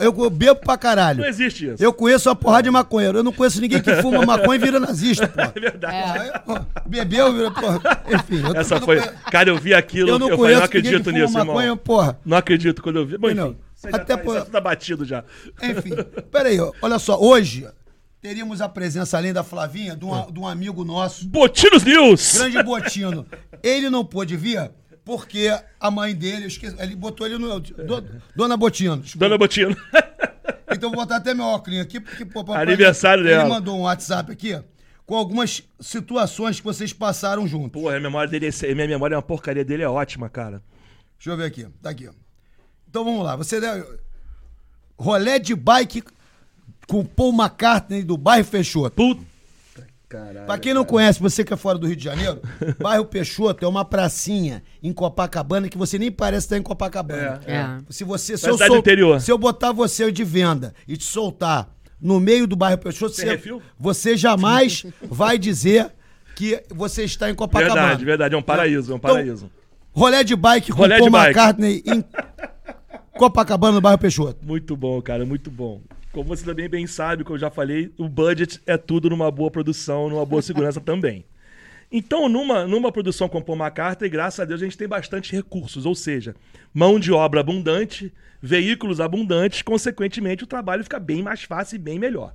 [0.00, 1.20] eu, eu bebo pra caralho.
[1.20, 1.82] Não existe isso.
[1.82, 3.18] Eu conheço uma porrada de maconheiro.
[3.18, 5.40] Eu não conheço ninguém que fuma maconha e vira nazista, pô.
[5.54, 6.40] É verdade.
[6.86, 7.66] Bebeu, vira, pô.
[8.14, 8.42] Enfim.
[8.46, 9.00] eu- Essa foi.
[9.30, 11.76] Cara, eu vi aquilo, Eu não conheço não acredito nisso, maconha, irmão.
[11.76, 12.18] porra.
[12.24, 13.16] Não acredito quando eu vi.
[13.18, 13.56] Bom, enfim,
[13.92, 15.24] Até tá, por- isso tá batido já.
[15.62, 15.90] Enfim,
[16.30, 17.66] peraí, olha só, hoje
[18.20, 22.34] teríamos a presença, além da Flavinha, de um, de um amigo nosso, Botinos News!
[22.36, 23.26] grande Botino.
[23.62, 24.70] Ele não pôde vir
[25.04, 27.58] porque a mãe dele, eu esqueci, ele botou ele no.
[27.58, 28.04] do-
[28.36, 29.02] Dona Botino.
[29.16, 29.74] Dona Botino.
[30.72, 33.48] Então vou botar até meu óculos aqui, porque, pô, papai, Aniversário ele dela.
[33.48, 34.56] mandou um WhatsApp aqui
[35.10, 37.82] com algumas situações que vocês passaram juntos.
[37.82, 40.62] Porra, a memória dele, é- minha memória é uma porcaria dele, é ótima, cara.
[41.18, 41.66] Deixa eu ver aqui.
[41.82, 42.08] Tá aqui.
[42.88, 43.34] Então vamos lá.
[43.34, 43.84] Você deve...
[44.96, 46.04] Rolé de bike
[46.86, 48.94] com Paul McCartney do bairro Peixoto.
[48.94, 49.20] Puta.
[50.08, 50.46] Caralho.
[50.46, 52.40] Pra quem não conhece, você que é fora do Rio de Janeiro,
[52.80, 57.40] bairro Peixoto é uma pracinha em Copacabana que você nem parece estar em Copacabana.
[57.46, 57.78] É, é.
[57.90, 59.20] Se você se eu, do interior.
[59.20, 61.68] se eu botar você de venda e te soltar
[62.00, 63.40] no meio do bairro Peixoto, você,
[63.78, 65.90] você jamais vai dizer
[66.34, 67.80] que você está em Copacabana.
[67.80, 68.34] Verdade, verdade.
[68.34, 69.50] É um paraíso, é um Então, paraíso.
[69.92, 71.26] Rolé de bike com Rolé Paul de bike.
[71.26, 72.04] McCartney em
[73.18, 74.38] Copacabana, no bairro Peixoto.
[74.44, 75.82] Muito bom, cara, muito bom.
[76.12, 79.50] Como você também bem sabe, como eu já falei, o budget é tudo numa boa
[79.50, 81.24] produção, numa boa segurança também.
[81.92, 85.84] Então, numa, numa produção com Paul McCartney, graças a Deus, a gente tem bastante recursos,
[85.84, 86.36] ou seja,
[86.72, 91.98] mão de obra abundante, veículos abundantes, consequentemente, o trabalho fica bem mais fácil e bem
[91.98, 92.32] melhor.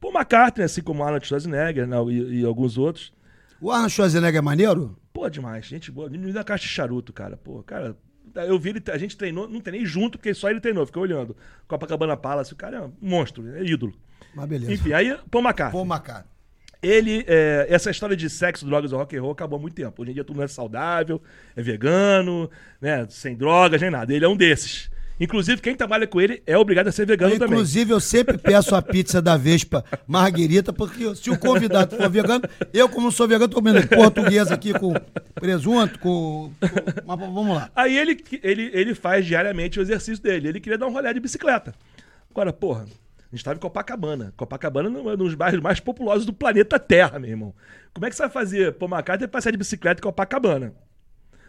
[0.00, 3.12] Paul McCartney, assim como Arnold Schwarzenegger né, e, e alguns outros,
[3.60, 4.96] O Arnold Schwarzenegger é maneiro?
[5.12, 6.08] Pô, demais, gente boa.
[6.08, 7.36] Me dá caixa de charuto, cara.
[7.36, 7.96] Pô, cara,
[8.34, 11.36] eu vi ele, a gente treinou, não treinei junto, porque só ele treinou, fiquei olhando.
[11.66, 13.94] Copacabana Palace, o cara é um monstro, é ídolo.
[14.34, 14.72] Mas beleza.
[14.72, 15.72] Enfim, aí, Paul McCartney.
[15.72, 16.35] Paul McCartney.
[16.82, 20.02] Ele, é, essa história de sexo, drogas e rock and roll acabou há muito tempo.
[20.02, 21.20] Hoje em dia tudo é saudável,
[21.56, 22.50] é vegano,
[22.80, 24.12] né, sem drogas, nem nada.
[24.14, 24.90] Ele é um desses.
[25.18, 27.54] Inclusive, quem trabalha com ele é obrigado a ser vegano também.
[27.54, 32.44] Inclusive, eu sempre peço a pizza da Vespa Marguerita, porque se o convidado for vegano,
[32.70, 34.92] eu, como não sou vegano, tô comendo português aqui com
[35.34, 36.52] presunto, com.
[36.60, 37.70] com- Mas vamos lá.
[37.74, 40.48] Aí ele, ele, ele faz diariamente o exercício dele.
[40.48, 41.74] Ele queria dar um rolê de bicicleta.
[42.30, 42.84] Agora, porra,
[43.32, 44.32] a gente tava em Copacabana.
[44.36, 47.54] Copacabana é um dos bairros mais populosos do planeta Terra, meu irmão.
[47.92, 50.74] Como é que você vai fazer Paul McCartney passear de bicicleta em Copacabana?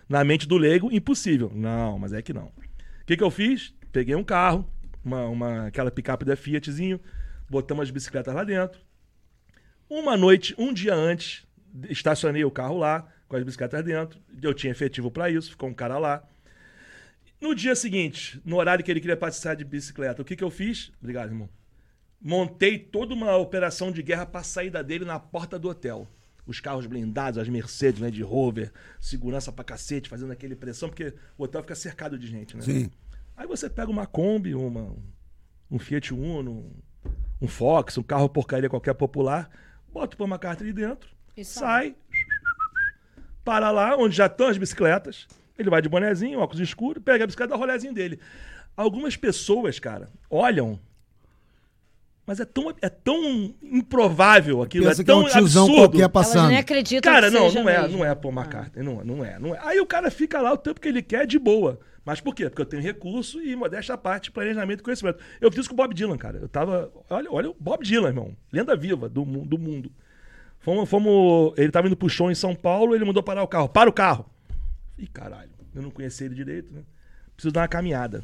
[0.09, 1.51] Na mente do leigo, impossível.
[1.53, 2.45] Não, mas é que não.
[2.45, 3.73] O que, que eu fiz?
[3.91, 4.69] Peguei um carro,
[5.03, 6.99] uma, uma, aquela picape da Fiatzinho,
[7.49, 8.79] botamos as bicicletas lá dentro.
[9.89, 11.45] Uma noite, um dia antes,
[11.89, 14.19] estacionei o carro lá, com as bicicletas dentro.
[14.41, 16.27] Eu tinha efetivo para isso, ficou um cara lá.
[17.39, 20.49] No dia seguinte, no horário que ele queria passear de bicicleta, o que, que eu
[20.49, 20.91] fiz?
[20.99, 21.47] Obrigado, irmão.
[22.21, 26.07] Montei toda uma operação de guerra para saída dele na porta do hotel.
[26.45, 31.13] Os carros blindados, as Mercedes, né, de Rover, segurança pra cacete, fazendo aquele pressão, porque
[31.37, 32.63] o hotel fica cercado de gente, né?
[32.63, 32.91] Sim.
[33.35, 34.95] Aí você pega uma Kombi, uma,
[35.69, 36.71] um Fiat Uno,
[37.41, 39.49] um Fox, um carro porcaria qualquer popular,
[39.91, 41.95] bota o McCartney ali dentro, E sai,
[43.45, 47.27] para lá, onde já estão as bicicletas, ele vai de bonezinho, óculos escuro, pega a
[47.27, 48.19] bicicleta e dá o rolezinho dele.
[48.75, 50.79] Algumas pessoas, cara, olham,
[52.27, 55.91] mas é tão, é tão improvável aquilo, Pensa é que é tão um tiozão absurdo.
[55.91, 56.49] qualquer passando.
[56.49, 57.97] nem acreditam Cara, que não, seja não é, mesmo.
[57.97, 59.59] não é Paul McCartney, não, não é, não é.
[59.63, 61.79] Aí o cara fica lá o tempo que ele quer de boa.
[62.03, 62.49] Mas por quê?
[62.49, 65.19] Porque eu tenho recurso e modéstia à parte, planejamento e conhecimento.
[65.39, 66.37] Eu fiz isso com o Bob Dylan, cara.
[66.37, 69.89] Eu tava, olha, olha o Bob Dylan, irmão, lenda viva do, do mundo.
[70.59, 73.69] Fomos, fomos, ele tava indo pro show em São Paulo, ele mandou parar o carro.
[73.69, 74.25] Para o carro.
[74.97, 76.81] Ih, caralho, eu não conhecia ele direito, né?
[77.35, 78.23] Preciso dar uma caminhada.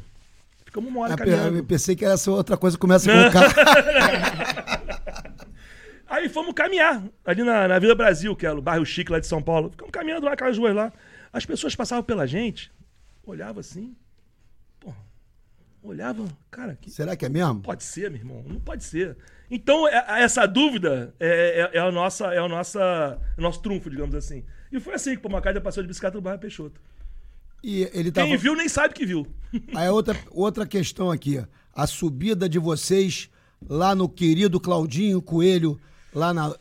[0.74, 1.58] Ficamos uma hora caminhando.
[1.58, 3.54] Eu pensei que era essa outra coisa, começa com o carro.
[6.10, 9.26] Aí fomos caminhar ali na, na Vila Brasil, que é o bairro chique lá de
[9.28, 9.70] São Paulo.
[9.70, 10.92] Ficamos caminhando lá, aquelas ruas lá.
[11.32, 12.72] As pessoas passavam pela gente,
[13.24, 13.94] olhavam assim.
[14.80, 14.96] Porra,
[15.80, 17.60] olhavam, cara, que Será que é mesmo?
[17.60, 18.42] pode ser, meu irmão?
[18.44, 19.16] Não pode ser.
[19.48, 23.88] Então, é- essa dúvida é, é, é a nossa, é a nossa, o nosso trunfo,
[23.88, 24.44] digamos assim.
[24.72, 26.80] E foi assim que o McCartney passou de bicicleta no bairro Peixoto.
[27.64, 28.28] E ele tava...
[28.28, 29.26] Quem viu nem sabe que viu.
[29.74, 31.42] Aí outra, outra questão aqui.
[31.74, 33.30] A subida de vocês
[33.66, 35.80] lá no querido Claudinho Coelho,
[36.12, 36.54] lá na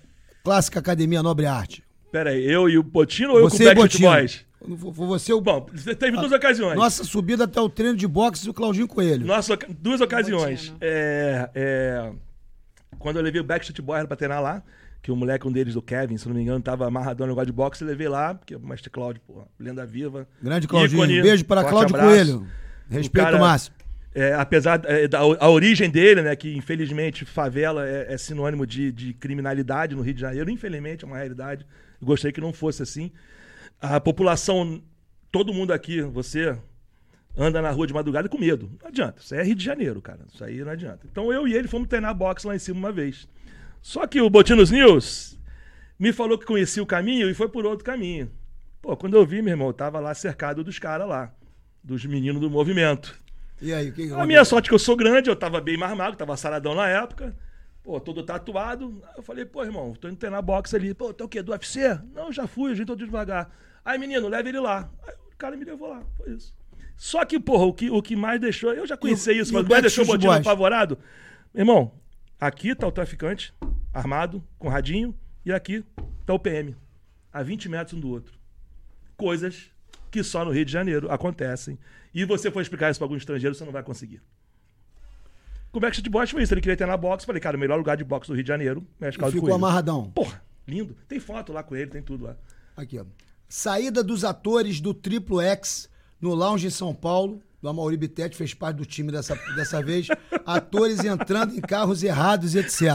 [0.45, 1.83] Clássica Academia Nobre Arte.
[2.09, 4.01] Pera aí, eu e o Botino ou eu com o Você Backstreet.
[4.01, 4.45] Boys?
[4.95, 5.41] Você o...
[5.41, 5.67] Bom,
[5.99, 6.77] teve duas ocasiões.
[6.77, 9.25] Nossa subida até o treino de boxe do Claudinho Coelho.
[9.25, 10.73] Nossa, duas ocasiões.
[10.79, 12.11] É, é,
[12.97, 14.63] quando eu levei o Backstreet Boys pra treinar lá,
[15.03, 17.47] que o moleque, um deles, do Kevin, se não me engano, tava amarradão no negócio
[17.47, 20.25] de boxe, eu levei lá, porque o Mestre Cláudio, porra, lenda viva.
[20.41, 21.03] Grande Claudinho.
[21.03, 22.09] ícone, Beijo para Cláudio abraço.
[22.09, 22.47] Coelho.
[22.89, 23.75] Respeito O cara- máximo.
[24.15, 28.91] É, apesar é, da a origem dele, né, que infelizmente favela é, é sinônimo de,
[28.91, 31.65] de criminalidade no Rio de Janeiro, infelizmente é uma realidade.
[31.99, 33.11] Eu gostaria que não fosse assim.
[33.81, 34.81] A população,
[35.31, 36.55] todo mundo aqui, você
[37.35, 38.71] anda na rua de madrugada com medo.
[38.81, 39.19] Não adianta.
[39.19, 40.19] Isso aí é Rio de Janeiro, cara.
[40.31, 41.07] Isso aí não adianta.
[41.11, 43.27] Então eu e ele fomos treinar boxe lá em cima uma vez.
[43.83, 45.37] Só que o Botinos News
[45.99, 48.31] me falou que conhecia o caminho e foi por outro caminho.
[48.81, 51.33] Pô, quando eu vi, meu irmão, eu tava lá cercado dos caras lá,
[51.83, 53.13] dos meninos do movimento.
[53.61, 55.59] E aí, o que, que A minha sorte é que eu sou grande, eu tava
[55.59, 57.35] bem mais magro, tava saradão na época.
[57.83, 59.01] Pô, todo tatuado.
[59.03, 60.93] Aí eu falei, pô, irmão, tô indo treinar boxe ali.
[60.93, 61.43] Pô, tá o quê?
[61.43, 61.99] Do UFC?
[62.15, 63.53] Não, já fui, a gente tô devagar.
[63.83, 64.89] Aí, menino, leva ele lá.
[65.05, 66.55] Aí o cara me levou lá, foi isso.
[66.95, 68.73] Só que, porra, o que, o que mais deixou.
[68.73, 70.97] Eu já conhecia E isso, e mas o o mais deixou o Botinho apavorado.
[71.53, 71.91] Meu irmão,
[72.47, 73.53] aqui tá o traficante,
[73.93, 75.15] armado, com radinho,
[75.45, 75.83] e aqui
[76.25, 76.75] tá o PM.
[77.31, 78.37] A 20 metros um do outro.
[79.15, 79.71] Coisas
[80.11, 81.79] que só no Rio de Janeiro acontecem.
[82.13, 84.21] E você for explicar isso pra algum estrangeiro, você não vai conseguir.
[85.71, 86.53] Com o Backstreet Boys foi isso.
[86.53, 87.25] Ele queria ter na boxe.
[87.25, 89.55] Falei, cara, o melhor lugar de boxe do Rio de Janeiro, Cláudio ficou Coelho.
[89.55, 90.11] amarradão.
[90.11, 90.95] Porra, lindo.
[91.07, 92.37] Tem foto lá com ele, tem tudo lá.
[92.77, 93.05] Aqui, ó.
[93.49, 95.89] Saída dos atores do Triplo X
[96.21, 97.41] no Lounge em São Paulo.
[97.63, 100.07] O Amaury Bittetti fez parte do time dessa, dessa vez.
[100.45, 102.89] Atores entrando em carros errados e etc.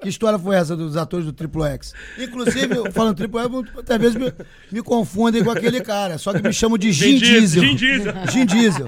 [0.00, 1.94] Que história foi essa dos atores do Triplo X?
[2.18, 4.32] Inclusive, falando Triplo X, muitas vezes me,
[4.70, 6.18] me confundem com aquele cara.
[6.18, 7.62] Só que me chamam de Gin Diesel.
[7.62, 8.12] Vin Diesel.
[8.30, 8.86] Gin Diesel.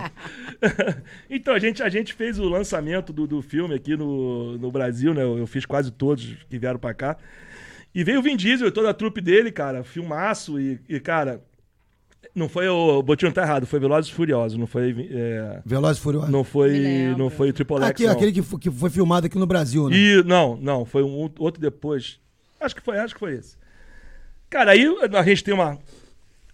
[1.30, 5.14] então, a gente, a gente fez o lançamento do, do filme aqui no, no Brasil,
[5.14, 5.22] né?
[5.22, 7.16] Eu, eu fiz quase todos que vieram pra cá.
[7.94, 10.60] E veio o Vin Diesel e toda a trupe dele, cara, filmaço.
[10.60, 11.43] E, e, cara,
[12.34, 12.98] não foi o.
[12.98, 15.09] O Botinho tá errado, foi Velozes e Furiosos, não foi.
[15.10, 16.30] é, Velozes e Furiosos.
[16.30, 17.84] não foi, não foi o Triple X.
[17.90, 18.12] Aqui, não.
[18.12, 19.97] aquele que foi, que foi filmado aqui no Brasil, né?
[19.97, 22.18] E não, não, foi um outro- outro depois.
[22.60, 23.56] Acho que foi, acho que foi esse.
[24.48, 24.84] Cara, aí
[25.16, 25.78] a gente tem uma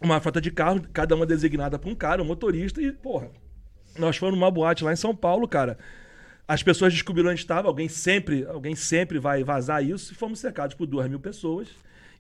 [0.01, 3.29] uma frota de carro, cada uma designada pra um cara, um motorista e, porra,
[3.99, 5.79] nós fomos numa boate lá em São Paulo, cara.
[6.47, 10.77] As pessoas descobriram onde estava, alguém sempre, alguém sempre vai vazar isso, e fomos cercados
[10.77, 11.69] por duas mil pessoas.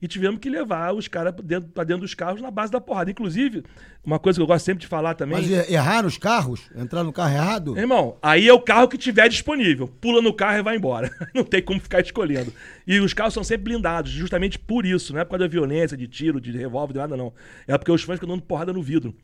[0.00, 2.80] E tivemos que levar os caras pra dentro, pra dentro dos carros na base da
[2.80, 3.10] porrada.
[3.10, 3.64] Inclusive,
[4.04, 5.38] uma coisa que eu gosto sempre de falar também.
[5.38, 6.68] Mas er- erraram os carros?
[6.76, 7.78] Entraram no carro errado?
[7.78, 9.88] Irmão, aí é o carro que tiver disponível.
[9.88, 11.10] Pula no carro e vai embora.
[11.34, 12.52] Não tem como ficar escolhendo.
[12.86, 15.12] E os carros são sempre blindados, justamente por isso.
[15.12, 17.32] Não é por causa da violência, de tiro, de revólver, de nada, não.
[17.66, 19.14] É porque os fãs ficam dando porrada no vidro.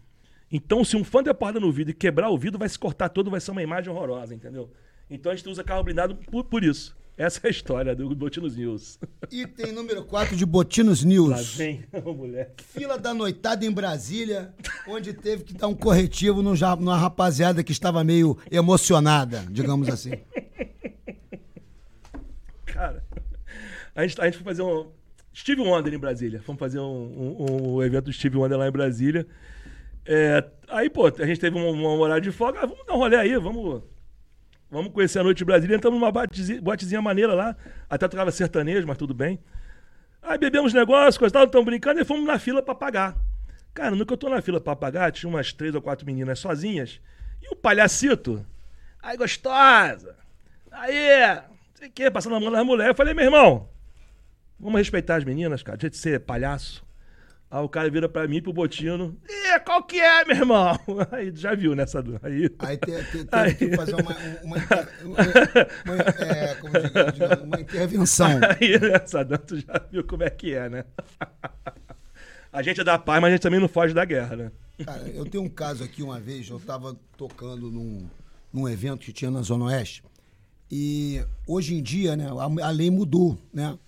[0.50, 3.08] Então, se um fã der porrada no vidro e quebrar o vidro, vai se cortar
[3.08, 4.70] todo, vai ser uma imagem horrorosa, entendeu?
[5.10, 6.96] Então a gente usa carro blindado por, por isso.
[7.16, 8.98] Essa é a história do Botinos News.
[9.30, 11.30] Item número 4 de Botinos News.
[11.30, 12.64] Lá vem, moleque.
[12.64, 14.54] Fila da noitada em Brasília,
[14.88, 20.12] onde teve que dar um corretivo numa rapaziada que estava meio emocionada, digamos assim.
[22.64, 23.04] Cara,
[23.94, 24.90] a gente, a gente foi fazer um.
[25.34, 26.42] Steve Wonder em Brasília.
[26.42, 29.26] Fomos fazer um, um, um evento do Steve Wonder lá em Brasília.
[30.04, 32.60] É, aí, pô, a gente teve um, um horário de folga.
[32.60, 33.82] Ah, vamos dar um rolê aí, vamos.
[34.72, 35.76] Vamos conhecer a noite de Brasília.
[35.76, 37.54] Entramos numa botezinha, maneira lá.
[37.90, 39.38] Até tocava sertanejo, mas tudo bem.
[40.22, 43.14] Aí bebemos negócios, coisa tal, estamos brincando e fomos na fila pra pagar.
[43.74, 46.38] Cara, no que eu tô na fila pra pagar, tinha umas três ou quatro meninas
[46.38, 47.02] sozinhas.
[47.42, 48.46] E o palhacito.
[49.02, 50.16] Aí, gostosa.
[50.70, 51.42] Aí,
[51.74, 52.92] sei o que, passando a mão nas mulheres.
[52.92, 53.68] Eu falei, meu irmão,
[54.58, 55.76] vamos respeitar as meninas, cara.
[55.76, 56.82] Deixa de ser palhaço.
[57.54, 59.14] Aí o cara vira pra mim, pro Botino.
[59.28, 60.74] Ih, qual que é, meu irmão?
[61.12, 62.02] Aí já viu nessa.
[62.22, 66.72] Aí, Aí te- te- Aí- teve que fazer uma, uma, inter- uma- é, como
[67.12, 68.28] digamos, uma intervenção.
[68.58, 70.84] Aí, essa tu já viu como é que é, né?
[72.50, 74.52] A gente é da paz, mas a gente também não foge da guerra, né?
[74.84, 78.06] Cara, eu tenho um caso aqui uma vez, eu estava tocando num,
[78.52, 80.02] num evento que tinha na Zona Oeste.
[80.70, 83.78] E hoje em dia, né, a, a lei mudou, né?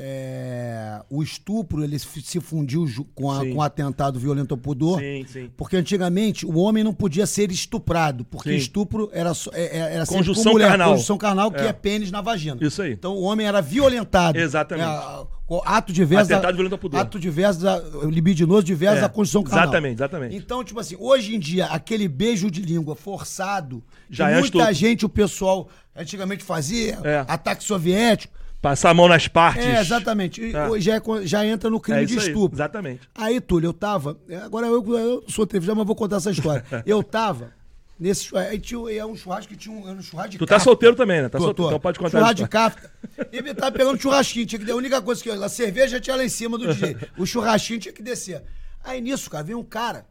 [0.00, 5.00] É, o estupro ele se fundiu com, a- com o atentado violento ao pudor.
[5.00, 5.50] Sim, sim.
[5.56, 8.56] Porque antigamente o homem não podia ser estuprado, porque Sim.
[8.56, 10.90] estupro era, é- é- era Conjunção com mulher, carnal.
[10.92, 11.66] conjunção carnal, que É.
[11.66, 11.72] é.
[11.72, 12.56] pênis na vagina.
[12.60, 12.92] Isso aí.
[12.92, 14.38] Então o homem era violentado.
[14.38, 14.86] Exatamente.
[14.88, 16.32] É, ato diverso.
[16.32, 17.00] Atentado violento ao pudor.
[17.00, 19.64] Ato diverso, da, libidinoso diverso É, da conjunção carnal.
[19.64, 20.36] exatamente, exatamente.
[20.36, 24.46] Então, tipo assim, hoje em dia, aquele beijo de língua forçado, Já que é muita
[24.58, 24.74] estupro.
[24.74, 28.36] gente, o pessoal antigamente fazia, ataque soviético.
[28.60, 29.64] Passar a mão nas partes.
[29.64, 30.40] É, exatamente.
[30.42, 30.68] E É.
[30.68, 32.56] hoje já, é co- já entra no crime É de isso aí, estupro.
[32.56, 33.08] exatamente.
[33.14, 34.18] Aí, Túlio, eu tava.
[34.28, 36.64] é, Agora eu, eu sou televisão, mas vou contar essa história.
[36.84, 37.52] eu tava
[38.00, 38.24] nesse.
[38.24, 40.96] churrasco- Aí tinha, é um churrasco que tinha um, um churrasco de Tu tá solteiro
[40.96, 41.28] também, né?
[41.28, 41.68] Tá Tô, solteiro, tô.
[41.68, 42.90] então pode contar Churrasco de cafta.
[43.32, 44.44] E ele tava pegando churrasquinho.
[44.46, 45.30] Tinha que a única coisa que.
[45.30, 46.96] A cerveja tinha lá em cima do DJ.
[47.16, 48.42] O churrasquinho tinha que descer.
[48.82, 50.04] Aí nisso, cara, vem um cara.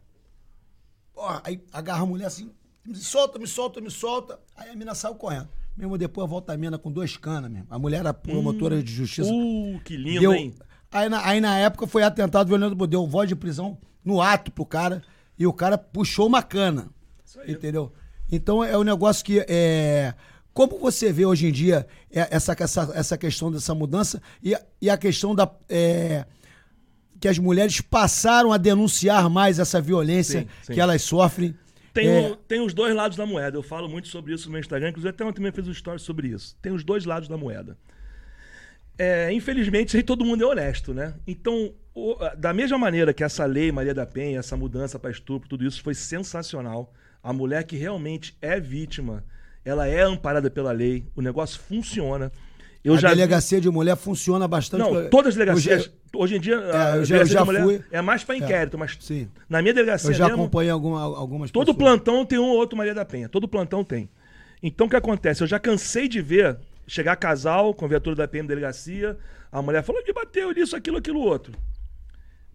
[1.13, 2.49] Porra, aí agarra a mulher assim.
[2.85, 4.39] Me solta, me solta, me solta.
[4.55, 5.49] Aí a mina saiu correndo.
[5.77, 7.67] Mesmo depois volta a mina com dois canas mesmo.
[7.69, 9.29] A mulher era promotora de justiça.
[9.31, 10.53] Uh, que lindo, Deu- hein?
[10.91, 14.65] Aí, na, aí na época foi atentado violento, deu voz de prisão no ato pro
[14.65, 15.03] cara
[15.37, 16.89] e o cara puxou uma cana.
[17.47, 17.91] Entendeu?
[18.31, 20.13] Então é um negócio que é.
[20.53, 24.61] Como você vê hoje em dia é, essa, essa, essa questão dessa mudança e, a-
[24.81, 25.47] e a questão da.
[25.69, 26.25] é,
[27.19, 30.73] que as mulheres passaram a denunciar mais essa violência Sim, sim.
[30.73, 31.53] que elas sofrem.
[32.01, 33.57] Tem, É, o- tem os dois lados da moeda.
[33.57, 34.89] Eu falo muito sobre isso no meu Instagram.
[34.89, 36.55] Inclusive, até ontem também fiz um story sobre isso.
[36.61, 37.77] Tem os dois lados da moeda.
[38.97, 41.13] É, infelizmente, aí todo mundo é honesto, né?
[41.27, 45.47] Então, o- da mesma maneira que essa lei Maria da Penha, essa mudança para estupro,
[45.47, 46.91] tudo isso foi sensacional.
[47.21, 49.23] A mulher que realmente é vítima,
[49.63, 52.31] ela é amparada pela lei, o negócio funciona.
[52.87, 54.79] Eu a já delegacia de mulher funciona bastante.
[54.81, 55.91] Não, todas as delegacias.
[56.13, 57.83] Eu, hoje em dia, É, a eu já- eu já mulher fui.
[57.91, 59.27] é mais para inquérito, mas sim.
[59.49, 61.77] na minha delegacia eu já mesmo, acompanhei alguma, algumas Todo pessoas.
[61.77, 63.27] plantão tem um ou outro Maria da Penha.
[63.29, 64.09] Todo plantão tem.
[64.63, 65.43] Então o que acontece?
[65.43, 66.57] Eu já cansei de ver
[66.87, 69.17] chegar casal com viatura da PM delegacia,
[69.51, 71.53] a mulher falou que bateu isso, aquilo, aquilo, outro.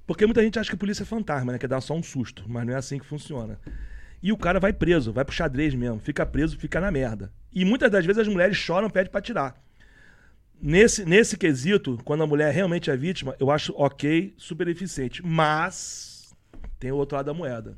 [0.07, 1.59] Porque muita gente acha que a polícia é fantasma, né?
[1.59, 3.59] Quer dar só um susto, mas não é assim que funciona.
[4.23, 7.33] E o cara vai preso, vai pro xadrez mesmo, fica preso, fica na merda.
[7.53, 9.55] E muitas das vezes as mulheres choram, pedem pra tirar.
[10.65, 15.21] Nesse, nesse quesito, quando a mulher realmente é vítima, eu acho ok, super eficiente.
[15.21, 16.33] Mas
[16.79, 17.77] tem o outro lado da moeda.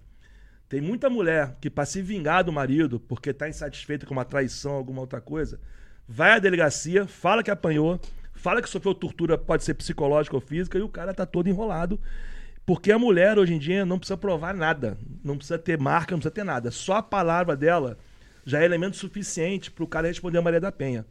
[0.69, 4.73] Tem muita mulher que, para se vingar do marido, porque está insatisfeita com uma traição,
[4.73, 5.59] alguma outra coisa,
[6.07, 7.99] vai à delegacia, fala que apanhou,
[8.35, 11.99] fala que sofreu tortura, pode ser psicológica ou física, e o cara tá todo enrolado.
[12.67, 14.99] Porque a mulher, hoje em dia, não precisa provar nada.
[15.25, 16.71] Não precisa ter marca, não precisa ter nada.
[16.71, 17.97] Só a palavra dela
[18.45, 21.07] já é elemento suficiente para o cara responder a Maria da Penha.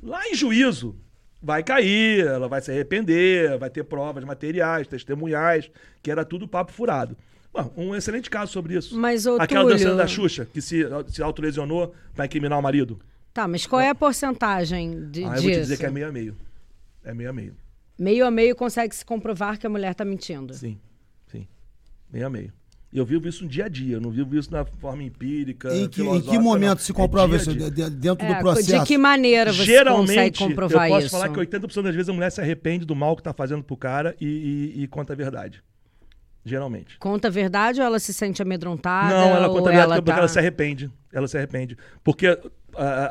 [0.00, 0.96] Lá em juízo,
[1.42, 5.70] vai cair, ela vai se arrepender, vai ter provas materiais, testemunhais,
[6.02, 7.16] que era tudo papo furado.
[7.52, 8.98] Bom, um excelente caso sobre isso.
[8.98, 12.98] Mas, ô, Aquela Túlio- dançando da Xuxa, que se, se autolesionou para incriminar o marido.
[13.32, 15.42] Tá, mas qual é a porcentagem de, ah, eu disso?
[15.42, 16.36] vou te dizer que é meio a meio.
[17.04, 17.56] É meio a meio.
[17.98, 20.52] Meio a meio consegue se comprovar que a mulher tá mentindo.
[20.54, 20.78] Sim,
[21.28, 21.46] sim.
[22.12, 22.52] Meio a meio.
[22.92, 25.74] E eu vivo isso no dia a dia, eu não vivo isso na forma empírica.
[25.74, 26.84] Em que, em que momento não.
[26.84, 27.52] se É comprova a isso?
[27.52, 27.70] dia.
[27.70, 28.78] De- de- Dentro É, do processo?
[28.80, 31.10] de que maneira você Geralmente, consegue comprovar eu posso isso?
[31.18, 33.76] falar que 80% das vezes a mulher se arrepende do mal que tá fazendo pro
[33.76, 35.62] cara e, e- e conta a verdade.
[36.44, 36.96] Geralmente.
[37.00, 39.12] Conta a verdade ou ela se sente amedrontada?
[39.12, 40.18] Não, ela conta a verdade ela porque tá...
[40.18, 40.90] ela se arrepende.
[41.12, 41.76] Ela se arrepende.
[42.04, 42.38] Porque a,
[42.76, 43.06] a-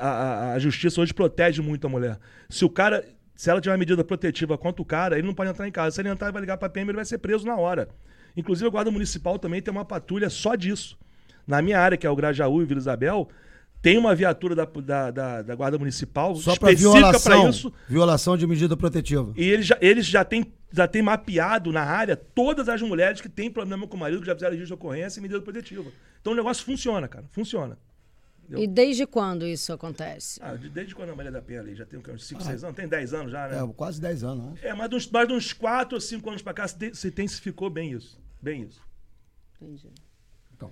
[0.52, 2.18] a- a justiça hoje protege muito a mulher.
[2.50, 3.04] Se o cara.
[3.36, 5.94] Se ela tiver uma medida protetiva contra o cara, ele não pode entrar em casa.
[5.96, 7.90] Se ele entrar e vai ligar pra PM, ele vai ser preso na hora.
[8.36, 10.98] Inclusive, a Guarda Municipal também tem uma patrulha só disso.
[11.48, 13.30] Na minha área, que é o Grajaú e Vila Isabel,
[13.82, 17.49] Tem uma viatura da, da, da, da Guarda Municipal Só para específica para violação.
[17.49, 17.74] isso.
[17.88, 19.32] Violação de medida protetiva.
[19.38, 23.30] E eles já, eles já têm já tem mapeado na área todas as mulheres que
[23.30, 25.90] têm problema com o marido, que já fizeram registro de ocorrência e medida protetiva.
[26.20, 27.24] Então o negócio funciona, cara.
[27.32, 27.78] Funciona.
[28.57, 30.40] E desde quando isso acontece?
[30.44, 31.76] Ah, de- desde quando a Maria da Penha ali?
[31.76, 32.76] Já tem uns 5, 6 anos?
[32.76, 33.57] Tem 10 anos já, né?
[33.64, 34.53] É, quase 10 anos, né?
[34.64, 37.07] É, mas de uns, mais de uns 4 ou 5 anos pra cá se, se
[37.07, 38.20] intensificou bem isso.
[38.46, 38.80] Bem isso.
[39.60, 39.88] Entendi.
[40.56, 40.72] Então.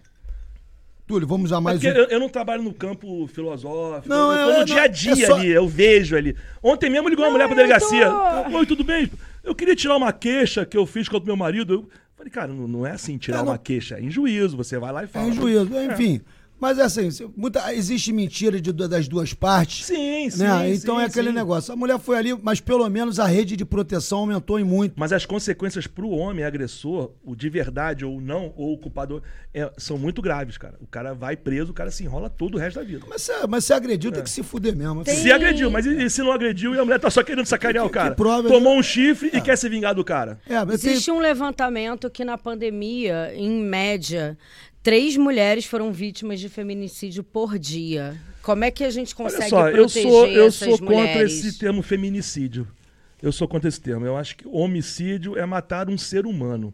[1.08, 2.04] Túlio, vamos a É mais porque um.
[2.04, 4.08] eu, eu não trabalho no campo filosófico.
[4.08, 6.38] Não, eu tô é- no dia a dia é só- ali, eu vejo ali.
[6.62, 8.08] Ontem mesmo ligou uma mulher pra eu delegacia.
[8.10, 9.10] tô- Oi, tudo bem?
[9.44, 11.74] Eu queria tirar uma queixa que eu fiz contra meu marido.
[11.74, 14.56] Eu falei, cara, não, não é assim tirar É, não- uma queixa, é em juízo.
[14.56, 15.28] Você vai lá e É fala.
[15.28, 16.22] em juízo, enfim.
[16.60, 19.86] Mas é assim, muita, existe mentira de, das duas partes.
[19.86, 20.44] Sim, sim.
[20.44, 20.74] né?
[20.74, 21.36] Então sim, é aquele sim.
[21.36, 21.74] negócio.
[21.74, 24.94] A mulher foi ali, mas pelo menos a rede de proteção aumentou em muito.
[24.96, 29.22] Mas as consequências pro homem agressor, o de verdade ou não, ou o culpado,
[29.54, 30.76] é- são muito graves, cara.
[30.80, 33.06] O cara vai preso, o cara se enrola todo o resto da vida.
[33.10, 35.04] Mas se, mas se agrediu, tem que se fuder mesmo.
[35.04, 37.46] Tem- Se agrediu, mas e, e se não agrediu e a mulher tá só querendo
[37.46, 38.10] sacanear o Que- cara?
[38.12, 40.40] que prova- Tomou um chifre e quer se vingar do cara.
[40.48, 44.38] É, mas tem- Existe um levantamento que na pandemia, em média,
[44.84, 48.15] três mulheres foram vítimas de feminicídio por dia.
[48.41, 51.45] Como é que a gente Olha consegue só, eu proteger sou, eu sou contra mulheres?
[51.45, 52.68] esse termo feminicídio.
[53.22, 54.05] Eu sou contra esse termo.
[54.05, 56.73] Eu acho que homicídio é matar um ser humano.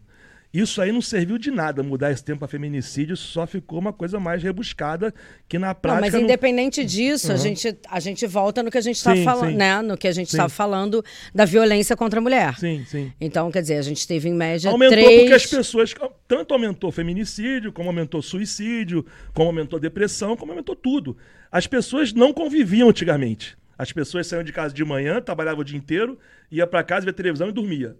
[0.52, 4.18] Isso aí não serviu de nada mudar esse termo para feminicídio, só ficou uma coisa
[4.18, 5.14] mais rebuscada
[5.48, 6.00] que na Não, prática.
[6.00, 9.22] mas não- independente disso, a, gente, a gente volta no que a gente está Sim,
[9.22, 9.80] falando, né?
[9.80, 10.36] No que a gente Sim.
[10.38, 12.58] está falando da violência contra a mulher.
[12.58, 13.12] Sim, sim.
[13.20, 15.20] Então, quer dizer, a gente teve em média Aumentou três...
[15.20, 15.94] porque as pessoas.
[16.26, 21.16] Tanto aumentou feminicídio, como aumentou suicídio, como aumentou depressão, como aumentou tudo.
[21.52, 23.56] As pessoas não conviviam antigamente.
[23.78, 26.18] As pessoas saíam de casa de manhã, trabalhavam o dia inteiro,
[26.50, 27.96] ia para casa, via televisão e dormia.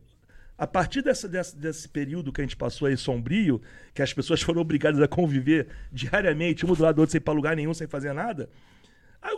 [0.60, 3.62] A partir dessa, dessa- desse período que a gente passou aí sombrio,
[3.94, 7.22] que as pessoas foram obrigadas a conviver diariamente, uma do lado do outro, sem ir
[7.22, 8.50] pra lugar nenhum, sem fazer nada,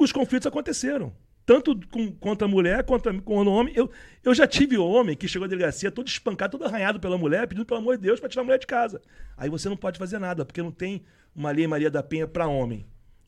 [0.00, 1.12] os conflitos aconteceram.
[1.46, 3.72] Tanto com, contra a mulher quanto com o homem.
[3.76, 3.88] Eu,
[4.24, 7.66] eu já tive homem que chegou à delegacia todo espancado, todo arranhado pela mulher, pedindo
[7.66, 9.00] pelo amor de Deus para tirar a mulher de casa.
[9.36, 11.02] Aí você não pode fazer nada, porque não tem
[11.34, 12.84] uma lei Maria da Penha para homem.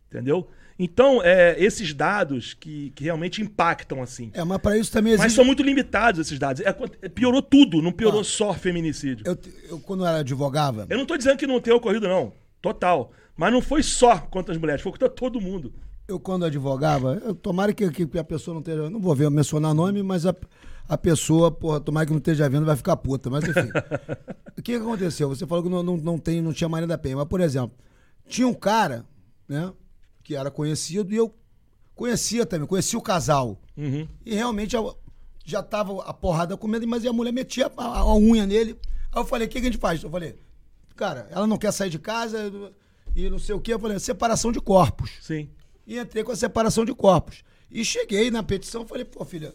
[0.09, 0.49] Entendeu?
[0.79, 4.31] Então, é, esses dados que, que realmente impactam assim.
[4.35, 5.37] É, mas para isso também Mas existe.
[5.37, 6.61] são muito limitados esses dados.
[6.63, 8.25] É, é, piorou tudo, não piorou Ah.
[8.25, 9.25] só feminicídio.
[9.27, 9.39] Eu,
[9.69, 12.33] eu, quando eu era advogava, Eu não tô dizendo que não tenha ocorrido, não.
[12.61, 13.13] Total.
[13.37, 15.73] Mas não foi só contra as mulheres, foi contra todo mundo.
[16.09, 18.91] eu quando advogava, eu, tomara que, que a pessoa não esteja.
[18.91, 20.35] Não vou ver, mencionar nome, mas a,
[20.89, 23.31] a pessoa, porra, tomara que não esteja vendo, vai ficar puta.
[23.31, 23.71] Mas enfim.
[24.59, 25.29] o que, que aconteceu?
[25.29, 27.17] Você falou que não, não, não, tem, não tinha Maria da Penha.
[27.17, 27.73] Mas, por exemplo,
[28.27, 29.05] tinha um cara,
[29.49, 29.73] né,
[30.25, 31.33] que era conhecido e eu
[31.95, 33.61] conhecia também, conhecia o casal.
[33.77, 34.09] Uhum.
[34.27, 34.75] E realmente
[35.45, 38.77] já tava a porrada comendo, mas a mulher metia a, a- a unha nele.
[39.13, 40.03] Aí eu falei, o que, que a gente faz?
[40.03, 40.37] Eu falei,
[40.97, 42.51] cara, ela não quer sair de casa
[43.15, 43.73] e não sei o que.
[43.73, 45.11] Eu falei, separação de corpos.
[45.21, 45.49] Sim.
[45.87, 47.45] E entrei com a separação de corpos.
[47.71, 49.55] E cheguei na petição, falei, pô, filha,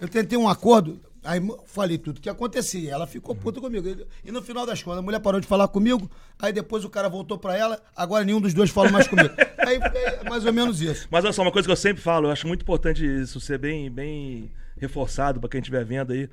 [0.00, 2.92] eu tentei um acordo, aí falei tudo que acontecia.
[2.92, 3.88] Ela ficou puta comigo.
[4.24, 7.08] E- no final das contas, a mulher parou de falar comigo, aí depois o cara
[7.08, 9.30] voltou pra ela, agora nenhum dos dois fala mais comigo.
[9.58, 11.06] aí é mais ou menos isso.
[11.10, 13.58] Mas olha só, uma coisa que eu sempre falo, eu acho muito importante isso ser
[13.58, 16.28] bem, bem reforçado para quem estiver vendo aí.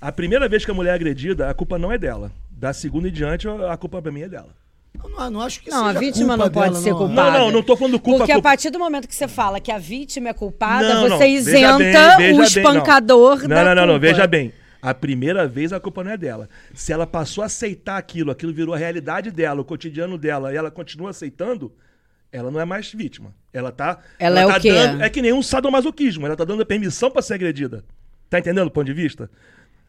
[0.00, 2.30] A primeira vez que a mulher é agredida, a culpa não é dela.
[2.50, 4.54] Da segunda em diante, a culpa pra mim é dela.
[5.02, 6.98] Eu não, não acho que Não, a vítima culpa não pode dela, ser não.
[6.98, 7.30] culpada.
[7.38, 9.70] Não, não, não tô falando culpa, Porque a partir do momento que você fala que
[9.70, 12.42] a vítima é culpada, Não, não, você veja isenta bem, veja o bem, não.
[12.44, 13.98] espancador Não, da não, não, não, culpa.
[14.00, 14.52] veja bem.
[14.80, 16.48] A primeira vez a culpa não é dela.
[16.74, 20.56] Se ela passou a aceitar aquilo, aquilo virou a realidade dela, o cotidiano dela, e
[20.56, 21.72] ela continua aceitando,
[22.30, 23.34] ela não é mais vítima.
[23.52, 23.98] Ela tá.
[24.18, 24.72] Ela é o tá quê?
[24.72, 26.26] dando- é que nem um sadomasoquismo.
[26.26, 27.84] Ela tá dando a permissão pra ser agredida.
[28.30, 29.28] Tá entendendo o ponto de vista?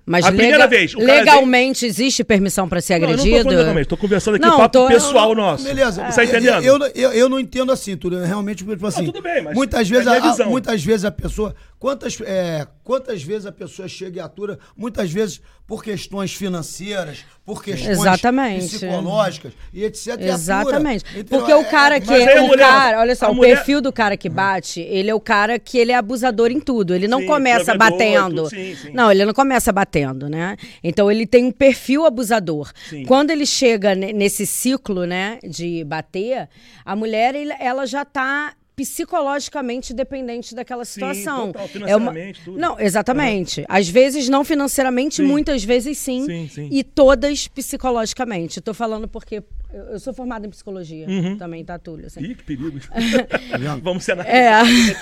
[0.09, 3.15] Mas A primeira lega- vez, o cara legalmente existe permissão para ser Não, eu não
[3.17, 3.49] tô agredido?
[3.55, 5.63] legalmente, tô conversando aqui Não, papo tô- pessoal nosso.
[5.63, 6.03] Beleza.
[6.09, 6.63] Você tá entendendo?
[6.63, 8.17] Eu, eu, eu, não entendo assim, tudo.
[8.17, 9.05] Eu Realmente, tipo assim.
[9.05, 11.53] tudo bem, mas muitas é vezes, minha a, muitas vezes a pessoa.
[11.77, 14.57] Quantas, é, quantas vezes a pessoa chega e atura?
[14.75, 18.67] Muitas vezes por questões financeiras, por questões Exatamente.
[18.79, 20.17] psicológicas e etc.
[20.19, 20.25] e.
[20.25, 21.05] Exatamente.
[21.15, 22.11] Então, Porque o é- cara que.
[22.11, 25.13] a o mulher- cara, olha só, o mulher- perfil do cara que bate, ele é
[25.15, 26.93] o cara que ele é abusador em tudo.
[26.95, 28.35] Ele não Sim, começa batendo.
[28.43, 28.91] tudo, sim, sim.
[28.91, 30.57] Não, ele não começa batendo, né?
[30.83, 32.71] Então ele tem um perfil abusador.
[33.07, 36.49] Quando ele chega ne- nesse ciclo, né, de bater,
[36.83, 41.51] a mulher, ela já tá psicologicamente dependente daquela situação.
[41.51, 42.11] total, é uma...
[42.13, 42.57] financeiramente, tudo.
[42.57, 43.65] Não, exatamente.
[43.67, 45.23] Às vezes não financeiramente, Sim.
[45.23, 46.25] muitas vezes sim.
[46.25, 46.69] Sim, sim.
[46.71, 48.61] E todas psicologicamente.
[48.61, 49.43] Tô falando porque
[49.73, 51.05] eu, sou formada em psicologia
[51.37, 52.07] também, tá, Túlio?
[52.07, 52.21] assim.
[52.21, 52.79] Ih, que perigo.
[53.83, 54.51] Vamos ser É.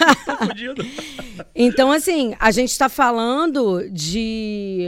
[0.43, 0.83] Fudido.
[1.53, 4.87] Então, assim, a gente está falando de,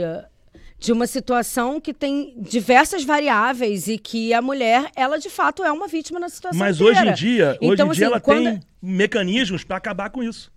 [0.80, 5.70] de uma situação que tem diversas variáveis e que a mulher, ela de fato é
[5.70, 7.00] uma vítima na situação Mas inteira.
[7.02, 10.22] hoje em dia, hoje Então, em dia assim, ela quando- tem mecanismos pra acabar com
[10.22, 10.50] isso.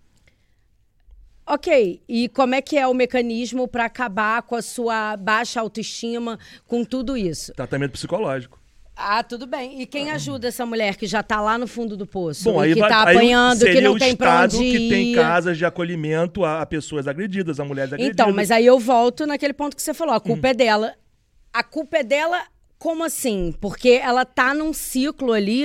[1.45, 6.39] Ok, e como é que é o mecanismo para acabar com a sua baixa autoestima,
[6.65, 7.51] com tudo isso?
[7.53, 8.57] Tratamento psicológico.
[8.95, 9.81] Ah, tudo bem.
[9.81, 12.43] E quem ajuda essa mulher que já tá lá no fundo do poço?
[12.43, 15.15] Bom, aí que tá aí apanhando, que não tem estado onde que tem ir.
[15.15, 18.13] casas de acolhimento a, a pessoas agredidas, a mulheres agredidas.
[18.13, 20.13] Então, mas aí eu volto naquele ponto que você falou.
[20.13, 20.21] A Hum.
[20.21, 20.93] culpa é dela.
[21.51, 22.39] A culpa é dela,
[22.77, 23.53] como assim?
[23.59, 25.63] Porque ela tá num ciclo ali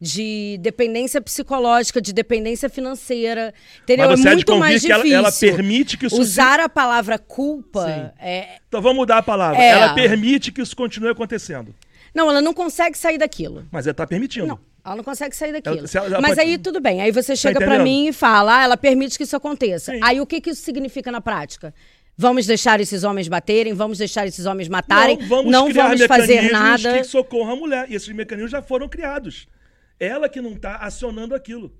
[0.00, 3.52] de dependência psicológica, de dependência financeira.
[3.82, 4.08] Entendeu?
[4.10, 5.18] Mas você é há de muito mais que ela- difícil.
[5.18, 8.58] ela permite que isso se- Usar a palavra culpa é.
[8.68, 9.60] Então vamos mudar a palavra.
[9.60, 9.70] É.
[9.70, 11.74] Ela permite que isso continue acontecendo.
[12.14, 13.66] Não, ela não consegue sair daquilo.
[13.70, 14.46] Mas ela tá permitindo.
[14.46, 14.58] Não.
[14.84, 15.76] Ela não consegue sair daquilo.
[15.78, 17.02] Ela- ela- ela Mas pode- aí tudo bem.
[17.02, 17.84] Aí você chega pra entendendo?
[17.84, 19.92] mim e fala: ah, ela permite que isso aconteça.
[19.92, 20.00] Sim.
[20.02, 21.74] Aí o que, que isso significa na prática?
[22.16, 26.04] Vamos deixar esses homens baterem, vamos deixar esses homens matarem, Não, vamos, não criar vamos
[26.06, 26.98] fazer nada.
[26.98, 27.86] que socorram a mulher.
[27.90, 29.46] E esses mecanismos já foram criados.
[29.98, 31.72] Ela que não tá acionando aquilo.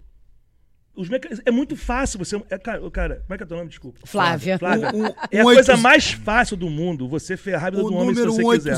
[0.94, 2.36] Os meca- É muito fácil você.
[2.50, 3.68] É, cara, cara, como é que é teu nome?
[3.70, 4.00] Desculpa.
[4.04, 4.58] Flávia.
[4.58, 4.90] Flávia.
[4.94, 7.96] Um- um- é a coisa mais fácil do mundo você ferrar a vida O do
[7.96, 8.76] homem se número você quiser.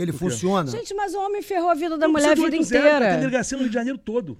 [0.00, 0.70] 180, ele funciona?
[0.70, 3.16] Gente, mas o homem ferrou a vida da Não mulher a vida 80, Tem inteira.
[3.18, 4.38] delegacia no Rio de Janeiro todo.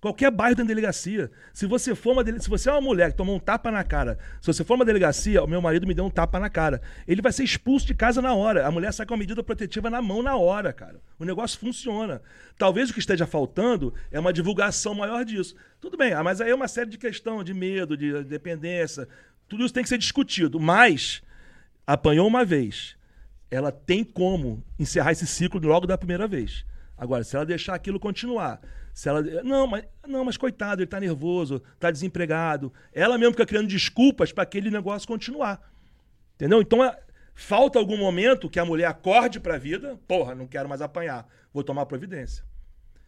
[0.00, 1.30] Qualquer bairro tem delegacia.
[1.52, 3.84] Se você for uma dele- se você é uma mulher que tomou um tapa na
[3.84, 6.80] cara, se você for uma delegacia, o meu marido me deu um tapa na cara.
[7.06, 8.66] Ele vai ser expulso de casa na hora.
[8.66, 10.98] A mulher sai com a medida protetiva na mão na hora, cara.
[11.18, 12.22] O negócio funciona.
[12.56, 15.54] Talvez o que esteja faltando é uma divulgação maior disso.
[15.82, 19.06] Tudo bem, ah, mas aí é uma série de questão de medo, de dependência.
[19.50, 20.58] Tudo isso tem que ser discutido.
[20.58, 21.20] Mas
[21.86, 22.96] apanhou uma vez.
[23.50, 26.64] Ela tem como encerrar esse ciclo logo da primeira vez.
[26.96, 28.60] Agora, se ela deixar aquilo continuar,
[28.94, 29.22] se ela.
[29.42, 32.72] Não, mas, não, mas coitado, ele tá nervoso, tá desempregado.
[32.92, 35.60] Ela mesmo fica criando desculpas para aquele negócio continuar.
[36.34, 36.60] Entendeu?
[36.60, 36.96] Então, é-
[37.34, 41.64] falta algum momento que a mulher acorde pra vida, porra, não quero mais apanhar, vou
[41.64, 42.44] tomar providência.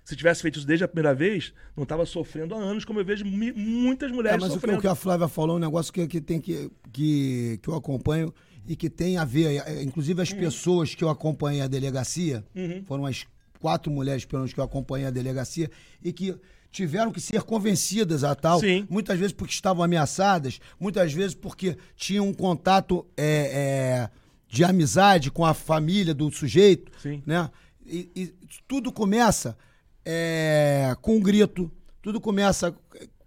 [0.05, 3.05] Se tivesse feito isso desde a primeira vez, não estava sofrendo há anos, como eu
[3.05, 4.79] vejo muitas É, mulheres mas o que, sofrendo.
[4.79, 7.75] o que a Flávia falou é um negócio que, que tem que, que, que eu
[7.75, 8.35] acompanho
[8.67, 10.23] e que tem a ver, é, inclusive Uhum.
[10.23, 12.45] as pessoas que eu acompanhei a delegacia,
[12.87, 13.27] foram as
[13.61, 15.71] quatro mulheres pelo menos que eu acompanhei a delegacia
[16.03, 16.35] e que
[16.71, 18.87] tiveram que ser convencidas a tal, Sim.
[18.89, 24.11] muitas vezes porque estavam ameaçadas, muitas vezes porque tinham um contato é, é,
[24.49, 27.23] de amizade com a família do sujeito, Sim.
[27.27, 27.51] né?
[27.85, 28.35] E, e
[28.67, 29.57] tudo começa
[30.05, 31.71] é, com um grito,
[32.01, 32.75] tudo começa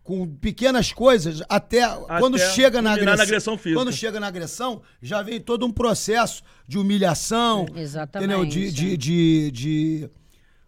[0.05, 1.81] com pequenas coisas até,
[2.19, 3.81] quando chega na agressão, na agressão física.
[3.81, 8.31] quando chega na agressão já vem todo um processo de humilhação, Exatamente.
[8.31, 8.45] entendeu?
[8.45, 10.09] De, de, de, de-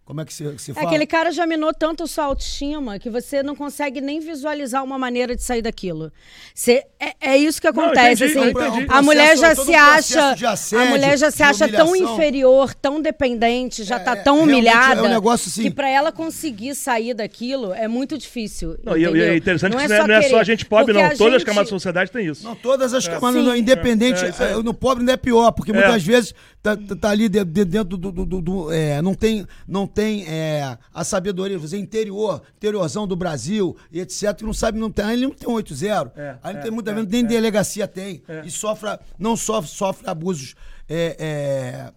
[0.08, 0.86] como é que se, se É, fala?
[0.86, 4.98] aquele cara já minou tanto a sua autoestima que você não consegue nem visualizar uma
[4.98, 6.10] maneira de sair daquilo.
[6.54, 8.24] Você, é, é isso que Não, acontece.
[8.24, 8.86] entendi, assim, entendi.
[8.88, 10.30] a mulher já se acha.
[10.50, 14.40] assédio, a mulher já se acha tão inferior, tão dependente, já É, tá é, tão
[14.44, 15.02] humilhada.
[15.02, 18.78] é um negócio assim- Que pra ela conseguir sair daquilo é muito difícil.
[18.82, 19.24] Não, e, e entendeu?
[19.24, 21.10] é interessante que não é, não é só a gente pobre, porque não.
[21.12, 22.44] a Todas as gente- camadas da sociedade têm isso.
[22.44, 25.74] Não, todas as camadas, não, independente, É, é no pobre não é pior, porque É.
[25.74, 26.34] muitas vezes
[26.76, 29.86] tá, tá- tá ali de- de- dentro do, do- do- do- é, não tem, não
[29.86, 34.90] tem é, a sabedoria, você interior, interiorzão do Brasil e etc, que não sabe, não
[34.90, 37.10] tem, aí ele não tem um 8-0, É, aí não é, tem muita é, vezes,
[37.10, 37.26] nem é.
[37.28, 40.54] delegacia tem, e sofre, não só sofre abusos
[40.88, 41.92] é, é,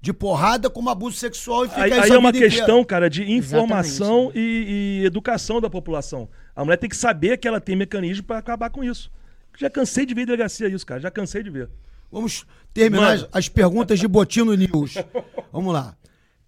[0.00, 2.54] de porrada, como abuso sexual e fica Aí, aí é uma vida inteira.
[2.64, 6.28] questão, cara, de informação e, e educação da população.
[6.54, 9.10] A mulher tem que saber que ela tem mecanismo pra acabar com isso.
[9.58, 11.00] Já cansei de ver delegacia isso, cara.
[11.00, 11.70] Já cansei de ver.
[12.14, 13.28] Vamos terminar Manda.
[13.32, 14.94] as, as perguntas de Botino News.
[15.52, 15.94] Vamos lá.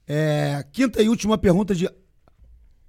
[0.09, 1.89] É, quinta e última pergunta de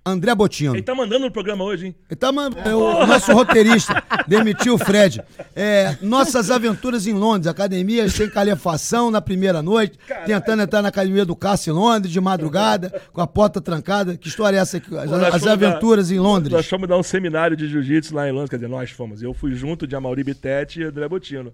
[0.06, 0.74] André Botino.
[0.74, 1.96] Ele tá mandando no programa hoje, hein?
[2.10, 5.22] Ele tá man- é, o nosso roteirista demitiu o Fred.
[5.54, 11.26] É, nossas aventuras em Londres, academia sem calefação na primeira noite, tentando entrar na academia
[11.26, 14.16] do Cássio em Londres de madrugada, com a porta trancada.
[14.16, 14.78] Que história é essa?
[14.78, 14.96] aqui?
[14.96, 16.54] As, as fomos dar- aventuras em Londres.
[16.54, 18.50] Nós fomos dar um seminário de jiu-jitsu lá em Londres.
[18.50, 19.22] Quer dizer, nós fomos.
[19.22, 21.52] Eu fui junto de Amauri Bittetti e André Botino.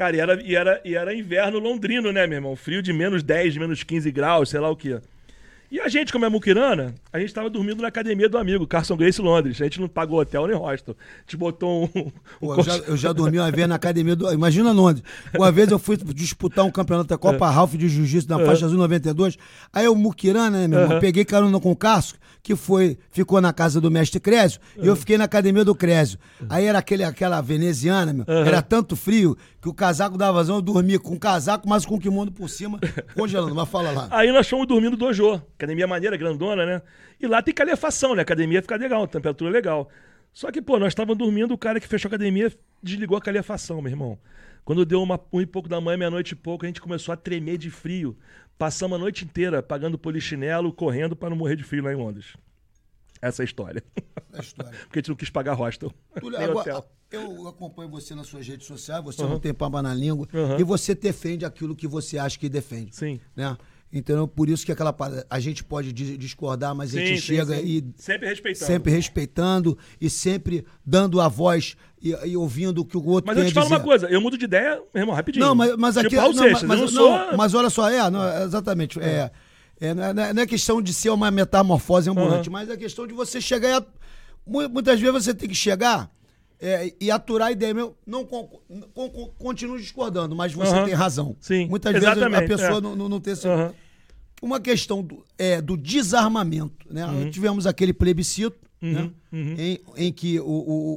[0.00, 2.56] Cara, e era, e, era, e era inverno londrino, né, meu irmão?
[2.56, 4.98] Frio de menos 10, menos 15 graus, sei lá o quê.
[5.70, 8.96] E a gente, como é muquirana, a gente tava dormindo na academia do amigo, Carson
[8.96, 9.60] Grace Londres.
[9.60, 10.96] A gente não pagou hotel nem hostel.
[10.98, 12.00] A gente botou um...
[12.08, 12.10] um
[12.40, 14.32] Pô, eu, já, eu já dormi uma vez na academia do.
[14.32, 15.04] Imagina Londres.
[15.32, 18.78] Uma vez eu fui disputar um campeonato da Copa Ralph de Jiu-Jitsu na faixa azul
[18.78, 19.36] 92.
[19.72, 20.98] Aí eu, Muquirana, né, meu irmão?
[20.98, 24.96] Peguei carona com o Casco, que foi, ficou na casa do mestre Crésio, e eu
[24.96, 26.18] fiquei na academia do Crésio.
[26.48, 28.24] Aí era aquele, aquela veneziana, meu.
[28.26, 31.96] Era tanto frio que o casaco dava vazão, eu dormia com o casaco, mas com
[31.96, 32.78] o kimono por cima,
[33.14, 33.54] congelando.
[33.54, 34.08] Mas fala lá.
[34.10, 35.34] Aí nós fomos dormindo do dojo.
[35.54, 36.82] Academia maneira, grandona, né?
[37.20, 38.20] E lá tem calefação, né?
[38.20, 39.90] A academia fica legal, temperatura legal.
[40.32, 42.50] Só que, pô, nós estávamos dormindo, o cara que fechou a academia
[42.82, 44.18] desligou a calefação, meu irmão.
[44.64, 47.16] Quando deu uma, um e pouco da manhã, meia-noite e pouco, a gente começou a
[47.16, 48.16] tremer de frio.
[48.56, 52.36] Passamos a noite inteira pagando polichinelo, correndo para não morrer de frio lá em Londres.
[53.20, 53.82] Essa é a história.
[54.32, 54.78] É a história.
[54.88, 55.92] Porque a gente não quis pagar hostel.
[56.18, 56.90] Túlio, agora, hotel.
[57.10, 59.30] Eu acompanho você nas suas redes sociais, você Uhum.
[59.30, 60.58] não tem papa na língua, Uhum.
[60.58, 62.94] e você defende aquilo que você acha que defende.
[62.94, 63.20] Sim.
[63.36, 63.56] Né?
[63.92, 64.94] Então, por isso que aquela
[65.28, 67.64] a gente pode dis- discordar, mas a Sim, gente sim, chega sim.
[67.66, 68.66] e Sempre respeitando.
[68.66, 73.36] sempre respeitando e sempre dando a voz e, e ouvindo o que o outro Mas
[73.38, 75.44] eu te a falo uma coisa, eu mudo de ideia, meu irmão, rapidinho.
[75.44, 76.16] Não, mas, mas tipo aqui.
[76.16, 77.36] Raul não, Seixas, mas, não não, sou...
[77.36, 79.00] mas olha só, é, não, é, exatamente.
[79.00, 79.28] É,
[79.80, 82.52] é, não, é, não é questão de ser uma metamorfose ambulante, Uhum.
[82.52, 83.84] mas é questão de você chegar e.
[84.46, 86.08] Muitas vezes você tem que chegar
[86.60, 87.72] é, e aturar a ideia.
[87.74, 88.48] Meu, não con,
[88.94, 90.84] con, con- continue discordando, mas você Uhum.
[90.84, 91.36] tem razão.
[91.40, 92.80] Sim, Muitas vezes a exatamente, pessoa é.
[92.80, 93.46] não, não, não tem esse.
[93.48, 93.72] Aham.
[94.42, 96.86] Uma questão do, é, do desarmamento.
[96.90, 97.04] Né?
[97.06, 97.30] Uhum.
[97.30, 99.10] Tivemos aquele plebiscito né?
[99.30, 100.44] Em, em que o,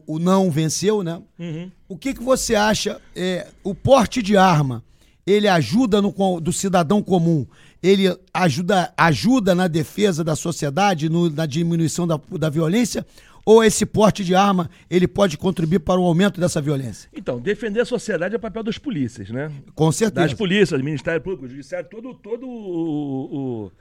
[0.08, 1.22] o, o não venceu, né?
[1.38, 1.70] Uhum.
[1.90, 3.02] O que, que você acha?
[3.14, 4.82] É, o porte de arma,
[5.28, 7.46] ele ajuda no do cidadão comum?
[7.84, 13.06] Ele ajuda, ajuda na defesa da sociedade, no- na diminuição da, da violência?
[13.46, 17.10] Ou esse porte de arma, ele pode contribuir para o aumento dessa violência?
[17.14, 19.52] Então, defender a sociedade é papel das polícias, né?
[19.76, 20.26] Com certeza.
[20.28, 23.72] Das polícias, Ministério Público, Judiciário, todo, todo o, o-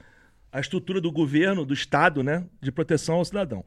[0.51, 2.45] a estrutura do governo, do Estado, né?
[2.61, 3.65] De proteção ao cidadão.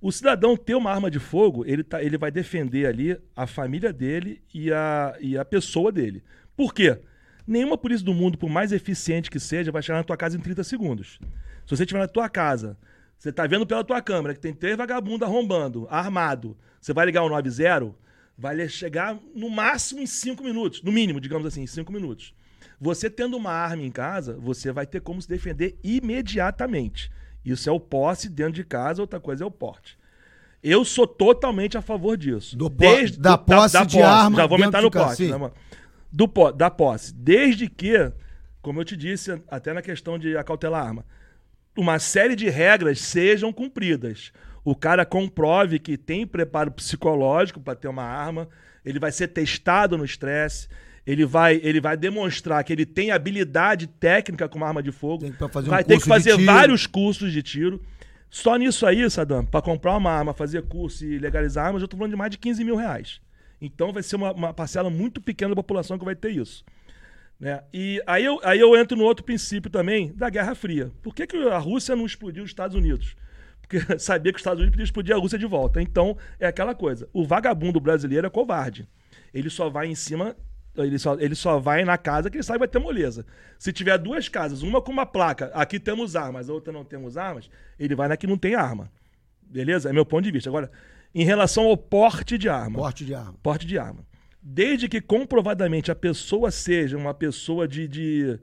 [0.00, 3.92] O cidadão ter uma arma de fogo, ele, tá, ele vai defender ali a família
[3.92, 6.22] dele e a, e a pessoa dele.
[6.56, 6.98] Por quê?
[7.46, 10.40] Nenhuma polícia do mundo, por mais eficiente que seja, vai chegar na tua casa em
[10.40, 11.18] 30 segundos.
[11.66, 12.76] Se você estiver na tua casa,
[13.18, 17.22] você tá vendo pela tua câmera que tem três vagabundos arrombando, armado, você vai ligar
[17.22, 17.94] o 90,
[18.36, 22.34] vai chegar no máximo em 5 minutos, no mínimo, digamos assim, em 5 minutos.
[22.80, 27.10] Você tendo uma arma em casa, você vai ter como se defender imediatamente.
[27.44, 29.98] Isso é o posse dentro de casa, outra coisa é o porte.
[30.62, 32.56] Eu sou totalmente a favor disso.
[32.56, 32.84] Do po-
[33.18, 35.28] da posse de arma Já vou aumentar no posse.
[35.30, 35.54] né, mano?
[36.14, 37.12] Do da posse.
[37.12, 38.12] Desde que,
[38.62, 41.04] como eu te disse, até na questão de acautelar arma,
[41.76, 44.32] uma série de regras sejam cumpridas.
[44.64, 48.48] O cara comprove que tem preparo psicológico para ter uma arma,
[48.84, 50.68] ele vai ser testado no estresse,
[51.04, 55.26] ele vai, ele vai demonstrar que ele tem habilidade técnica com uma arma de fogo,
[55.26, 57.82] um vai ter que fazer vários cursos de tiro.
[58.30, 61.96] Só nisso aí, Saddam, para comprar uma arma, fazer curso e legalizar armas, eu tô
[61.96, 63.20] falando de mais de 15 mil reais.
[63.64, 66.64] Então vai ser uma, uma parcela muito pequena da população que vai ter isso.
[67.38, 67.62] Né?
[67.72, 70.90] E aí eu, aí eu entro no outro princípio também da Guerra Fria.
[71.02, 73.16] Por que, que a Rússia não explodiu os Estados Unidos?
[73.60, 75.82] Porque sabia que os Estados Unidos podiam explodir a Rússia de volta.
[75.82, 77.08] Então, é aquela coisa.
[77.12, 78.88] O vagabundo brasileiro é covarde.
[79.32, 80.36] Ele só vai em cima.
[80.76, 83.24] Ele só, ele só vai na casa que ele sabe que vai ter moleza.
[83.58, 87.16] Se tiver duas casas, uma com uma placa, aqui temos armas, a outra não temos
[87.16, 88.90] armas, ele vai na que não tem arma.
[89.40, 89.88] Beleza?
[89.88, 90.50] É meu ponto de vista.
[90.50, 90.70] Agora,
[91.14, 92.78] em relação ao porte de arma.
[92.78, 93.34] Porte de arma.
[93.42, 94.04] Porte de arma.
[94.42, 98.38] Desde que comprovadamente a pessoa seja uma pessoa de, de,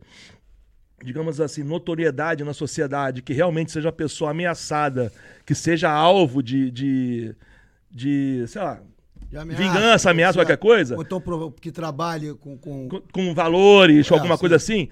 [1.03, 5.11] digamos assim, notoriedade na sociedade, que realmente seja uma pessoa ameaçada,
[5.45, 7.35] que seja alvo de, de,
[7.91, 8.81] de sei lá,
[9.29, 10.95] De Vingança, ameaça, qualquer coisa?
[10.95, 11.21] Ou então
[11.61, 12.57] que trabalhe com.
[12.57, 12.89] com...
[12.89, 14.39] com, com valores, É, alguma sim.
[14.39, 14.89] coisa assim,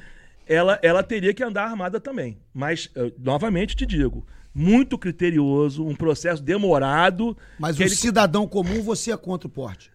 [0.48, 2.38] ela, ela teria que andar armada também.
[2.54, 7.38] Mas, eu, novamente te digo, muito criterioso, um processo demorado.
[7.58, 9.92] Mas o ele- cidadão comum, você é contra o porte.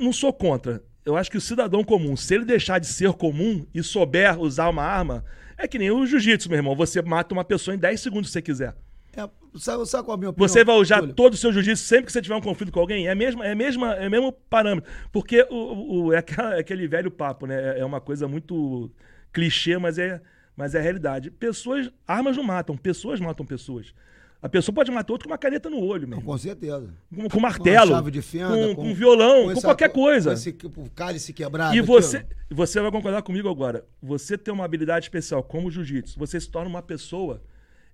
[0.00, 0.82] Não sou contra.
[1.04, 4.68] Eu acho que o cidadão comum, se ele deixar de ser comum e souber usar
[4.70, 5.24] uma arma,
[5.58, 6.74] é que nem o jiu-jitsu, meu irmão.
[6.74, 8.74] Você mata uma pessoa em 10 segundos se você quiser.
[9.16, 9.28] É,
[9.58, 10.48] sabe, sabe qual é a minha opinião?
[10.48, 11.14] Você vai usar Túlio?
[11.14, 13.06] todo o seu jiu-jitsu sempre que você tiver um conflito com alguém?
[13.06, 14.90] É a mesma, é a mesma, é mesmo parâmetro.
[15.12, 17.78] Porque o, o- é, aquela- é aquele velho papo, né?
[17.78, 18.90] É uma coisa muito
[19.32, 20.20] clichê, mas é,
[20.56, 21.30] mas é a realidade.
[21.30, 23.94] Pessoas, armas não matam, pessoas matam pessoas.
[24.42, 26.32] A pessoa pode matar outro com uma caneta no olho, meu irmão.
[26.34, 26.92] Com certeza.
[27.14, 30.30] Com, com martelo, Com chave de fenda, com, com- com violão, com, essa- qualquer coisa.
[30.30, 30.52] Com esse
[30.94, 31.74] cálice quebrado.
[31.74, 33.86] E você, você vai concordar comigo agora.
[34.02, 37.42] Você ter uma habilidade especial como o jiu-jitsu, você se torna uma pessoa.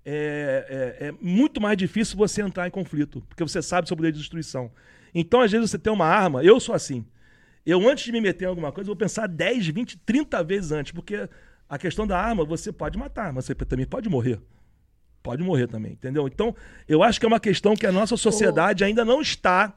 [0.05, 3.97] É, é- é muito mais difícil você entrar em conflito, porque você sabe o seu
[3.97, 4.73] poder de destruição.
[5.15, 6.43] Então, às vezes, você tem uma arma.
[6.43, 7.05] Eu sou assim.
[7.67, 10.73] Eu, antes de me meter em alguma coisa, eu vou pensar 10, 20, 30 vezes
[10.73, 11.29] antes, porque
[11.71, 14.39] a questão da arma, você pode matar, mas você também pode morrer.
[15.23, 16.27] Pode morrer também, entendeu?
[16.27, 16.55] Então,
[16.89, 19.73] eu acho que é uma questão que a nossa sociedade ainda não está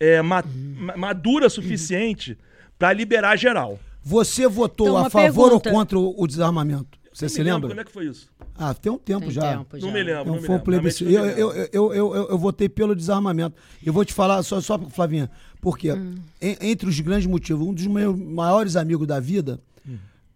[0.00, 0.42] é, ma-
[0.76, 2.36] ma- madura o suficiente
[2.78, 3.78] para liberar geral.
[4.02, 5.68] Você votou Então, a favor pergunta.
[5.68, 6.98] ou contra o desarmamento?
[7.12, 7.68] Você Eu se me lembro lembra?
[7.74, 8.30] Quando é que foi isso?
[8.56, 9.56] Ah, tem um tempo Tem já.
[9.58, 9.86] tempo já.
[9.86, 10.20] Não me lembro.
[10.22, 11.10] Então não me foi um plebiscito.
[11.10, 13.56] Eu, não eu, eu, eu, eu, eu votei pelo desarmamento.
[13.84, 16.14] Eu vou te falar, só, só Flavinha, porque Hum.
[16.40, 19.60] en- entre os grandes motivos, um dos meus maiores amigos da vida.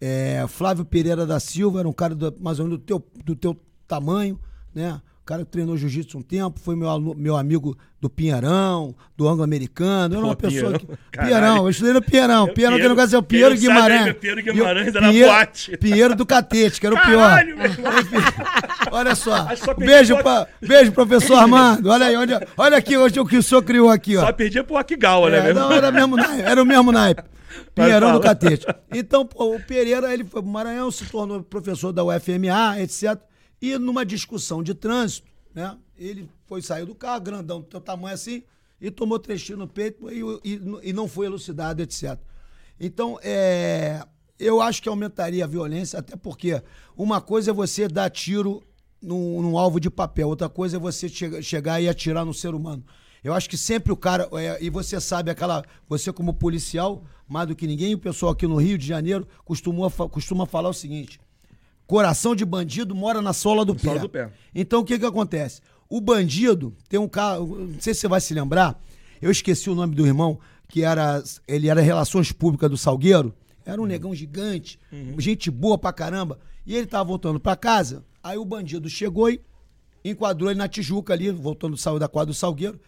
[0.05, 3.37] É Flávio Pereira da Silva, era um cara do- mais ou menos do teu, do
[3.37, 3.57] teu
[3.87, 4.39] tamanho,
[4.74, 5.01] né?
[5.23, 10.16] Um cara que treinou jiu-jitsu um tempo, foi meu, meu amigo do Pinheirão, do anglo-americano.
[10.16, 10.87] Era uma Pô, pessoa Pinheirão, que.
[11.12, 11.29] caralho.
[11.37, 12.49] Pinheirão, eu estudei no Pinheirão.
[12.49, 14.11] É, Pinheirão, que Pinheiro- negócio é o Pinheiro é Guimarães.
[14.11, 15.77] o Pinheiro o Guimarães era Pinheiro- boate.
[15.77, 17.69] Pinheiro do Catete, que era o Caralho, pior.
[17.69, 17.93] meu irmão.
[18.91, 19.47] Olha só.
[19.79, 21.89] Beijo, pro- pra, beijo, professor Armando.
[21.89, 24.23] Olha aí, olha, olha aqui hoje o que o senhor criou aqui, ó.
[24.27, 25.39] Só perdia pro Akigawa, né?
[25.39, 25.61] É, mesmo?
[25.61, 27.23] não, era, mesmo naipe, era o mesmo naipe.
[27.74, 28.20] Pinheirão do.
[28.20, 28.66] Catete.
[28.93, 33.19] Então, pô, o Pereira, ele foi pro Maranhão, se tornou professor da UFMA, etc.
[33.61, 35.77] E numa discussão de trânsito, né?
[35.97, 38.43] Ele foi sair do carro, grandão, do teu tamanho assim,
[38.81, 40.61] e tomou trechinho no peito e, e-
[40.91, 42.19] e não foi elucidado, etc.
[42.81, 44.05] Então, é,
[44.39, 46.61] eu acho que aumentaria a violência, até porque
[46.97, 48.62] uma coisa é você dar tiro
[49.01, 52.55] num, num alvo de papel, outra coisa é você che- chegar e atirar no ser
[52.55, 52.85] humano.
[53.23, 57.47] Eu acho que sempre o cara, é, e você sabe aquela, você como policial, mais
[57.47, 60.74] do que ninguém, o pessoal aqui no Rio de Janeiro costumou, fa- costuma falar o
[60.74, 61.20] seguinte,
[61.86, 63.81] coração de bandido mora na sola do, pé.
[63.82, 64.32] sola do pé.
[64.55, 65.61] Então o que que acontece?
[65.89, 68.81] O bandido tem um cara, não sei se você vai se lembrar,
[69.20, 70.39] eu esqueci o nome do irmão,
[70.69, 73.32] que era, ele era Relações Públicas do Salgueiro,
[73.65, 74.78] era um negão gigante,
[75.19, 79.40] gente boa pra caramba, e ele tava voltando pra casa, aí o bandido chegou e
[80.05, 82.81] enquadrou ele na Tijuca ali, voltando, saiu da quadra do Salgueiro,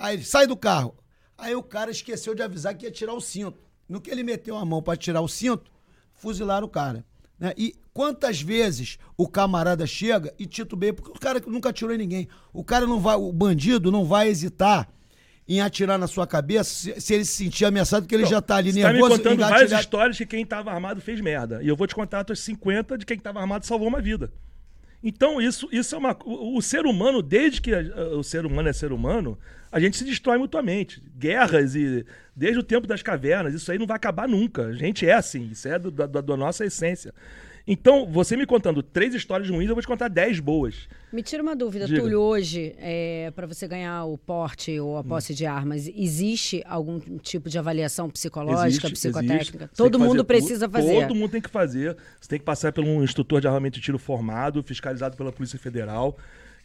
[0.00, 0.94] aí ele, sai do carro.
[1.36, 3.58] Aí o cara esqueceu de avisar que ia tirar o cinto.
[3.88, 5.70] No que ele meteu a mão pra tirar o cinto,
[6.12, 7.04] fuzilaram o cara.
[7.38, 7.54] Né?
[7.56, 12.28] E quantas vezes o camarada chega e titubeia, porque o cara nunca atirou em ninguém.
[12.52, 14.88] O cara não vai, o bandido não vai hesitar
[15.48, 18.56] em atirar na sua cabeça se, se ele se sentir ameaçado, porque ele já tá
[18.56, 19.16] ali Você tá me nervoso.
[19.16, 21.60] contando várias histórias que quem tava armado fez merda.
[21.62, 24.30] E eu vou te contar outras 50 de quem tava armado salvou uma vida.
[25.02, 26.16] Então, isso, isso é uma.
[26.24, 27.80] O, o ser humano, desde que a-
[28.16, 29.38] o ser humano é ser humano,
[29.72, 31.02] a gente se destrói mutuamente.
[31.16, 32.04] Guerras e.
[32.36, 34.66] Desde o tempo das cavernas, isso aí não vai acabar nunca.
[34.66, 37.14] A gente é assim, isso é do- da, da- da nossa essência.
[37.72, 40.88] Então, você me contando três histórias ruins, eu vou te contar dez boas.
[41.12, 42.00] Me tira uma dúvida, Diga.
[42.00, 46.98] Túlio, hoje, é, para você ganhar o porte ou a posse de armas, existe algum
[47.20, 49.64] tipo de avaliação psicológica, Existe, psicotécnica?
[49.66, 49.76] existe.
[49.76, 51.00] Todo mundo fazer precisa fazer.
[51.02, 51.96] Todo mundo tem que fazer.
[52.20, 55.56] Você tem que passar por um instrutor de armamento de tiro formado, fiscalizado pela Polícia
[55.56, 56.18] Federal.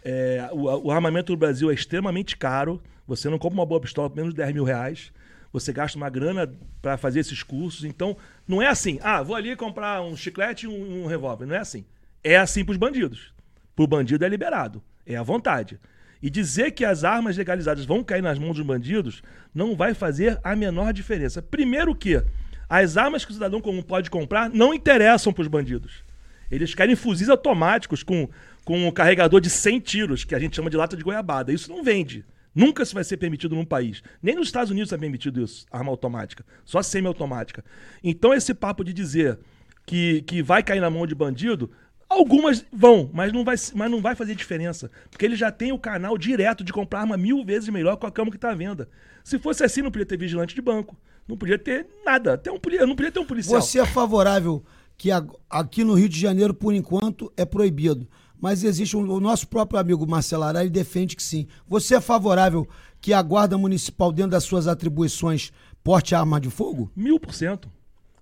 [0.04, 2.82] É, o, o armamento no Brasil é extremamente caro.
[3.08, 5.12] Você não compra uma boa pistola por menos de 10 mil reais.
[5.56, 7.86] Você gasta uma grana para fazer esses cursos.
[7.86, 9.00] Então, não é assim.
[9.02, 11.46] Ah, vou ali comprar um chiclete e um, um revólver.
[11.46, 11.86] Não é assim.
[12.22, 13.34] É assim para os bandidos.
[13.74, 14.84] Para o bandido é liberado.
[15.06, 15.80] É à vontade.
[16.22, 19.24] E dizer que as armas legalizadas vão cair nas mãos dos bandidos
[19.54, 21.42] não vai fazer a menor diferença.
[21.42, 22.22] Primeiro que
[22.68, 26.04] as armas que o cidadão comum pode comprar não interessam para os bandidos.
[26.52, 28.28] Eles querem fuzis automáticos com,
[28.66, 31.54] com um carregador de 100 tiros, que a gente chama de lata de goiabada.
[31.54, 32.26] Isso não vende.
[32.56, 34.02] Nunca isso vai ser permitido num país.
[34.24, 36.46] Nem nos Estados Unidos é permitido isso, arma automática.
[36.64, 37.66] Só semiautomática.
[38.02, 39.38] Então esse papo de dizer
[39.86, 41.70] que, que vai cair na mão de bandido,
[42.10, 44.90] algumas vão, mas não, vai, mas não vai fazer diferença.
[45.12, 48.12] Porque ele já tem o canal direto de comprar arma mil vezes melhor com a
[48.12, 48.88] cama que está à venda.
[49.24, 50.98] Se fosse assim, não podia ter vigilante de banco.
[51.28, 52.36] Não podia ter nada.
[52.36, 53.62] Até um, não podia ter um policial.
[53.62, 54.64] Você é favorável
[54.98, 55.10] que
[55.50, 58.08] aqui no Rio de Janeiro, por enquanto, é proibido.
[58.40, 61.48] Mas existe um, o nosso próprio amigo Marcelo Arari defende que sim.
[61.68, 62.68] Você é favorável
[63.02, 65.52] que a Guarda Municipal, dentro das suas atribuições,
[65.84, 66.92] porte arma de fogo?
[66.96, 67.70] Mil por cento.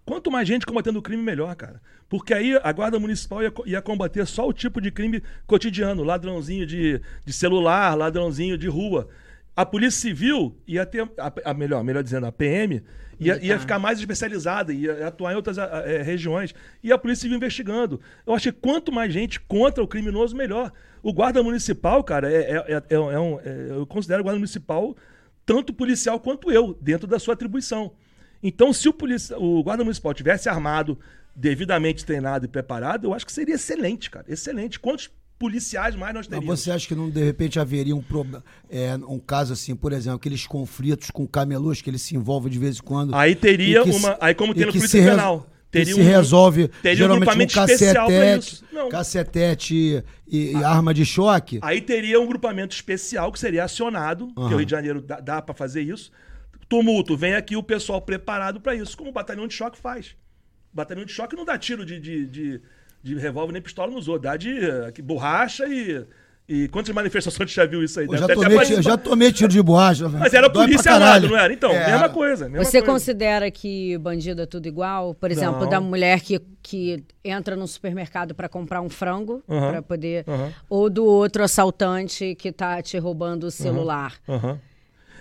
[0.06, 1.82] Quanto mais gente combatendo o crime, melhor, cara.
[2.10, 6.66] Porque aí a Guarda Municipal ia, ia combater só o tipo de crime cotidiano: ladrãozinho
[6.66, 9.08] de, de celular, ladrãozinho de rua.
[9.56, 12.84] A Polícia Civil ia ter, a, a melhor, melhor dizendo, a PM,
[13.28, 16.54] ia, ia ficar mais especializada, ia atuar em outras eh, regiões.
[16.84, 18.00] E a Polícia Civil investigando.
[18.26, 20.72] Eu acho que quanto mais gente contra o criminoso, melhor.
[21.02, 24.96] O Guarda Municipal, cara, é, é- é- é um- é- eu considero o Guarda Municipal
[25.46, 27.92] tanto policial quanto eu, dentro da sua atribuição.
[28.42, 30.98] Então, se o, policia- o guarda municipal tivesse armado,
[31.36, 34.26] devidamente treinado e preparado, eu acho que seria excelente, cara.
[34.30, 34.80] Excelente.
[34.80, 35.10] Quantos
[35.44, 36.60] policiais mais nós Mas teríamos?
[36.62, 40.16] você acha que não, de repente, haveria um, prob- é, um caso assim, por exemplo,
[40.16, 43.14] aqueles conflitos com camelôs que eles se envolvem de vez em quando?
[43.14, 44.18] Aí teria que uma.
[44.22, 45.42] Aí, como tem no que Polícia Penal.
[45.42, 50.52] que Teria se um- resolve teria um geralmente um grupamento especial pra cacetete, cacetete e,
[50.52, 51.60] e arma de choque.
[51.62, 54.54] Aí teria um grupamento especial que seria acionado, que Aham.
[54.54, 56.12] o Rio de Janeiro dá, dá para fazer isso.
[56.70, 60.16] Tumulto, vem aqui o pessoal preparado para isso, como o batalhão de choque faz.
[60.72, 62.62] Batalhão de choque não dá tiro de, de, de,
[63.04, 66.06] de revólver nem pistola nos outros, dá de eh, que borracha e.
[66.46, 68.06] E quantas manifestações você já viu isso aí?
[68.06, 70.10] Eu já, tomei, tiro- já tomei tiro de borracha.
[70.10, 71.06] Mas era Dói pra polícia caralho.
[71.14, 71.54] armada, não era?
[71.54, 71.92] Então, É.
[71.92, 72.50] mesma coisa.
[72.50, 72.86] Mesma Você coisa.
[72.92, 75.14] considera que bandido é tudo igual?
[75.14, 75.70] Por exemplo, Não.
[75.70, 79.72] da mulher que, que entra no supermercado para comprar um frango, Aham.
[79.72, 80.26] para poder.
[80.70, 84.16] Ou do outro assaltante que tá te roubando o celular.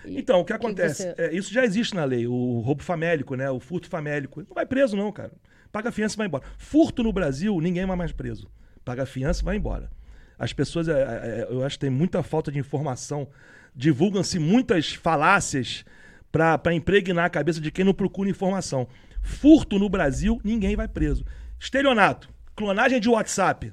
[0.05, 1.05] Então, o que que acontece?
[1.05, 3.49] você- É, isso já existe na lei, o roubo famélico, né?
[3.49, 4.41] O furto famélico.
[4.41, 5.31] Não vai preso, não, cara.
[5.73, 6.45] Paga fiança e vai embora.
[6.59, 8.49] Furto no Brasil, ninguém vai mais preso.
[8.85, 9.91] Paga fiança e vai embora.
[10.39, 13.27] As pessoas, é, é, eu acho que tem muita falta de informação.
[13.75, 15.85] Divulgam-se muitas falácias
[16.31, 18.87] para impregnar a cabeça de quem não procura informação.
[19.23, 21.25] Furto no Brasil, ninguém vai preso.
[21.59, 23.73] Estelionato, clonagem de WhatsApp.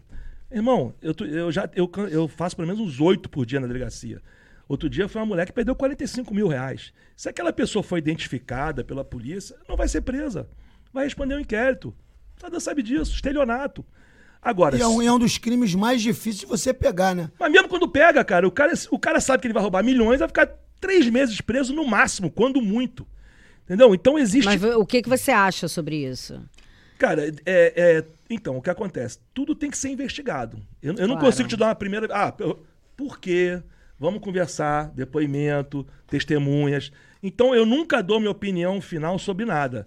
[0.52, 4.22] Irmão, eu, eu já eu, eu faço pelo menos uns oito por dia na delegacia.
[4.68, 6.94] Outro dia foi uma mulher que perdeu 45 mil reais.
[7.16, 10.48] Se aquela pessoa foi identificada pela polícia, não vai ser presa.
[10.94, 11.94] Vai responder um inquérito.
[12.40, 13.86] Cada sabe disso, estelionato.
[14.42, 17.30] Agora, e é, um, é um dos crimes mais difíceis de você pegar, né?
[17.38, 20.20] Mas mesmo quando pega, cara, o cara, o cara sabe que ele vai roubar milhões,
[20.20, 20.50] vai ficar
[20.80, 23.06] três meses preso no máximo, quando muito.
[23.66, 23.94] Entendeu?
[23.94, 24.46] Então existe.
[24.46, 26.42] Mas o que, que você acha sobre isso?
[26.98, 29.20] Cara, é, é, então, o que acontece?
[29.34, 30.58] Tudo tem que ser investigado.
[30.82, 31.12] Eu, eu claro.
[31.12, 32.08] não consigo te dar uma primeira.
[32.12, 32.34] Ah,
[32.96, 33.62] por quê?
[34.00, 36.92] Vamos conversar, depoimento, testemunhas.
[37.22, 39.86] Então, eu nunca dou minha opinião final sobre nada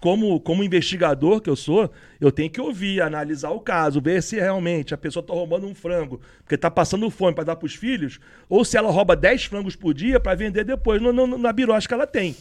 [0.00, 1.90] como, como investigador que eu sou,
[2.20, 5.74] eu tenho que ouvir, analisar o caso, ver se realmente a pessoa está roubando um
[5.74, 9.46] frango porque está passando fome para dar para os filhos, ou se ela rouba 10
[9.46, 12.36] frangos por dia para vender depois no, no, na birosca que ela tem.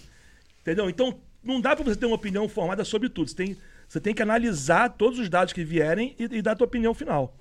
[0.61, 0.89] Entendeu?
[0.89, 3.29] Então, não dá para você ter uma opinião formada sobre tudo.
[3.29, 3.57] Você tem,
[3.87, 6.93] você tem que analisar todos os dados que vierem e, e dar a tua opinião
[6.93, 7.37] final.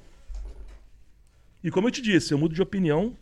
[1.63, 3.17] E como eu te disse, eu mudo de opinião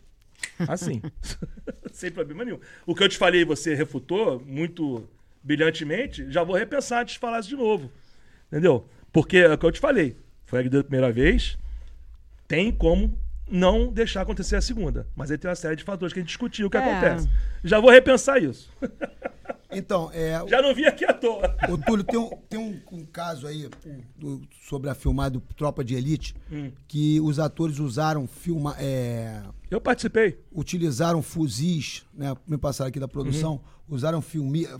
[0.67, 1.01] assim.
[1.91, 2.59] Sem problema nenhum.
[2.85, 5.07] O que eu te falei, você refutou muito
[5.43, 7.91] brilhantemente, já vou repensar antes de falar isso de novo.
[8.47, 8.87] Entendeu?
[9.11, 10.15] Porque é o que eu te falei.
[10.45, 11.57] Foi a primeira vez.
[12.47, 13.17] Tem como
[13.49, 15.07] não deixar acontecer a segunda.
[15.15, 16.79] Mas aí tem uma série de fatores que a gente discutiu o que é.
[16.79, 17.29] acontece.
[17.63, 18.71] Já vou repensar isso.
[19.71, 20.41] Então, é.
[20.47, 21.55] Já não vi aqui à toa.
[21.69, 23.69] Ô, Túlio, tem um, tem um, um caso aí
[24.23, 26.71] um, sobre a filmada Tropa de Elite hum.
[26.87, 28.75] que os atores usaram filma.
[28.79, 30.39] É, Eu participei.
[30.51, 32.35] Utilizaram fuzis, né?
[32.47, 33.53] Me passaram aqui da produção.
[33.53, 34.23] Uhum usaram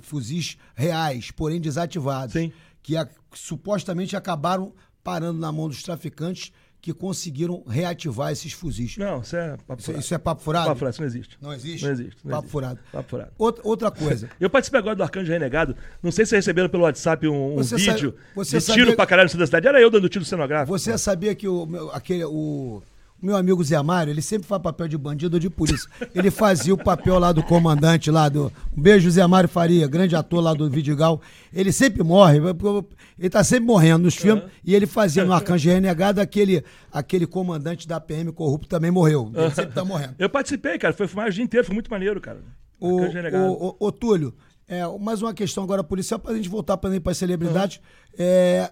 [0.01, 2.33] fuzis reais, porém desativados.
[2.33, 2.51] Sim.
[2.81, 4.73] Que a, supostamente acabaram
[5.03, 6.51] parando na mão dos traficantes
[6.83, 8.97] que conseguiram reativar esses fuzis.
[8.97, 10.03] Não, isso é papo furado.
[10.03, 10.65] Isso é papo furado?
[10.67, 11.37] Papo furado, isso não existe.
[11.41, 11.85] Não existe?
[11.85, 12.17] Não existe.
[12.25, 12.51] Não papo existe.
[12.51, 12.79] furado.
[12.91, 13.31] Papo furado.
[13.37, 14.29] Outra, outra coisa.
[14.37, 15.77] Eu participei agora do Arcanjo Renegado.
[16.01, 19.33] Não sei se vocês receberam pelo WhatsApp um, um vídeo você de tiro pra caralho
[19.33, 19.65] da cidade.
[19.65, 20.77] Era eu dando tiro cenográfico.
[20.77, 22.83] Você sabia que o, aquele, o
[23.23, 25.89] meu amigo Zé Mário, ele sempre faz papel de bandido ou de polícia.
[26.13, 28.51] Ele fazia o papel lá do comandante lá do.
[28.77, 31.21] Um beijo, Zé Mário Faria, grande ator lá do Vidigal.
[31.53, 32.39] Ele sempre morre,
[33.17, 34.43] ele tá sempre morrendo nos filmes.
[34.43, 34.49] Uhum.
[34.65, 39.31] E ele fazia no Arcanjo Renegado aquele, aquele comandante da PM corrupto também morreu.
[39.33, 40.15] Ele sempre tá morrendo.
[40.19, 40.93] Eu participei, cara.
[40.93, 42.41] Foi filmar o dia inteiro, foi muito maneiro, cara.
[42.77, 44.33] O, o, o, o, Túlio,
[44.67, 47.77] é, mais uma questão agora policial, para a gente voltar para as celebridades.
[47.77, 47.83] Uhum.
[48.17, 48.71] É,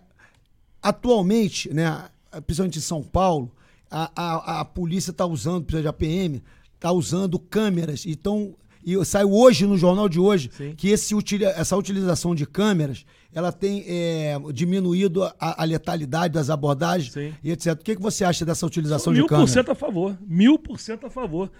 [0.82, 2.10] atualmente, né,
[2.46, 3.50] principalmente em São Paulo,
[3.92, 6.42] a, a, a polícia está usando, precisa de APM,
[6.76, 8.06] está usando câmeras.
[8.06, 10.74] Então, e saiu hoje no jornal de hoje Sim.
[10.76, 11.14] que esse,
[11.56, 17.34] essa utilização de câmeras ela tem é, diminuído a, a, letalidade das abordagens Sim.
[17.44, 17.74] e etc.
[17.74, 19.38] O que, que você acha dessa utilização de câmeras?
[19.38, 20.18] Mil por cento a favor.
[20.26, 21.52] Mil por cento a favor.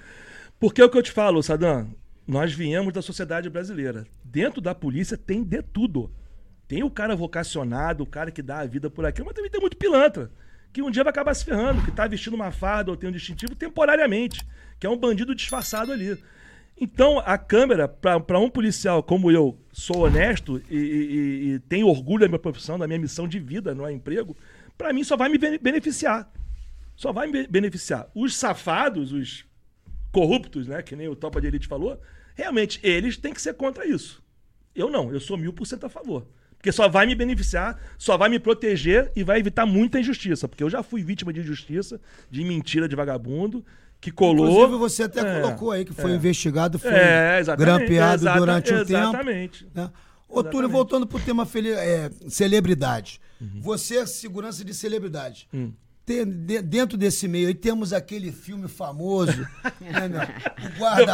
[0.60, 1.94] Porque é o que eu te falo, Sadam,
[2.28, 4.06] nós viemos da sociedade brasileira.
[4.24, 6.12] Dentro da polícia tem de tudo.
[6.68, 9.60] Tem o cara vocacionado, o cara que dá a vida por aquilo, mas também tem
[9.60, 10.32] muito pilantra
[10.74, 13.14] que um dia vai acabar se ferrando, que tá vestindo uma farda ou tem um
[13.14, 14.46] distintivo temporariamente,
[14.80, 16.18] que é um bandido disfarçado ali.
[16.80, 22.22] Então, a câmera, para um policial como eu, sou honesto e, e, e, tenho orgulho
[22.22, 24.36] da minha profissão, da minha missão de vida, não é emprego,
[24.78, 26.32] para mim só vai me beneficiar.
[26.96, 28.10] Só vai me beneficiar.
[28.16, 29.46] Os safados, os
[30.12, 32.02] corruptos, né, que nem o Topa de Elite falou,
[32.36, 34.24] realmente eles têm que ser contra isso.
[34.74, 36.26] Eu não, eu sou mil por cento a favor.
[36.62, 40.48] Porque só vai me beneficiar, só vai me proteger e vai evitar muita injustiça.
[40.48, 43.66] Porque eu já fui vítima de injustiça, de mentira de vagabundo,
[44.00, 44.48] que colou.
[44.48, 46.16] Inclusive, você até é, colocou aí que foi é.
[46.16, 49.10] investigado, foi é, grampeado exata, durante o exatamente, tempo.
[49.10, 49.68] Exatamente.
[49.74, 49.90] Né?
[50.30, 53.20] Ô, Túlio, voltando pro tema é, celebridade.
[53.42, 53.60] Uhum.
[53.62, 55.50] Você é segurança de celebridade.
[55.52, 55.74] Uhum
[56.06, 59.48] tem, de, dentro desse meio aí temos aquele filme famoso,
[59.80, 60.22] né, meu?
[60.22, 61.14] O guarda,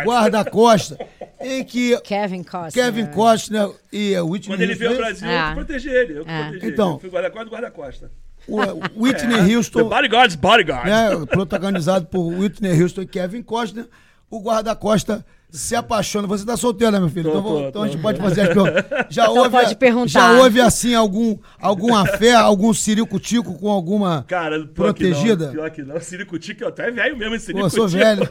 [0.00, 0.98] o guarda Costa,
[1.40, 5.50] em que Kevin Costner, Kevin Costner e Whitney Quando ele veio ao Brasil, é.
[5.50, 6.42] eu protegi ele, eu é.
[6.42, 6.96] protegi então, ele.
[6.96, 8.10] Eu fui guarda-costa guarda Costa.
[8.48, 9.56] O Whitney é.
[9.56, 13.88] Houston, The Bodyguard's Bodyguard, né, protagonizado por Whitney Houston e Kevin Costner,
[14.30, 16.26] o guarda Costa se apaixona.
[16.26, 17.30] Você tá solteiro, né, meu filho?
[17.30, 17.82] Tô, então, tô, então tô.
[17.82, 18.84] a gente pode fazer as perguntas.
[19.08, 20.08] Já então houve, pode perguntar.
[20.08, 25.50] Já houve, assim, algum, alguma fé, algum ciricutico com alguma Cara, protegida?
[25.50, 26.00] Pior que não, pior que não.
[26.00, 27.82] Ciricutico, eu até velho mesmo esse ciricutico.
[27.82, 28.28] Pô, sou velho.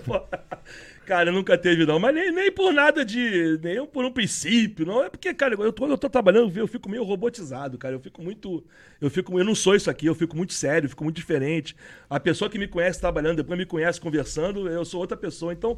[1.06, 2.00] Cara, nunca teve, não.
[2.00, 3.60] Mas nem, nem por nada de.
[3.62, 5.04] Nem por um princípio, não.
[5.04, 7.94] É porque, cara, eu, quando eu tô trabalhando, eu fico meio robotizado, cara.
[7.94, 8.66] Eu fico muito.
[9.00, 9.38] Eu fico.
[9.38, 11.76] Eu não sou isso aqui, eu fico muito sério, fico muito diferente.
[12.10, 15.54] A pessoa que me conhece trabalhando, depois me conhece conversando, eu sou outra pessoa.
[15.54, 15.78] Então,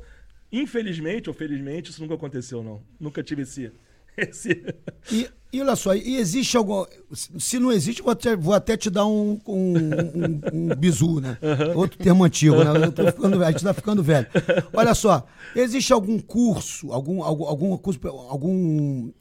[0.51, 2.81] Infelizmente ou felizmente, isso nunca aconteceu, não.
[2.99, 3.71] Nunca tive esse,
[4.17, 4.65] Esse...
[5.11, 6.85] E, e olha só, e existe algum.
[7.13, 11.37] Se não existe, vou até, vou até te dar um, um, um, um bizu, né?
[11.75, 12.85] Outro termo antigo, né?
[12.85, 14.27] Eu tô ficando, a gente tá ficando velho.
[14.73, 15.25] Olha só,
[15.55, 19.11] existe algum curso, algum, algum, algum curso, algum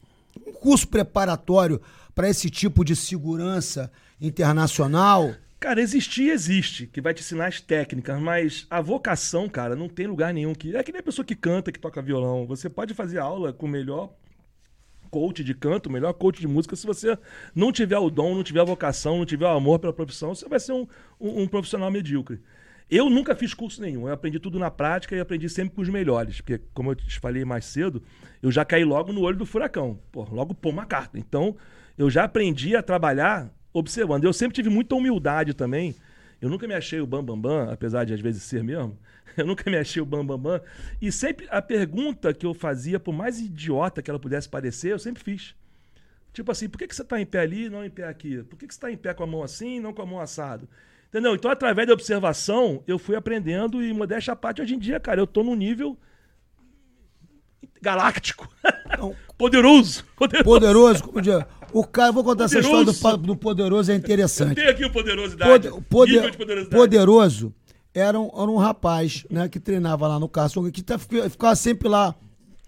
[0.45, 1.79] um curso preparatório
[2.13, 5.31] para esse tipo de segurança internacional?
[5.59, 10.05] Cara, existir existe, que vai te ensinar as técnicas, mas a vocação, cara, não tem
[10.05, 10.75] lugar nenhum que.
[10.75, 12.45] É que nem a pessoa que canta, que toca violão.
[12.45, 14.13] Você pode fazer aula com o melhor
[15.09, 16.75] coach de canto, o melhor coach de música.
[16.75, 17.17] Se você
[17.55, 20.47] não tiver o dom, não tiver a vocação, não tiver o amor pela profissão, você
[20.47, 20.87] vai ser um,
[21.19, 22.39] um, um profissional medíocre.
[22.89, 25.89] Eu nunca fiz curso nenhum, eu aprendi tudo na prática e aprendi sempre com os
[25.89, 28.01] melhores, porque, como eu te falei mais cedo,
[28.41, 31.19] eu já caí logo no olho do furacão, pô, logo pô uma carta.
[31.19, 31.57] Então,
[31.97, 34.23] eu já aprendi a trabalhar observando.
[34.23, 35.95] Eu sempre tive muita humildade também.
[36.41, 38.97] Eu nunca me achei o bambambam, bam, bam, apesar de às vezes ser mesmo.
[39.35, 40.37] Eu nunca me achei o bambambam.
[40.37, 40.65] Bam, bam.
[41.01, 44.99] E sempre a pergunta que eu fazia, por mais idiota que ela pudesse parecer, eu
[44.99, 45.55] sempre fiz.
[46.33, 48.43] Tipo assim, por que, que você está em pé ali e não em pé aqui?
[48.43, 50.05] Por que, que você está em pé com a mão assim e não com a
[50.05, 50.67] mão assado?
[51.09, 51.33] Entendeu?
[51.35, 55.21] Então, através da observação, eu fui aprendendo e, modéstia à parte, hoje em dia, cara,
[55.21, 55.97] eu tô num nível
[57.81, 58.47] galáctico.
[59.37, 60.43] poderoso, poderoso.
[60.43, 61.47] Poderoso, como dia.
[61.77, 62.81] O cara, vou contar poderoso.
[62.81, 64.55] essa história do, do Poderoso, é interessante.
[64.55, 65.69] Tem aqui o Poderosidade.
[65.69, 66.75] Pod, poder, poderosidade.
[66.75, 67.53] Poderoso
[67.93, 71.87] era um, era um rapaz, né, que treinava lá no Carson, que tá, ficava sempre
[71.87, 72.15] lá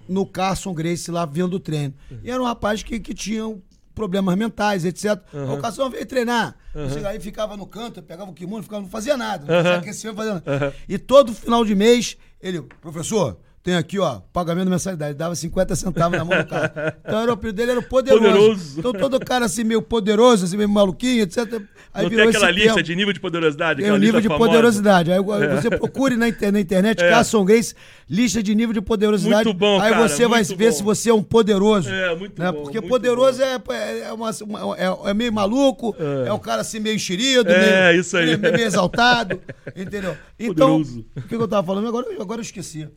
[0.07, 1.95] no Carson Grace, lá vendo o treino.
[2.23, 3.57] E era um rapaz que, que tinha
[3.95, 5.19] problemas mentais, etc.
[5.34, 5.56] Uhum.
[5.56, 6.56] O Carson veio treinar.
[6.76, 7.07] Uhum.
[7.07, 9.44] Aí ficava no canto, pegava o kimono, ficava, não fazia nada.
[9.45, 10.15] Não uhum.
[10.15, 10.44] fazia nada.
[10.45, 10.72] Uhum.
[10.88, 13.40] E todo final de mês, ele, professor,
[13.70, 15.14] tem aqui, ó, pagamento de mensalidade.
[15.16, 16.98] Dava 50 centavos na mão do cara.
[17.06, 18.24] Então era o apelido dele era poderoso.
[18.24, 18.80] poderoso.
[18.80, 21.62] Então todo cara assim, meio poderoso, assim, meio maluquinho, etc.
[21.94, 23.82] Aí Não tem aquela lista de nível de poderosidade?
[23.82, 24.50] Tem o nível de famosa.
[24.50, 25.12] poderosidade.
[25.12, 25.56] Aí é.
[25.56, 27.10] você procure na, na internet, é.
[27.10, 27.76] Carson Grace,
[28.10, 29.46] lista de nível de poderosidade.
[29.46, 30.56] Muito bom, Aí cara, você vai bom.
[30.56, 31.90] ver se você é um poderoso.
[31.90, 32.52] É, muito né?
[32.52, 32.64] bom.
[32.64, 33.74] Porque muito poderoso bom.
[33.74, 34.30] É, é, uma,
[34.78, 36.30] é, é, meio maluco, é.
[36.30, 38.36] é um cara assim meio enxerido, é, meio, isso aí.
[38.36, 39.40] meio exaltado,
[39.76, 40.18] entendeu?
[40.41, 41.06] Então, poderoso.
[41.18, 41.90] o que eu tava falando?
[41.90, 42.88] Agora, agora eu esqueci.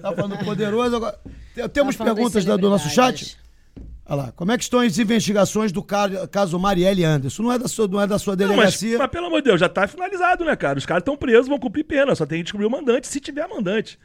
[0.00, 1.18] Tava falando poderoso, agora...
[1.72, 3.36] Temos perguntas do nosso chat?
[4.04, 7.42] Olha lá, como é que estão as investigações do caso Marielle Anderson?
[7.44, 8.92] Não é da sua, não é da sua delegacia.
[8.92, 10.78] Não, mas, mas, pelo amor de Deus, já tá finalizado, né, cara?
[10.78, 13.46] Os caras estão presos, vão cumprir pena, só tem que descobrir o mandante, se tiver
[13.48, 13.98] mandante.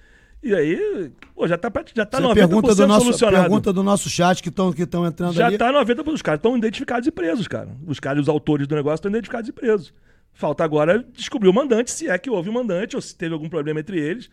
[0.43, 3.43] E aí, pô, já tá, já tá Você 90% pergunta do nosso, solucionado.
[3.43, 5.57] Pergunta do nosso chat que estão que entrando já ali.
[5.57, 6.13] Já tá 90%.
[6.13, 7.69] Os caras estão identificados e presos, cara.
[7.87, 9.93] Os caras, os autores do negócio estão identificados e presos.
[10.31, 13.49] Falta agora descobrir o mandante, se é que houve o mandante ou se teve algum
[13.49, 14.29] problema entre eles.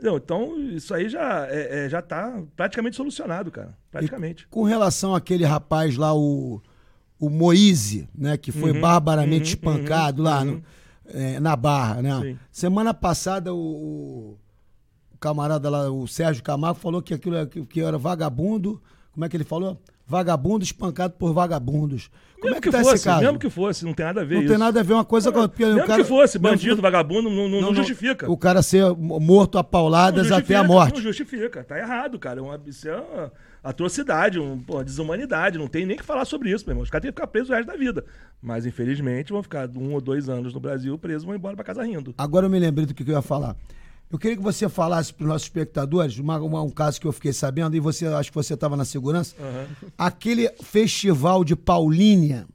[0.00, 3.76] Não, então, isso aí já é, é já está praticamente solucionado, cara.
[3.90, 4.44] Praticamente.
[4.44, 6.62] E com relação àquele rapaz lá, o,
[7.18, 10.62] o Moise, né, que foi uhum, barbaramente uhum, espancado uhum, lá no, uhum.
[11.06, 12.20] é, na Barra, né?
[12.20, 12.38] Sim.
[12.50, 14.38] Semana passada o, o,
[15.18, 18.80] camarada lá, o Sérgio Camargo, falou que aquilo que, que era vagabundo.
[19.12, 19.80] Como é que ele falou?
[20.08, 22.10] Vagabundo espancado por vagabundos.
[22.40, 23.20] Como mesmo é que, que tá fosse, esse caso?
[23.20, 24.50] Mesmo que fosse, não tem nada a ver não isso.
[24.50, 25.66] tem nada a ver uma coisa com a outra.
[25.66, 28.30] Mesmo cara, que fosse, bandido, vagabundo, não, não, não, justifica.
[28.30, 30.94] O cara ser morto a pauladas até a morte.
[30.94, 32.40] Não justifica, tá errado, cara.
[32.40, 33.32] É uma, isso é uma
[33.62, 35.58] atrocidade, um, uma desumanidade.
[35.58, 36.84] Não tem nem que falar sobre isso, meu irmão.
[36.84, 38.02] Os caras têm que ficar presos o resto da vida.
[38.40, 41.64] Mas, infelizmente, vão ficar um ou dois anos no Brasil presos e vão embora pra
[41.64, 42.14] casa rindo.
[42.16, 43.56] Agora eu me lembrei do que eu ia falar.
[44.10, 47.12] Eu queria que você falasse para os nossos espectadores uma, uma, um caso que eu
[47.12, 49.34] fiquei sabendo, e você acho que você estava na segurança.
[49.38, 49.90] Uhum.
[49.98, 52.46] Aquele festival de Paulínia,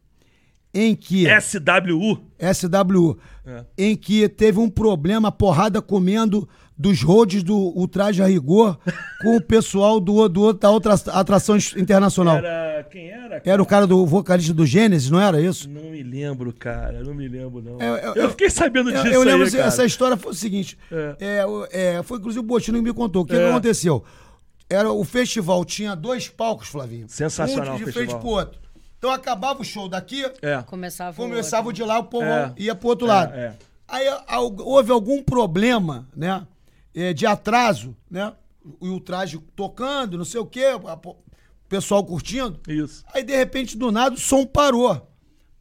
[0.73, 1.25] em que.
[1.39, 2.19] SWU.
[2.39, 3.19] SWU.
[3.45, 3.65] É.
[3.77, 8.77] Em que teve um problema, porrada comendo dos roads do Ultraje a Rigor
[9.21, 12.37] com o pessoal do, do, da outra atração internacional.
[12.37, 12.83] Era.
[12.83, 13.39] Quem era?
[13.39, 13.41] Cara?
[13.45, 15.69] Era o cara do vocalista do Gênesis, não era isso?
[15.69, 17.03] Não me lembro, cara.
[17.03, 17.81] Não me lembro, não.
[17.81, 19.07] É, eu, eu, fiquei sabendo disso.
[19.07, 21.15] Eu, eu lembro aí, essa história foi o seguinte: é.
[21.71, 21.95] é.
[21.97, 23.23] é foi inclusive o Botino que me contou.
[23.23, 23.49] O que, que é.
[23.49, 24.03] aconteceu?
[24.69, 27.07] Era, o festival tinha dois palcos, Flavinho.
[27.07, 27.75] Sensacional.
[27.75, 28.59] Um de frente pro outro.
[28.97, 30.63] Então acabava o show daqui, é.
[30.65, 32.25] começava, começava o de lá, o povo
[32.57, 33.33] ia pro outro lado.
[33.87, 34.05] Aí
[34.59, 36.47] houve algum problema, né?
[37.15, 38.33] De atraso, né?
[38.79, 41.15] O, o traje tocando, não sei o quê, o
[41.67, 42.59] pessoal curtindo.
[42.67, 43.03] Isso.
[43.13, 45.09] Aí, de repente, do nada, o som parou.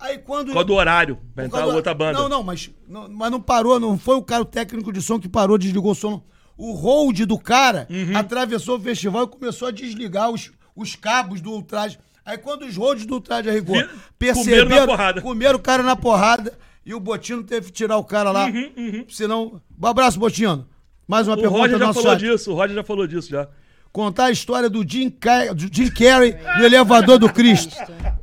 [0.02, 0.48] Aí quando.
[0.48, 1.74] Por causa do horário, pra entrar do...
[1.74, 2.18] outra banda.
[2.18, 5.18] Não, não mas, não, mas não parou, não foi o cara, o técnico de som
[5.18, 6.22] que parou, desligou o som.
[6.56, 8.16] O hold do cara uhum.
[8.16, 11.98] atravessou o festival e começou a desligar os, os cabos do ultraje.
[12.24, 13.88] Aí quando os holds do ultraje a rigor
[14.18, 15.22] perceberam, comeram, porrada.
[15.22, 18.46] comeram o cara na porrada e o Botino teve que tirar o cara lá.
[18.46, 19.04] Uhum, uhum.
[19.08, 19.62] Senão.
[19.80, 20.66] Um abraço, Botino.
[21.12, 22.18] Mais uma o pergunta Roger já falou chat.
[22.20, 23.48] disso, o Roger já falou disso já.
[23.92, 25.10] Contar a história do Jim,
[25.54, 27.76] do Jim Carrey no elevador do Cristo.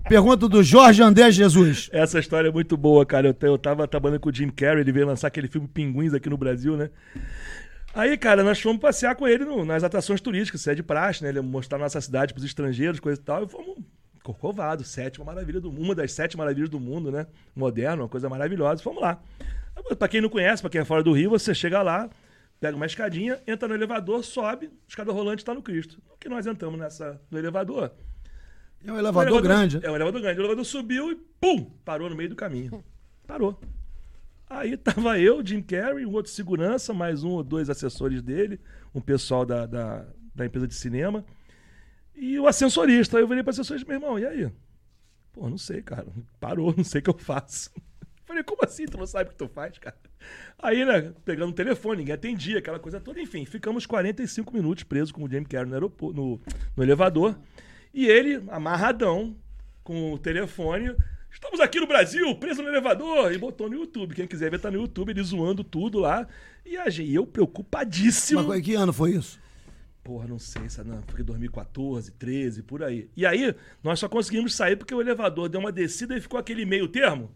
[0.08, 1.88] Pergunta do Jorge André Jesus.
[1.94, 3.28] Essa história é muito boa, cara.
[3.28, 6.28] Eu, eu tava trabalhando com o Jim Carrey, ele veio lançar aquele filme Pinguins aqui
[6.28, 6.90] no Brasil, né?
[7.94, 11.22] Aí, cara, nós fomos passear com ele no- nas atrações turísticas, isso é de praxe,
[11.24, 11.30] né?
[11.30, 13.44] Ele mostrar nossa cidade pros estrangeiros, coisa e tal.
[13.44, 13.78] E fomos
[14.24, 17.26] Corcovado, sétima maravilha do mundo, uma das sete maravilhas do mundo, né?
[17.56, 18.82] Moderno, uma coisa maravilhosa.
[18.84, 19.20] Fomos lá.
[19.98, 22.10] Pra quem não conhece, pra quem é fora do Rio, você chega lá,
[22.60, 26.02] pega uma escadinha, entra no elevador, sobe, escada rolante tá no Cristo.
[26.10, 27.92] No que nós entramos nessa, no elevador.
[28.84, 29.80] É um O elevador grande.
[29.84, 30.40] É um elevador grande.
[30.40, 31.66] O elevador subiu e pum!
[31.84, 32.84] Parou no meio do caminho.
[33.26, 33.60] Parou.
[34.50, 38.60] Aí tava eu, Jim Carrey, um outro segurança, mais um ou dois assessores dele,
[38.96, 41.24] um pessoal da, da, da empresa de cinema.
[42.16, 43.18] E o ascensorista.
[43.18, 44.52] Aí eu virei pro assessorista, meu irmão, e aí?
[45.32, 46.08] Pô, não sei, cara.
[46.40, 47.72] Parou, não sei o que eu faço.
[48.30, 48.86] Falei, como assim?
[48.86, 49.98] Tu não sabe o que tu faz, cara?
[50.60, 53.20] Aí, né, pegando o telefone, ninguém atendia, aquela coisa toda.
[53.20, 56.40] Enfim, ficamos 45 minutos presos com o James Carrey no, aeroporto, no,
[56.78, 57.36] no elevador.
[57.92, 59.36] E ele, amarradão,
[59.84, 60.96] com o telefone.
[61.32, 63.34] Estamos aqui no Brasil, preso no elevador.
[63.34, 64.14] E botou no YouTube.
[64.14, 66.28] Quem quiser ver, tá no YouTube, ele zoando tudo lá.
[66.64, 68.44] E a gente, eu preocupadíssimo.
[68.44, 69.40] Mas que ano foi isso?
[70.04, 70.92] Porra, não sei, sabe?
[70.92, 73.10] Não, foi 2014, 13, por aí.
[73.18, 76.64] E aí, nós só conseguimos sair porque o elevador deu uma descida e ficou aquele
[76.64, 77.36] meio termo.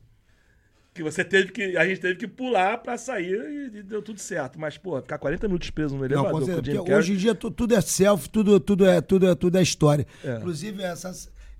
[0.93, 1.75] Que você teve que.
[1.75, 3.33] A gente teve que pular pra sair
[3.73, 4.59] e, e deu tudo certo.
[4.59, 6.99] Mas, pô, ficar 40 minutos preso no Não, elevador com, certeza, o Carrey.
[6.99, 10.05] hoje em dia tu- tudo é selfie, tudo, tudo, é, tudo, é, tudo é história.
[10.23, 10.35] É.
[10.37, 11.11] Inclusive, essa,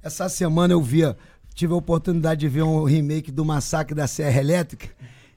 [0.03, 1.17] essa semana eu via,
[1.55, 4.87] tive a oportunidade de ver um remake do Massacre da Serra Elétrica,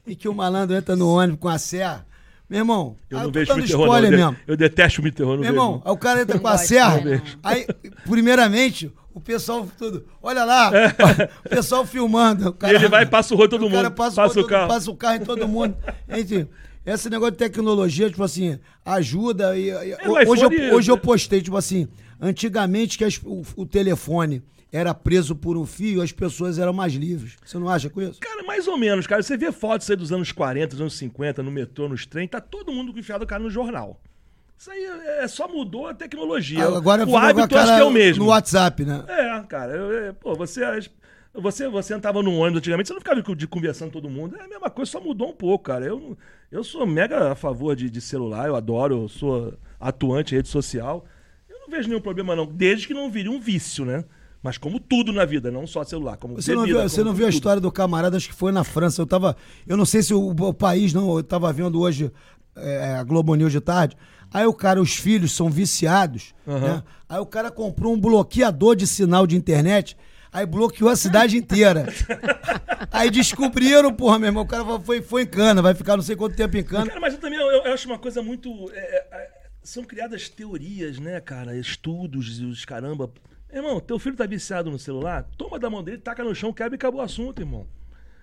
[0.06, 2.06] e que o malandro entra no ônibus com a serra.
[2.50, 3.94] Meu irmão, Eu não tô vejo dando filme terror, não.
[3.94, 4.36] spoiler Eu, de- mesmo.
[4.46, 5.54] eu detesto filme de terror, não Meu vejo.
[5.64, 7.00] irmão, aí o cara entra Não com a serra.
[7.00, 7.20] não.
[7.42, 7.66] Aí,
[8.04, 10.06] primeiramente, o pessoal tudo.
[10.22, 10.70] Olha lá,
[11.44, 12.50] o pessoal filmando.
[12.50, 12.76] o cara- É.
[12.76, 14.46] E ele vai e passa o rodo todo o cara mundo, passa, passa o, o
[14.46, 14.68] carro.
[14.68, 15.74] Passa o carro em todo mundo.
[16.08, 16.46] Enfim,
[16.84, 19.56] esse negócio de tecnologia, tipo assim, ajuda.
[19.58, 21.88] E, e- o hoje, eu, hoje eu postei, tipo assim,
[22.20, 26.92] antigamente que as- o, o telefone era preso por um fio, as pessoas eram mais
[26.92, 27.36] livres.
[27.44, 28.20] Você não acha com isso?
[28.20, 29.22] Cara, mais ou menos, cara.
[29.22, 32.40] Você vê fotos aí dos anos 40, dos anos 50, no metrô, nos trem, tá
[32.40, 33.98] todo mundo enfiado o cara no jornal.
[34.58, 34.84] Isso aí
[35.20, 36.64] é, só mudou a tecnologia.
[36.64, 38.24] Agora o hábito acho que é o mesmo.
[38.24, 39.04] No WhatsApp, né?
[39.06, 40.62] É, cara, eu- eu- pô, você,
[41.34, 44.36] você, você entrava no ônibus antigamente, você não ficava de conversando com todo mundo.
[44.38, 45.84] É a mesma coisa, só mudou um pouco, cara.
[45.84, 46.16] Eu,
[46.50, 50.48] eu sou mega a favor de, de celular, eu adoro, eu sou atuante em rede
[50.48, 51.04] social.
[51.48, 54.04] Eu não vejo nenhum problema, não, desde que não vire um vício, né?
[54.42, 57.12] Mas como tudo na vida, não só celular, como Você não bebida, viu, você não
[57.12, 59.02] viu a história do camarada, acho que foi na França.
[59.02, 59.36] Eu tava.
[59.66, 62.12] Eu não sei se o, o país, não, eu tava vendo hoje
[62.54, 63.96] é, a Globo News de tarde.
[64.32, 66.82] Aí o cara, os filhos são viciados, né?
[67.08, 69.96] Aí o cara comprou um bloqueador de sinal de internet,
[70.32, 71.86] aí bloqueou a cidade inteira.
[72.90, 76.16] aí descobriram, porra, meu irmão, o cara foi, foi em cana, vai ficar não sei
[76.16, 76.86] quanto tempo em cana.
[76.86, 78.70] Cara, mas eu também eu, eu acho uma coisa muito.
[78.72, 79.30] é, é,
[79.62, 81.56] são criadas teorias, né, cara?
[81.56, 83.10] Estudos e os caramba.
[83.52, 85.24] Irmão, teu filho tá viciado no celular?
[85.36, 87.66] Toma da mão dele, taca no chão, quebra e acabou o assunto, irmão.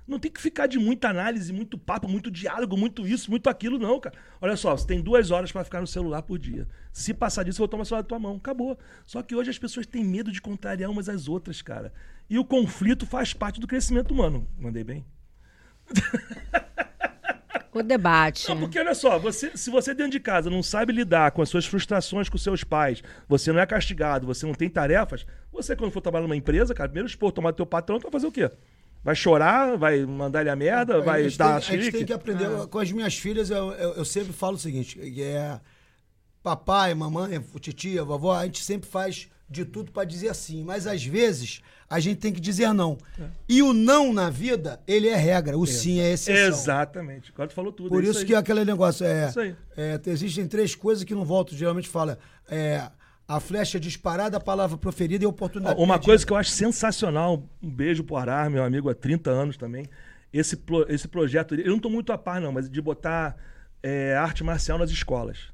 [0.06, 3.80] Não tem que ficar de muita análise, muito papo, muito diálogo, muito isso, muito aquilo,
[3.80, 4.16] não, cara.
[4.42, 6.68] Olha só, você tem duas horas pra ficar no celular por dia.
[6.92, 8.36] Se passar disso, eu vou tomar o celular da tua mão.
[8.36, 8.78] Acabou.
[9.06, 11.94] Só que hoje as pessoas têm medo de contrariar umas às outras, cara.
[12.30, 14.48] E o conflito faz parte do crescimento humano.
[14.58, 15.06] Mandei bem?
[17.74, 18.48] O debate.
[18.50, 21.50] Não, porque olha só, você, se você dentro de casa não sabe lidar com as
[21.50, 25.92] suas frustrações com seus pais, você não é castigado, você não tem tarefas, você quando
[25.92, 28.52] for trabalhar numa empresa, cara, primeiro expor, tomar teu patrão, tu vai fazer o quê?
[29.04, 32.06] Vai chorar, vai mandar ele a merda, vai a gente dar tem, a gente tem
[32.06, 32.68] que aprender.
[32.68, 35.60] Com as minhas filhas, eu, eu, eu sempre falo o seguinte: é
[36.42, 40.64] papai, mamãe, titia, vovó, a gente sempre faz de tudo para dizer sim.
[40.64, 42.98] Mas às vezes a gente tem que dizer não.
[43.48, 45.58] E o não na vida, ele é regra.
[45.58, 46.48] O sim é exceção.
[46.48, 47.32] Exatamente.
[47.32, 47.90] Tu falou tudo.
[47.90, 48.26] Por é isso, aí.
[48.26, 49.56] que aquele negócio é, Isso aí.
[49.78, 51.58] é, Existem três coisas que não voltam.
[51.58, 52.18] Geralmente fala.
[52.50, 52.90] É,
[53.28, 55.80] a flecha disparada, a palavra proferida e a oportunidade.
[55.80, 56.06] Uma perdida.
[56.06, 59.86] coisa que eu acho sensacional, um beijo pro Arar, meu amigo há 30 anos também.
[60.32, 63.36] Esse, pro- esse projeto, eu não tô muito a par, não, mas de botar
[63.82, 65.52] é, arte marcial nas escolas.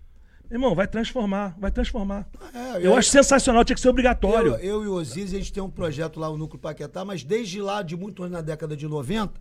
[0.49, 2.27] Irmão, vai transformar, vai transformar.
[2.53, 4.53] É, eu eu- acho sensacional, tinha que ser obrigatório.
[4.55, 7.23] Eu, eu e o Osiris, a gente tem um projeto lá, o Núcleo Paquetá, mas
[7.23, 9.33] desde lá, de muito na década de 90,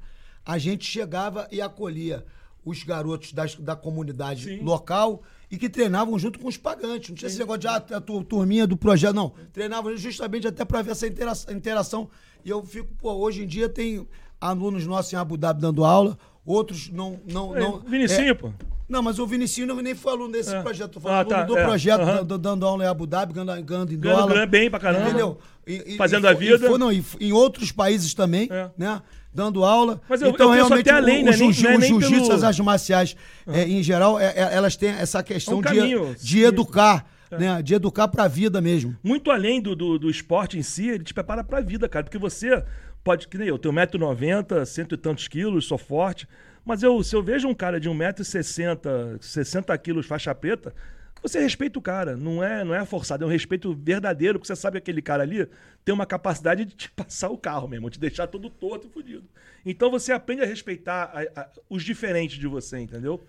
[0.45, 2.27] a gente chegava e acolhia
[2.65, 4.61] os garotos das- da comunidade Sim.
[4.63, 7.09] local e que treinavam junto com os pagantes.
[7.09, 9.33] Não tinha esse negócio de ah, a tu- turminha do projeto, não.
[9.53, 12.09] Treinavam justamente até para ver essa intera- interação.
[12.45, 14.07] E eu fico, pô, hoje em dia tem
[14.41, 17.19] alunos nossos em Abu Dhabi dando aula, outros não.
[17.31, 18.53] não, É, não Vinicinho, é, pô.
[18.89, 20.63] não, mas o Vinicinho não, nem foi aluno desse É.
[20.63, 20.93] projeto.
[20.93, 22.25] Tô Ah, falando tá, do é, projeto, aham.
[22.25, 24.33] da- dando aula em Abu Dhabi, ganhando, ganhando em Ganhando dólar.
[24.33, 25.09] grana bem pra caramba.
[25.09, 25.39] Entendeu?
[25.67, 26.67] E- Fazendo e a vida.
[26.67, 28.71] E, não, e em outros países também, É.
[28.79, 29.03] né?
[29.33, 30.01] Dando aula.
[30.09, 31.33] Mas eu- então, eu realmente, até além, o, né?
[31.33, 34.33] o, Nem- jiu- é o nem jiu-jitsu, pelo- as artes marciais, é, em geral, é-
[34.35, 36.17] é- elas têm essa questão É um de, caminho.
[36.21, 37.61] de educar, né?
[37.63, 38.97] De educar pra vida mesmo.
[39.03, 42.05] Muito além do, do, do esporte em si, ele te prepara pra vida, cara.
[42.05, 42.65] Porque você
[43.05, 46.27] pode, que nem eu, tenho 1,90m, cento e tantos quilos, sou forte.
[46.65, 50.75] Mas eu, se eu vejo um cara de 1,60m, 60 quilos, faixa preta,
[51.23, 52.17] você respeita o cara.
[52.17, 55.23] Não é, não é forçado, é um respeito verdadeiro, porque você sabe que aquele cara
[55.23, 55.49] ali
[55.85, 59.25] tem uma capacidade de te passar o carro mesmo, te deixar todo torto e fudido.
[59.67, 63.21] Então você aprende a respeitar a- a- os diferentes de você, entendeu?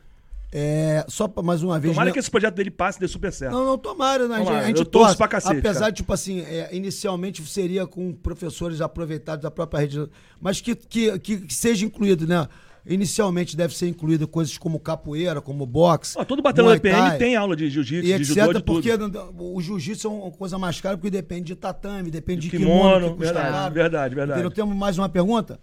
[0.52, 1.94] É, só mais uma vez.
[1.94, 2.14] Tomara né?
[2.14, 3.54] que esse projeto dele passe e dê super certo.
[3.54, 4.34] Não, não, tomara, né?
[4.34, 5.16] A gente- Tomara, a gente eu torce.
[5.16, 5.92] pra cacete, Apesar cara.
[5.92, 10.10] de, tipo assim, é, inicialmente seria com professores aproveitados da própria rede,
[10.42, 12.48] mas que, que, que seja incluído, né?
[12.90, 16.18] Inicialmente deve ser incluído coisas como capoeira, como boxe.
[16.18, 18.54] Ó, todo batalhão da PM Thai, tem aula de jiu-jitsu, E de etc, judô, de
[18.64, 18.64] tudo.
[18.64, 18.90] porque
[19.38, 22.96] o jiu-jitsu é uma coisa mais cara, porque depende de tatame, depende de, De kimono,
[22.96, 23.74] kimono, que verdade, caro.
[23.74, 24.40] verdade, verdade.
[24.40, 24.56] Entendeu?
[24.56, 25.60] Temos mais uma pergunta?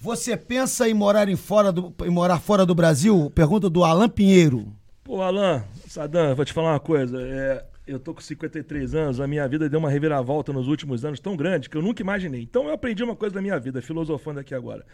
[0.00, 3.30] Você pensa em morar, em fora do, em morar fora do Brasil?
[3.34, 4.66] Pergunta do Alan Pinheiro.
[5.04, 7.20] Pô, Alan, Sadam, vou te falar uma coisa.
[7.22, 11.20] É, eu tô com 53 anos, a minha vida deu uma reviravolta nos últimos anos
[11.20, 12.42] tão grande que eu nunca imaginei.
[12.42, 14.84] Então eu aprendi uma coisa da minha vida, filosofando aqui agora.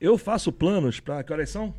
[0.00, 1.22] Eu faço planos para.
[1.22, 1.74] Que horas são?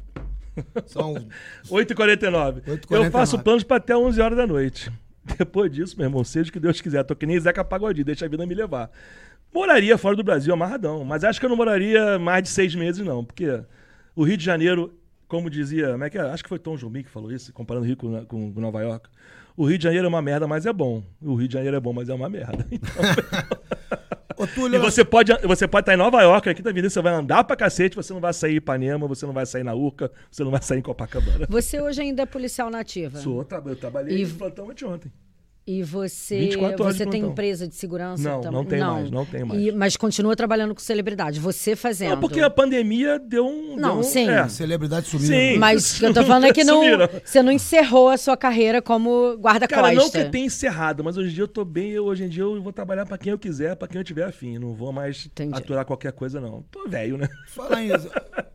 [0.86, 1.14] São
[1.70, 2.62] 8h49.
[2.62, 2.86] 8h49.
[2.92, 4.92] Eu faço planos para até 11 horas da noite.
[5.38, 7.04] Depois disso, meu irmão, seja o que Deus quiser.
[7.04, 8.92] Tô que nem Zeca Pagodinho, deixa a vida me levar.
[9.54, 13.06] Moraria fora do Brasil amarradão, mas acho que eu não moraria mais de seis meses,
[13.06, 13.62] não, porque
[14.16, 14.94] o Rio de Janeiro,
[15.28, 16.22] como dizia, como é que é?
[16.22, 19.10] Acho que foi Tom Jobim que falou isso, comparando o Rio com, com Nova York.
[19.58, 21.04] O Rio de Janeiro é uma merda, mas é bom.
[21.22, 22.66] O Rio de Janeiro é bom, mas é uma merda.
[22.72, 24.01] Então,
[24.42, 27.02] Ô, Túlio, e você pode você pode estar em Nova York, aqui tá vindo, você
[27.02, 29.74] vai andar pra cacete, você não vai sair em Ipanema, você não vai sair na
[29.74, 31.46] Urca, você não vai sair em Copacabana.
[31.50, 33.20] Você hoje ainda é policial nativa.
[33.20, 35.12] Sou, eu trabalhei E- no plantão anteontem.
[35.66, 38.24] E você, 24 horas de você tem empresa de segurança?
[38.28, 39.62] Não, tam- não tem mais, não tem mais.
[39.62, 41.40] E- mas continua trabalhando com celebridade.
[41.40, 42.10] Você fazendo.
[42.12, 43.76] Não, porque a pandemia deu um.
[43.76, 44.28] Não, deu um- sim.
[44.28, 44.48] É.
[44.50, 45.28] celebridade sumiram.
[45.36, 45.58] Sim.
[45.60, 46.82] Mas o que eu tô falando é que não,
[47.24, 49.84] você não encerrou a sua carreira como guarda-costa.
[49.84, 52.28] Cara, não que tenha encerrado, mas hoje em dia eu tô bem, eu- hoje em
[52.30, 54.58] dia eu vou trabalhar pra quem eu quiser, pra quem eu tiver afim.
[54.58, 55.56] Não vou mais Entendi.
[55.56, 56.64] aturar qualquer coisa, não.
[56.72, 57.30] Tô velho, né?
[57.48, 57.92] Falar em,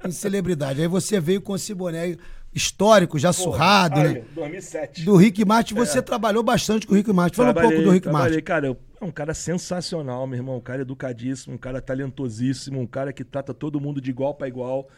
[0.04, 0.82] em celebridade.
[0.82, 2.16] Aí você veio com esse boné
[2.56, 4.22] histórico, já surrado, Aí, né?
[4.34, 5.04] 2007.
[5.04, 5.74] Do Rick Martin.
[5.74, 7.36] Você trabalhou bastante com o Rick Martin.
[7.36, 8.44] Fala um pouco do Rick trabalhei, Martin.
[8.44, 8.66] cara.
[8.66, 10.56] eu- É um cara sensacional, meu irmão.
[10.56, 14.48] Um cara educadíssimo, um cara talentosíssimo, um cara que trata todo mundo de igual pra
[14.48, 14.88] igual.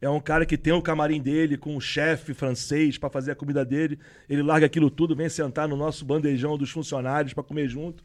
[0.00, 3.34] É um cara que tem o camarim dele com o chefe francês pra fazer a
[3.34, 3.98] comida dele.
[4.30, 8.04] Ele larga aquilo tudo, vem sentar no nosso bandejão dos funcionários pra comer junto.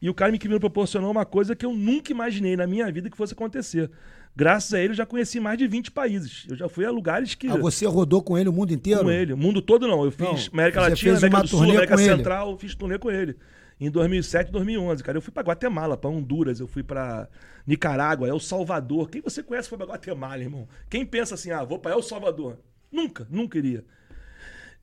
[0.00, 3.16] E o cara me proporcionou uma coisa que eu nunca imaginei na minha vida que
[3.16, 3.90] fosse acontecer.
[4.36, 6.44] Graças a ele, eu já conheci mais de 20 países.
[6.48, 7.48] Eu já fui a lugares que.
[7.48, 9.02] Ah, você rodou com ele o mundo inteiro?
[9.02, 9.32] Com ele.
[9.32, 10.04] O mundo todo não.
[10.04, 12.04] Eu fiz Não, América Latina, América do Sul, América ele.
[12.04, 13.36] Central, eu fiz turnê com ele.
[13.80, 15.18] Em 2007, 2011, cara.
[15.18, 17.28] Eu fui pra Guatemala, pra Honduras, eu fui pra
[17.66, 19.08] Nicarágua, El Salvador.
[19.08, 20.68] Quem você conhece foi pra Guatemala, irmão?
[20.90, 22.58] Quem pensa assim, ah, vou pra El Salvador?
[22.90, 23.84] Nunca, nunca iria.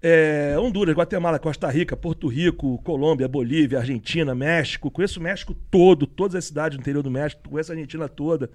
[0.02, 4.90] É, Honduras, Guatemala, Costa Rica, Porto Rico, Colômbia, Bolívia, Argentina, México.
[4.90, 8.50] Conheço o México todo, todas as cidades do interior do México, conheço a Argentina toda.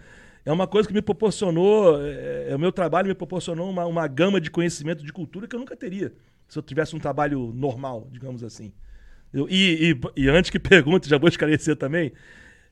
[0.46, 4.06] É uma coisa que me proporcionou, é, é, o meu trabalho me proporcionou uma, uma
[4.06, 6.14] gama de conhecimento de cultura que eu nunca teria
[6.48, 8.72] se eu tivesse um trabalho normal, digamos assim.
[9.32, 12.12] Eu- e, e- e antes que pergunte, já vou esclarecer também,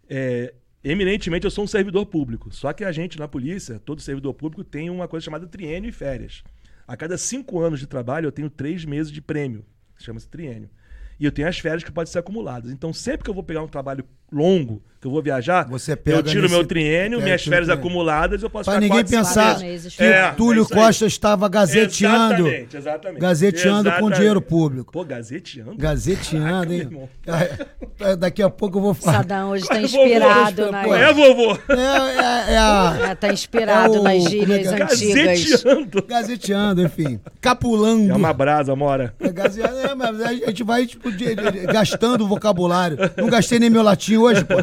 [0.09, 2.55] é, eminentemente eu sou um servidor público.
[2.55, 5.93] Só que a gente na polícia, todo servidor público tem uma coisa chamada triênio e
[5.93, 6.45] férias.
[6.87, 9.65] A cada cinco anos de trabalho eu tenho três meses de prêmio,
[9.99, 10.71] chama-se triênio.
[11.19, 12.71] E eu tenho as férias que podem ser acumuladas.
[12.71, 14.05] Então sempre que eu vou pegar um trabalho
[14.35, 15.69] longo, que eu vou viajar,
[16.07, 17.75] eu tiro meu triênio, é, minhas férias triênio.
[17.75, 19.95] acumuladas, eu posso Pra ficar ninguém quatro, pensar meses.
[19.95, 20.81] que É, Túlio é isso aí.
[20.81, 22.49] Costa estava gazeteando.
[22.49, 23.21] Exatamente, exatamente.
[23.21, 24.17] Gazeteando com Exatamente.
[24.17, 24.93] dinheiro público.
[24.93, 25.77] Pô, gazeteando?
[25.77, 26.79] Gazeteando, Caraca, hein?
[26.91, 27.09] meu irmão.
[27.27, 29.19] É, é, daqui a pouco eu vou falar.
[29.19, 31.53] Sadam hoje tá inspirado pô, É, vovô?
[31.69, 32.99] É, é, é a.
[33.11, 34.83] É, tá inspirado É o- nas é gírias é?
[34.83, 35.25] antigas.
[35.53, 36.03] Gazeteando.
[36.09, 37.21] Gazeteando, enfim.
[37.43, 38.11] Capulando.
[38.11, 39.15] É uma brasa, mora.
[39.21, 42.97] É, gaze- é, mas a gente vai tipo, de- de- de- gastando o vocabulário.
[43.19, 44.55] Não gastei nem meu latim hoje, pô.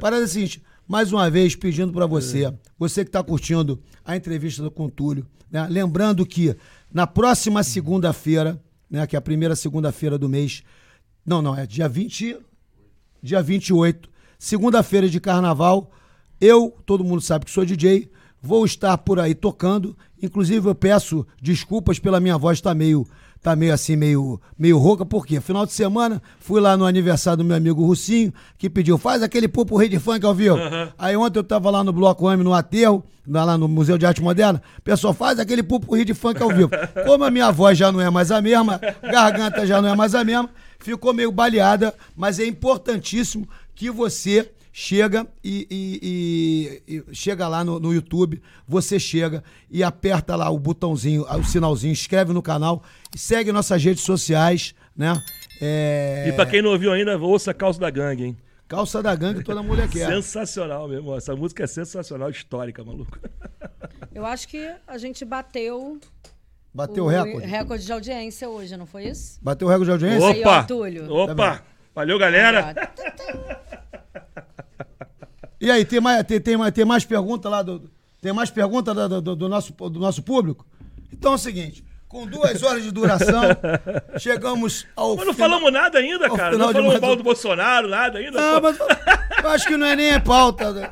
[0.00, 4.62] Parada é seguinte, mais uma vez pedindo pra você, você que tá curtindo a entrevista
[4.62, 5.66] do com o Túlio, né?
[5.68, 6.56] lembrando que
[6.92, 8.60] na próxima segunda-feira,
[8.90, 10.62] né, que é a primeira segunda-feira do mês,
[11.24, 12.38] não, não, é dia 20,
[13.22, 14.08] dia 28,
[14.38, 15.90] segunda-feira de carnaval,
[16.40, 18.10] eu, todo mundo sabe que sou DJ,
[18.40, 19.96] vou estar por aí tocando.
[20.22, 23.06] Inclusive, eu peço desculpas pela minha voz estar meio,
[23.46, 27.44] tá meio assim, meio, meio rouca, porque final de semana fui lá no aniversário do
[27.44, 30.58] meu amigo Russinho, que pediu, faz aquele pupo rei de funk ao vivo.
[30.98, 34.04] Aí ontem eu tava lá no Bloco M, no aterro, lá lá no Museu de
[34.04, 36.70] Arte Moderna, o pessoal faz aquele pupo rei de funk ao vivo.
[37.06, 40.16] Como a minha voz já não é mais a mesma, garganta já não é mais
[40.16, 40.50] a mesma,
[40.80, 47.64] ficou meio baleada, mas é importantíssimo que você chega e, e- e- e chega lá
[47.64, 52.82] no, no YouTube, você chega e aperta lá o botãozinho, o sinalzinho, inscreve no canal,
[53.16, 55.14] segue nossas redes sociais, né?
[55.62, 58.36] É, E pra quem não ouviu ainda, ouça Calça da Gangue, hein?
[58.68, 60.08] Calça da gangue toda mulher quer.
[60.12, 61.16] Sensacional mesmo.
[61.16, 63.16] Essa música é sensacional, histórica, maluco.
[64.12, 65.98] Eu acho que a gente bateu
[66.74, 67.46] Bateu o recorde.
[67.46, 69.38] recorde de audiência hoje, não foi isso?
[69.40, 70.28] Bateu o recorde de audiência?
[70.28, 71.62] Aí, ó, Opa!
[71.96, 72.74] Valeu, galera!
[75.58, 77.90] E aí, tem mais, tem, tem, mais- tem mais pergunta lá do.
[78.20, 80.66] Tem mais pergunta do, do- do nosso, do nosso público?
[81.10, 83.42] Então é o seguinte: com duas horas de duração,
[84.20, 85.16] chegamos ao.
[85.16, 86.52] Mas não final- falamos nada ainda, cara.
[86.52, 88.38] final Não falamos mais mal do Bolsonaro, nada ainda.
[88.38, 88.68] Não, pô.
[88.68, 88.78] mas
[89.42, 90.72] eu acho que não é nem pauta.
[90.72, 90.90] né?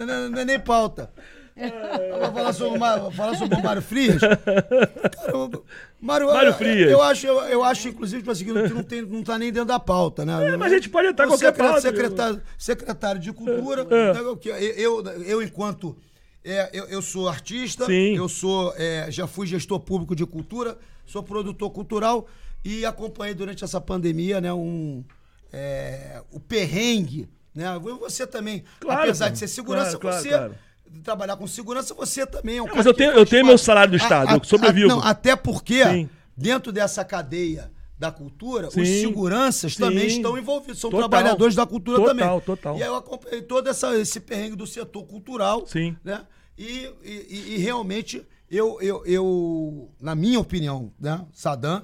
[0.00, 1.10] Não, não é nem pauta.
[1.56, 4.20] Vou falar sobre, o Ma- vou falar sobre o Mário Frias.
[4.20, 5.64] Cara, o
[6.00, 6.90] Mário, Mário eu- Frias.
[6.90, 9.38] Eu acho, eu, eu acho inclusive, tipo assim, que não, que não, tem, não tá
[9.38, 10.48] nem dentro da pauta, né?
[10.52, 11.80] É, mas a gente pode entrar qualquer secre- pauta.
[11.80, 13.86] Secretário, secretário de Cultura.
[13.88, 14.12] É.
[14.14, 14.40] né, eu,
[14.76, 15.96] eu, eu, enquanto.
[16.44, 18.16] é, eu, eu sou artista, Sim.
[18.16, 18.74] eu sou.
[18.76, 20.76] é, já fui gestor público de cultura,
[21.06, 22.26] sou produtor cultural
[22.64, 25.04] e acompanhei durante essa pandemia, né, um.
[25.52, 27.28] é, o perrengue.
[27.54, 27.66] Né?
[28.00, 30.58] Você também, Claro, apesar de ser segurança, Claro, claro, você.
[31.02, 33.90] Trabalhar com segurança, você também é um cara mas eu tenho- eu tenho meu salário
[33.90, 34.88] do Estado, eu sobrevivo.
[34.88, 36.08] não, até porque, Sim.
[36.36, 38.84] dentro dessa cadeia da cultura, os Sim.
[39.00, 40.16] seguranças também Sim.
[40.16, 41.08] estão envolvidos, são Total.
[41.08, 42.40] trabalhadores da cultura Total, também.
[42.40, 42.76] total.
[42.78, 45.64] E aí eu acompanhei todo essa, esse perrengue do setor cultural.
[45.66, 45.96] Sim.
[46.04, 46.22] Né?
[46.58, 51.82] E, e- e- e realmente, eu, eu, eu, na minha opinião, né, Sadam,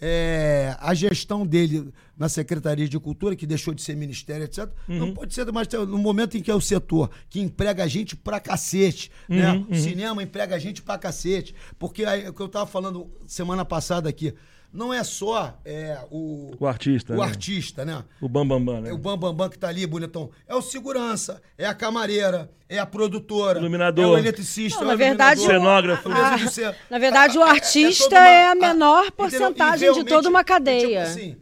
[0.00, 4.98] é, a gestão dele na Secretaria de Cultura, que deixou de ser ministério, etc., Uhum.
[4.98, 8.16] não pode ser mais no momento em que é o setor que emprega a gente
[8.16, 9.52] pra cacete, né?
[9.52, 11.54] Uhum, O cinema emprega a gente pra cacete.
[11.78, 14.34] Porque aí, o que eu tava falando semana passada aqui,
[14.72, 17.12] não é só é, o, O artista.
[17.12, 17.22] o né?
[17.24, 18.04] artista, né?
[18.20, 18.90] O Bambambam, Bam, Bam, né?
[18.90, 20.30] É o Bambambam Bam Bam que tá ali, bonitão.
[20.46, 24.04] É o segurança, é a camareira, é a produtora, Iluminador.
[24.04, 26.08] é o eletricista, Não, é o na verdade, Cenógrafo.
[26.12, 26.76] a cena.
[26.88, 29.12] Na verdade, o Ah, é- é artista toda uma- é a ah, menor entendeu?
[29.16, 31.02] porcentagem de toda uma Tipo cadeia.
[31.02, 31.36] assim,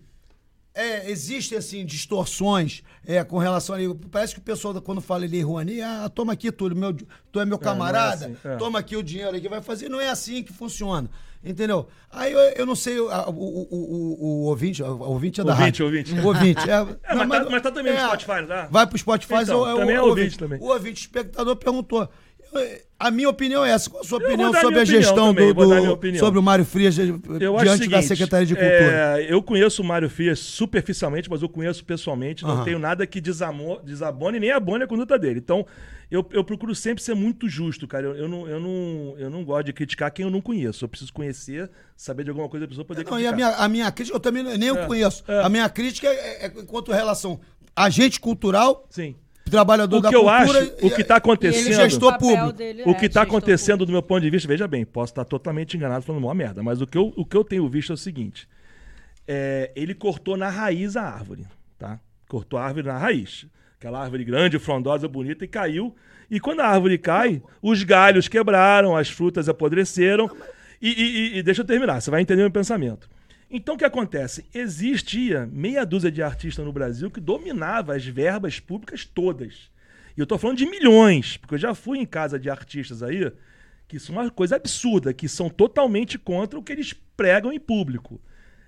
[0.74, 3.78] é, existem assim distorções é, com relação a
[4.10, 6.94] parece que o pessoal quando fala Lei Rouanet, ah, toma aqui Túlio, meu,
[7.32, 8.56] tu é meu camarada, assim, é.
[8.56, 11.08] toma aqui o dinheiro aqui, vai fazer, não é assim que funciona.
[11.44, 11.86] Entendeu?
[12.10, 15.52] Aí eu, eu não sei, o, o, o, o, o ouvinte, o ouvinte é da
[15.52, 15.84] Ouvinte, rádio.
[15.86, 16.12] ouvinte.
[16.18, 16.68] O ouvinte.
[16.68, 16.74] É,
[17.12, 18.68] É, mas tá- mas tá também no Spotify, não tá?
[18.70, 19.34] Vai pro Spotify.
[19.42, 20.58] Então, o- o- também é o ouvinte também.
[20.60, 22.08] O ouvinte espectador perguntou.
[22.98, 23.90] A minha opinião é essa.
[23.90, 27.12] Qual a sua opinião sobre a gestão também, do, do- sobre o Mário Frias diante
[27.46, 29.20] o da seguinte, Secretaria de Cultura?
[29.20, 32.44] é, eu conheço o Mário Frias superficialmente, mas eu conheço pessoalmente.
[32.44, 35.38] Não tenho nada que desamo- desabone nem abone a conduta dele.
[35.40, 35.66] Então,
[36.10, 38.06] eu, eu procuro sempre ser muito justo, cara.
[38.06, 40.84] Eu, eu não, eu, não, eu não gosto de criticar quem eu não conheço.
[40.84, 43.32] Eu preciso conhecer, saber de alguma coisa da pessoa poder Não, e criticar.
[43.32, 45.22] a minha, a minha crítica, eu também nem eu É, conheço.
[45.28, 45.42] é.
[45.42, 47.38] A minha crítica é, é quanto relação
[47.76, 49.14] agente cultural, Sim.
[49.50, 50.58] trabalhador O da que eu cultura.
[50.64, 52.52] acho, o que tá e acontecendo- ele gestor papel público.
[52.52, 53.86] dele O é que está gestor acontecendo público.
[53.86, 56.80] do meu ponto de vista, veja bem, posso estar totalmente enganado falando uma merda, mas
[56.80, 58.48] o que eu, o que eu tenho visto é o seguinte:
[59.26, 61.46] é, ele cortou na raiz a árvore,
[61.78, 62.00] tá?
[62.28, 63.46] Cortou a árvore na raiz.
[63.78, 65.94] Aquela árvore grande, frondosa, bonita, e caiu.
[66.30, 70.28] E quando a árvore cai, os galhos quebraram, as frutas apodreceram.
[70.82, 73.08] E, e- e- deixa eu terminar, você vai entender meu pensamento.
[73.50, 74.44] Então o que acontece?
[74.52, 79.70] Existia meia dúzia de artistas no Brasil que dominava as verbas públicas todas.
[80.16, 83.32] E eu tô falando de milhões, porque eu já fui em casa de artistas aí
[83.86, 88.20] que são uma coisa absurda, que são totalmente contra o que eles pregam em público.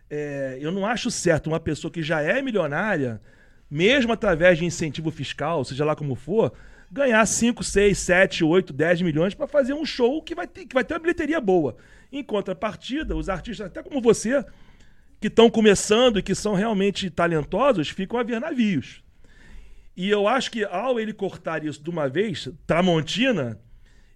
[0.08, 3.20] É, eu não acho certo uma pessoa que já é milionária,
[3.70, 6.52] mesmo através de incentivo fiscal, seja lá como for,
[6.90, 10.74] ganhar 5, 6, 7, 8, 10 milhões para fazer um show que vai, ter, que
[10.74, 11.76] vai ter uma bilheteria boa.
[12.10, 14.44] Em contrapartida, os artistas, até como você,
[15.20, 19.04] que estão começando e que são realmente talentosos, ficam a ver navios.
[19.96, 23.60] E eu acho que ao ele cortar isso de uma vez, Tramontina,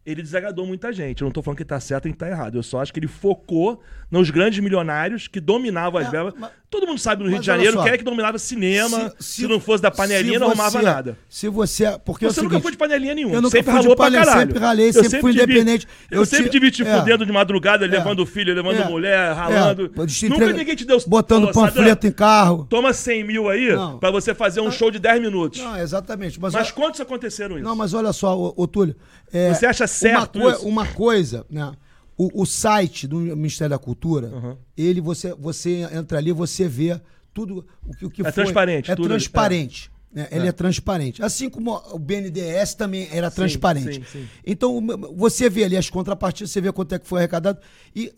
[0.07, 1.23] ele desagradou muita gente.
[1.23, 2.57] Eu não tô falando que tá certo e que tá errado.
[2.59, 6.35] Eu só acho que ele focou nos grandes milionários que dominavam as É, verbas.
[6.39, 7.85] mas- Todo mundo sabe no Rio de Janeiro só.
[7.85, 9.15] quem é que dominava cinema.
[9.21, 11.19] Se, Se- não fosse da panelinha, se não arrumava você- nada.
[11.31, 11.85] Se você.
[12.05, 13.35] Porque é Você nunca seguinte, foi de panelinha nenhuma.
[13.37, 14.41] Eu nunca sempre ralou pra caralho.
[14.41, 15.87] sempre ralei, Eu sempre fui independente.
[16.11, 16.99] Eu, Eu sempre te- te vi te é.
[16.99, 17.89] fudendo de madrugada, É.
[17.89, 18.89] levando filho, levando É.
[18.89, 19.85] mulher, ralando.
[19.85, 20.99] É, Nunca entrega- ninguém te deu...
[21.07, 22.67] Botando falou, panfleto "Sadam, em carro.
[22.69, 23.69] Toma 100 mil aí
[24.01, 25.61] pra você fazer um show de 10 minutos.
[25.61, 26.41] Não, exatamente.
[26.41, 27.65] Mas, quantos aconteceram isso?
[27.65, 28.97] Não, mas olha só, ô, Túlio.
[29.33, 30.67] é, Você acha certo uma, isso?
[30.69, 31.73] uma coisa, né?
[32.17, 34.57] O, o site do Ministério da Cultura, Uhum.
[34.77, 37.01] ele, você, você entra ali, você vê
[37.33, 38.45] tudo o que, o que É foi.
[38.45, 39.91] transparente, É tudo, transparente.
[40.13, 40.29] né?
[40.31, 40.49] Ele É.
[40.51, 41.21] é transparente.
[41.21, 43.95] Assim como o BNDES também era transparente.
[43.95, 44.29] sim, sim.
[44.47, 44.81] Então,
[45.17, 47.59] você vê ali as contrapartidas, você vê quanto é que foi arrecadado.
[47.97, 48.13] E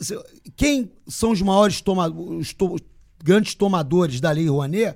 [0.54, 2.76] quem são os maiores tomadores, os to-
[3.24, 4.94] grandes tomadores da Lei Rouanet?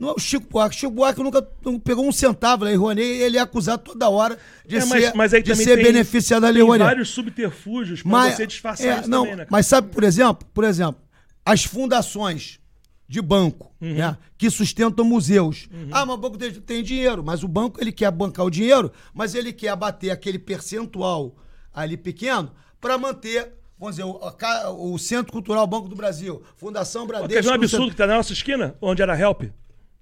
[0.00, 0.74] Não é o Chico Buarque.
[0.76, 1.42] Chico Buarque nunca
[1.84, 5.04] pegou um centavo da Lei Rouanet e ele é acusado toda hora de É, mas-
[5.04, 6.84] ser, mas aí de ser tem- beneficiado da Lei Tem Rouanet.
[6.86, 9.46] vários subterfúgios pra Mas, você disfarçar é, isso não, também, né?
[9.50, 11.00] mas sabe, por exemplo, por exemplo,
[11.44, 12.58] as fundações
[13.06, 14.16] de banco, né?
[14.38, 15.68] Que sustentam museus.
[15.90, 18.92] Ah, mas o banco tem, tem dinheiro, mas o banco ele quer bancar o dinheiro,
[19.12, 21.36] mas ele quer abater aquele percentual
[21.74, 27.12] ali pequeno para manter, vamos dizer, o, o Centro Cultural Banco do Brasil, Fundação Quer
[27.14, 27.52] ver um Bradesco.
[27.52, 28.76] absurdo que tá na nossa esquina?
[28.80, 29.42] Onde era Help?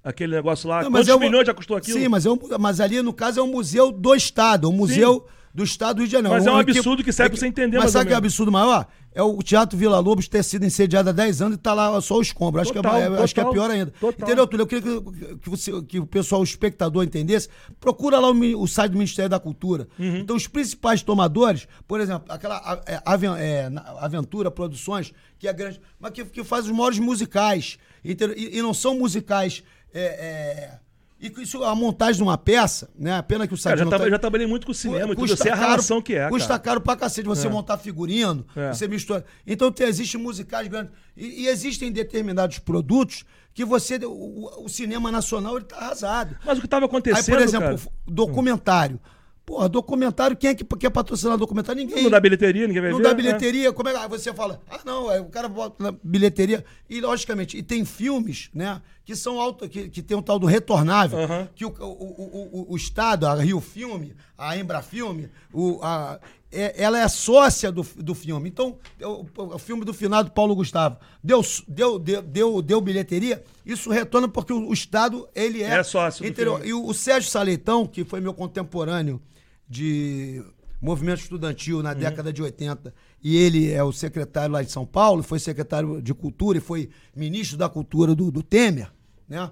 [0.02, 0.82] Aquele negócio lá.
[0.82, 1.98] Não, Quantos é um- milhões já custou aquilo?
[1.98, 4.72] Sim, mas, é um- mas ali, no caso, é um museu do Estado, é um
[4.74, 6.34] museu do Estado do Rio de Janeiro.
[6.36, 8.20] Mas é um equipe- absurdo que serve pra você entender Mas sabe que é o
[8.20, 8.32] menos.
[8.32, 8.86] absurdo maior?
[9.12, 12.16] É o Teatro Vila Lobos ter sido incendiado há 10 anos e tá lá só
[12.18, 12.60] o escombro.
[12.60, 13.92] Acho, Total, que, é, acho que é total, pior ainda.
[13.98, 14.28] total.
[14.28, 14.62] Entendeu, Túlio?
[14.62, 17.48] Eu queria que, que, você- que o pessoal, o espectador, entendesse.
[17.80, 19.88] Procura lá o, o site do Ministério da Cultura.
[19.98, 20.18] Uhum.
[20.18, 23.00] Então, os principais tomadores, por exemplo, aquela a- é,
[23.40, 27.78] é, Aventura Produções, que é grande, mas que, que faz os maiores musicais.
[28.04, 28.16] E,
[28.58, 29.64] e não são musicais.
[29.94, 30.78] É, é,
[31.20, 33.20] e isso, a montagem de uma peça, né?
[33.22, 35.24] Pena que o site Cara, já, tá- já trabalhei muito com cinema e tudo.
[35.24, 36.60] Eu Custa sei a caro- relação que é, Custa cara.
[36.60, 38.72] caro pra cacete você montar figurino, É.
[38.72, 39.24] você mistura.
[39.46, 40.92] Então tem, existem musicais grandes.
[41.16, 43.96] E, e existem determinados produtos que você.
[44.04, 46.36] O, o- cinema nacional ele tá arrasado.
[46.46, 49.00] Mas o que tava Aí, acontecendo, por exemplo, cara, documentário.
[49.48, 51.80] Porra, documentário, quem é que quer patrocinar documentário?
[51.82, 52.02] Ninguém.
[52.02, 53.04] não dá bilheteria, ninguém vai Não ver.
[53.04, 53.14] dá né?
[53.14, 54.60] bilheteria, como é que aí você fala?
[54.70, 56.62] Ah, não, aí o cara bota na bilheteria.
[56.86, 60.46] E, logicamente, e tem filmes, né, que são alto, que, que tem um tal do
[60.46, 61.48] retornável, Aham.
[61.54, 66.20] que o, o, o, o, Estado, a Rio Filme, a Embra Filme, o, a,
[66.52, 68.50] é- ela é sócia do, do filme.
[68.50, 74.28] Então, o, filme do finado Paulo Gustavo deu, deu, deu, deu, deu bilheteria, isso retorna
[74.28, 75.78] porque o, Estado, ele é...
[75.78, 76.56] É sócio do entendeu?
[76.56, 76.68] filme.
[76.68, 79.22] E o, o Sérgio Saleitão, que foi meu contemporâneo
[79.68, 80.42] de
[80.80, 81.82] movimento estudantil Uhum.
[81.82, 86.00] na década de 80, e ele é o secretário lá de São Paulo, foi secretário
[86.00, 88.90] de Cultura e foi ministro da Cultura do, do Temer,
[89.28, 89.50] né?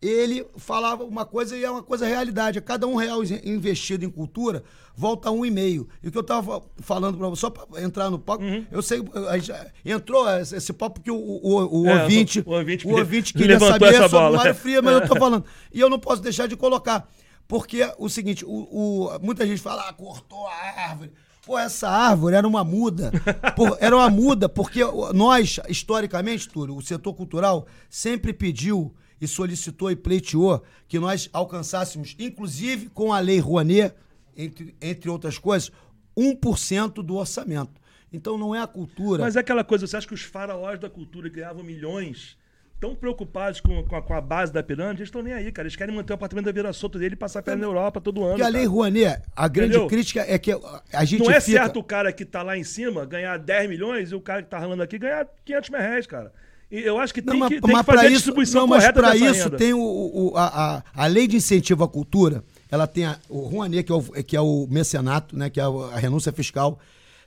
[0.00, 2.60] Ele falava uma coisa e é uma coisa realidade.
[2.60, 4.62] Cada um real in- investido em cultura,
[4.94, 5.88] volta um e meio.
[6.00, 8.64] E o que eu estava falando para você, só para entrar no papo, Uhum.
[8.70, 9.00] eu sei,
[9.84, 13.94] entrou esse papo que o, o, o É, ouvinte, o ouvinte o ouvinte queria saber
[14.08, 15.44] sobre o Mário Fria, mas eu tô falando.
[15.72, 17.10] E eu não posso deixar de colocar.
[17.48, 21.10] Porque o seguinte, o, o- muita gente fala, ah, cortou a árvore.
[21.46, 23.10] Pô, essa árvore era uma muda.
[23.56, 24.80] Pô, era uma muda, porque
[25.14, 32.14] nós, historicamente, Túlio, o setor cultural sempre pediu e solicitou e pleiteou que nós alcançássemos,
[32.18, 33.94] inclusive com a Lei Rouanet,
[34.36, 35.72] entre, entre outras coisas,
[36.16, 37.80] 1% do orçamento.
[38.12, 39.24] Então não é a cultura.
[39.24, 42.36] Mas é aquela coisa, você acha que os faraós da cultura ganhavam milhões
[42.80, 45.66] tão preocupados com, com, a, com a base da pirâmide, eles estão nem aí, cara.
[45.66, 48.20] Eles querem manter o apartamento da Vira Solta dele e passar perna na Europa todo
[48.22, 48.30] ano.
[48.34, 48.66] Porque a Lei.
[48.66, 49.88] Rouanet, a grande Entendeu?
[49.88, 50.52] crítica é que
[50.92, 51.58] a gente Não é fica...
[51.58, 54.48] certo o cara que tá lá em cima ganhar 10 milhões e o cara que
[54.48, 56.32] tá ralando aqui ganhar 500 mil reais, cara.
[56.70, 58.14] E eu acho que Não, tem mas, que, tem mas que fazer pra a isso,
[58.16, 59.56] distribuição não, mas correta pra dessa isso renda.
[59.56, 63.38] tem o, o- a, a, a lei de incentivo à cultura, ela tem a, o
[63.40, 66.78] Rouanet, que é o, que é o mecenato, né, que é a, a renúncia fiscal,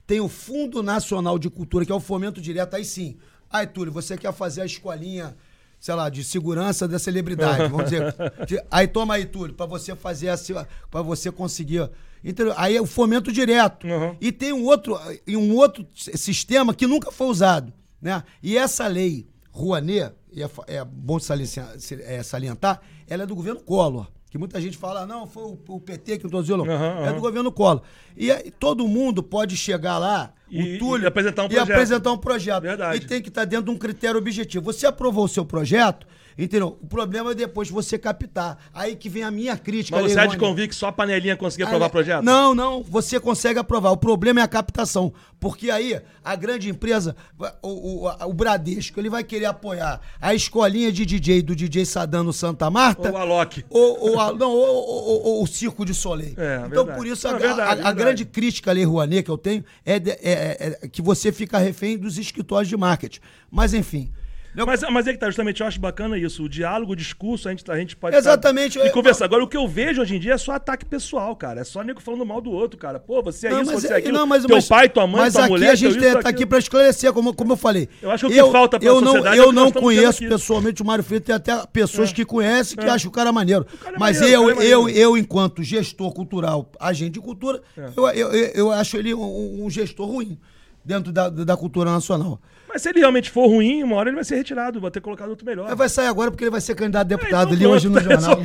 [0.05, 3.17] tem o Fundo Nacional de Cultura, que é o fomento direto, aí sim.
[3.51, 5.35] Aí, Túlio, você quer fazer a escolinha,
[5.79, 8.15] sei lá, de segurança da celebridade, vamos dizer.
[8.47, 11.89] De- aí toma aí, Túlio, pra você fazer a para você conseguir.
[12.23, 12.53] Entendeu?
[12.55, 13.87] Aí é o fomento direto.
[13.87, 14.15] Uhum.
[14.21, 14.99] E tem um outro,
[15.29, 17.73] um outro sistema que nunca foi usado.
[18.01, 18.23] Né?
[18.41, 24.07] E essa lei Rouanet, é, é bom é, salientar, ela é do governo Collor.
[24.31, 26.63] Que muita gente fala, não, foi o, o PT que não dizendo.
[26.63, 27.81] Aham, É do governo Collor.
[28.15, 31.71] E aí todo mundo pode chegar lá, E- o Túlio, e apresentar um e projeto.
[31.71, 32.61] apresentar um projeto.
[32.63, 32.97] Verdade.
[33.03, 34.63] E tem que estar dentro de um critério objetivo.
[34.71, 36.77] Você aprovou o seu projeto, entendeu?
[36.81, 38.57] O problema é depois você captar.
[38.73, 39.99] Aí que vem a minha crítica.
[40.01, 42.23] Mas você há de convir que só a panelinha conseguia aprovar Aí- projeto?
[42.23, 43.91] Não, não, você consegue aprovar.
[43.91, 45.13] O problema é a captação.
[45.39, 47.15] Porque aí a grande empresa,
[47.63, 51.85] o, o, a- o Bradesco, ele vai querer apoiar a escolinha de DJ do DJ
[51.85, 53.07] Sadano Santa Marta.
[53.09, 53.65] Ou o Alok.
[53.69, 56.35] Ou, ou, a- não, ou, ou- ou- o Circo de Soleil.
[56.37, 56.97] É, então, verdade.
[56.97, 57.97] por isso, a, Não, verdade, a- a verdade.
[57.97, 61.31] grande crítica à Lei Rouanet que eu tenho é, de- é- é- é que você
[61.31, 63.19] fica refém dos escritórios de marketing.
[63.49, 64.11] Mas, enfim.
[64.55, 66.43] Eu- Mas, mas é que tá, justamente eu acho bacana isso.
[66.43, 68.15] O diálogo, o discurso, a gente, a gente pode.
[68.17, 69.25] Exatamente, ficar- E eu- conversar.
[69.25, 71.61] Agora, o que eu vejo hoje em dia é só ataque pessoal, cara.
[71.61, 72.99] É só nego falando mal do outro, cara.
[72.99, 74.17] Pô, você é Não, isso, você é é- aquilo.
[74.17, 75.69] não, mas- teu mas- pai, tua mãe, mas tua aqui mulher.
[75.69, 76.47] a gente isso, está aqui aquilo.
[76.49, 77.87] para esclarecer, como, como eu falei.
[78.01, 79.81] Eu acho que o que falta pra eu não, sociedade é Eu o nós não
[79.81, 80.27] conheço aqui.
[80.27, 83.63] pessoalmente o Mário Filho, tem até pessoas que conhecem que acham o cara maneiro.
[83.81, 87.61] cara é mas maneiro, o eu, é eu, eu, enquanto gestor cultural, agente de cultura,
[87.77, 87.89] É.
[87.95, 90.37] eu, eu, eu, eu acho ele um, um gestor ruim
[90.83, 92.39] dentro da, da cultura nacional.
[92.73, 95.29] Mas se ele realmente for ruim, uma hora ele vai ser retirado, vai ter colocado
[95.29, 95.67] outro melhor.
[95.67, 97.53] Ele vai sair agora porque ele vai ser candidato a deputado.
[97.53, 98.37] então ali hoje no tá jornal.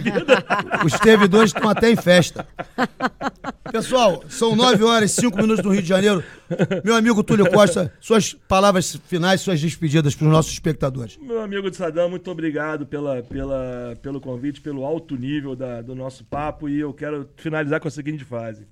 [0.85, 2.47] Os servidores estão até em festa.
[3.71, 6.25] Pessoal, são 9 horas e 5 minutos no Rio de Janeiro.
[6.85, 11.19] Meu amigo Túlio Costa, suas palavras finais, suas despedidas para os nossos espectadores.
[11.21, 15.95] Meu amigo de Sadam, muito obrigado pela, pela, pelo convite, pelo alto nível da- do
[15.95, 16.69] nosso papo.
[16.69, 18.67] E eu quero finalizar com a seguinte frase: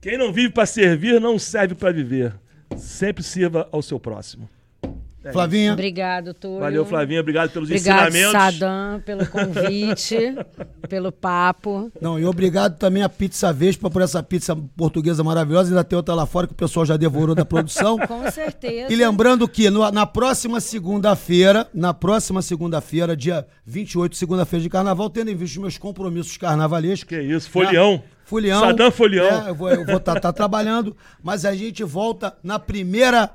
[0.00, 2.34] Quem não vive para servir, não serve para viver.
[2.76, 4.48] Sempre sirva ao seu próximo.
[5.32, 5.72] Flavinha.
[5.72, 6.60] Obrigado, Túlio.
[6.60, 7.20] Valeu, Flavinha.
[7.20, 8.32] Obrigado pelos Obrigado, ensinamentos.
[8.60, 10.16] Sadam, pelo convite,
[10.88, 11.90] pelo papo.
[12.00, 15.70] Não, e obrigado também a Pizza Vespa por essa pizza portuguesa maravilhosa.
[15.70, 17.98] Ainda tem outra lá fora que o pessoal já devorou da produção.
[18.06, 18.92] Com certeza.
[18.92, 25.08] E lembrando que no- na próxima segunda-feira, na próxima segunda-feira, dia 28, segunda-feira de carnaval,
[25.10, 27.08] tendo em vista os meus compromissos carnavalescos.
[27.08, 28.02] Que isso, folião.
[28.24, 28.60] Folião.
[28.60, 29.46] Sadam Folião.
[29.46, 29.54] É, eu
[29.86, 33.30] vou estar trabalhando, mas a gente volta na primeira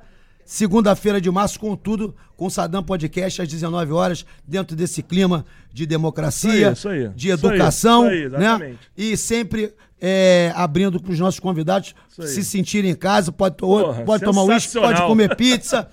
[0.45, 5.45] segunda-feira de março com tudo, com o Sadam Podcast às 19 horas, dentro desse clima
[5.71, 7.15] de democracia, Isso aí, isso aí.
[7.15, 8.75] de educação, isso aí, né?
[8.97, 14.23] E sempre é, abrindo para os nossos convidados se sentirem em casa, pode, Porra, pode
[14.23, 15.87] tomar uísque, pode comer pizza.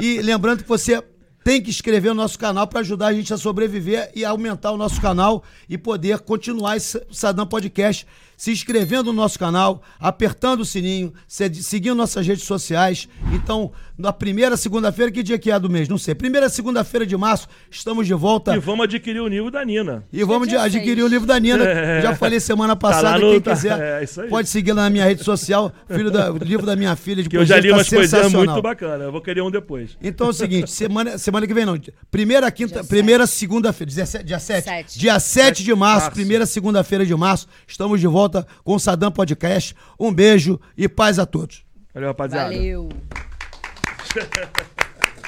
[0.00, 1.02] e lembrando que você
[1.42, 4.76] tem que inscrever no nosso canal para ajudar a gente a sobreviver e aumentar o
[4.76, 8.04] nosso canal e poder continuar esse Sadam Podcast
[8.36, 13.08] se inscrevendo no nosso canal, apertando o sininho, se- seguindo nossas redes sociais.
[13.32, 15.88] Então, na primeira segunda-feira, que dia que é do mês?
[15.88, 16.14] Não sei.
[16.14, 18.54] Primeira segunda-feira de março, estamos de volta.
[18.54, 20.04] E vamos adquirir o nível da Nina.
[20.12, 21.64] E vamos dia de- adquirir o livro da Nina.
[21.64, 22.02] É.
[22.02, 25.04] Já falei semana passada, lá no- quem tá- quiser é, pode seguir lá na minha
[25.04, 27.76] rede social, filho da, o livro da minha filha de Que eu já li tá
[27.76, 28.44] umas sensacional.
[28.52, 29.00] muito bacanas.
[29.02, 29.96] Eu vou querer um depois.
[30.02, 31.78] Então é o seguinte, semana, semana que vem não.
[32.10, 34.64] Primeira, quinta, primeira segunda-feira, 17 dia 7.
[34.64, 34.98] Sete.
[34.98, 36.10] Dia 7 de março, março.
[36.12, 39.74] primeira segunda-feira de março, estamos de volta com o Sadam Podcast.
[39.98, 41.64] Um beijo e paz a todos.
[41.94, 42.54] Valeu, rapaziada.
[42.54, 42.88] Valeu.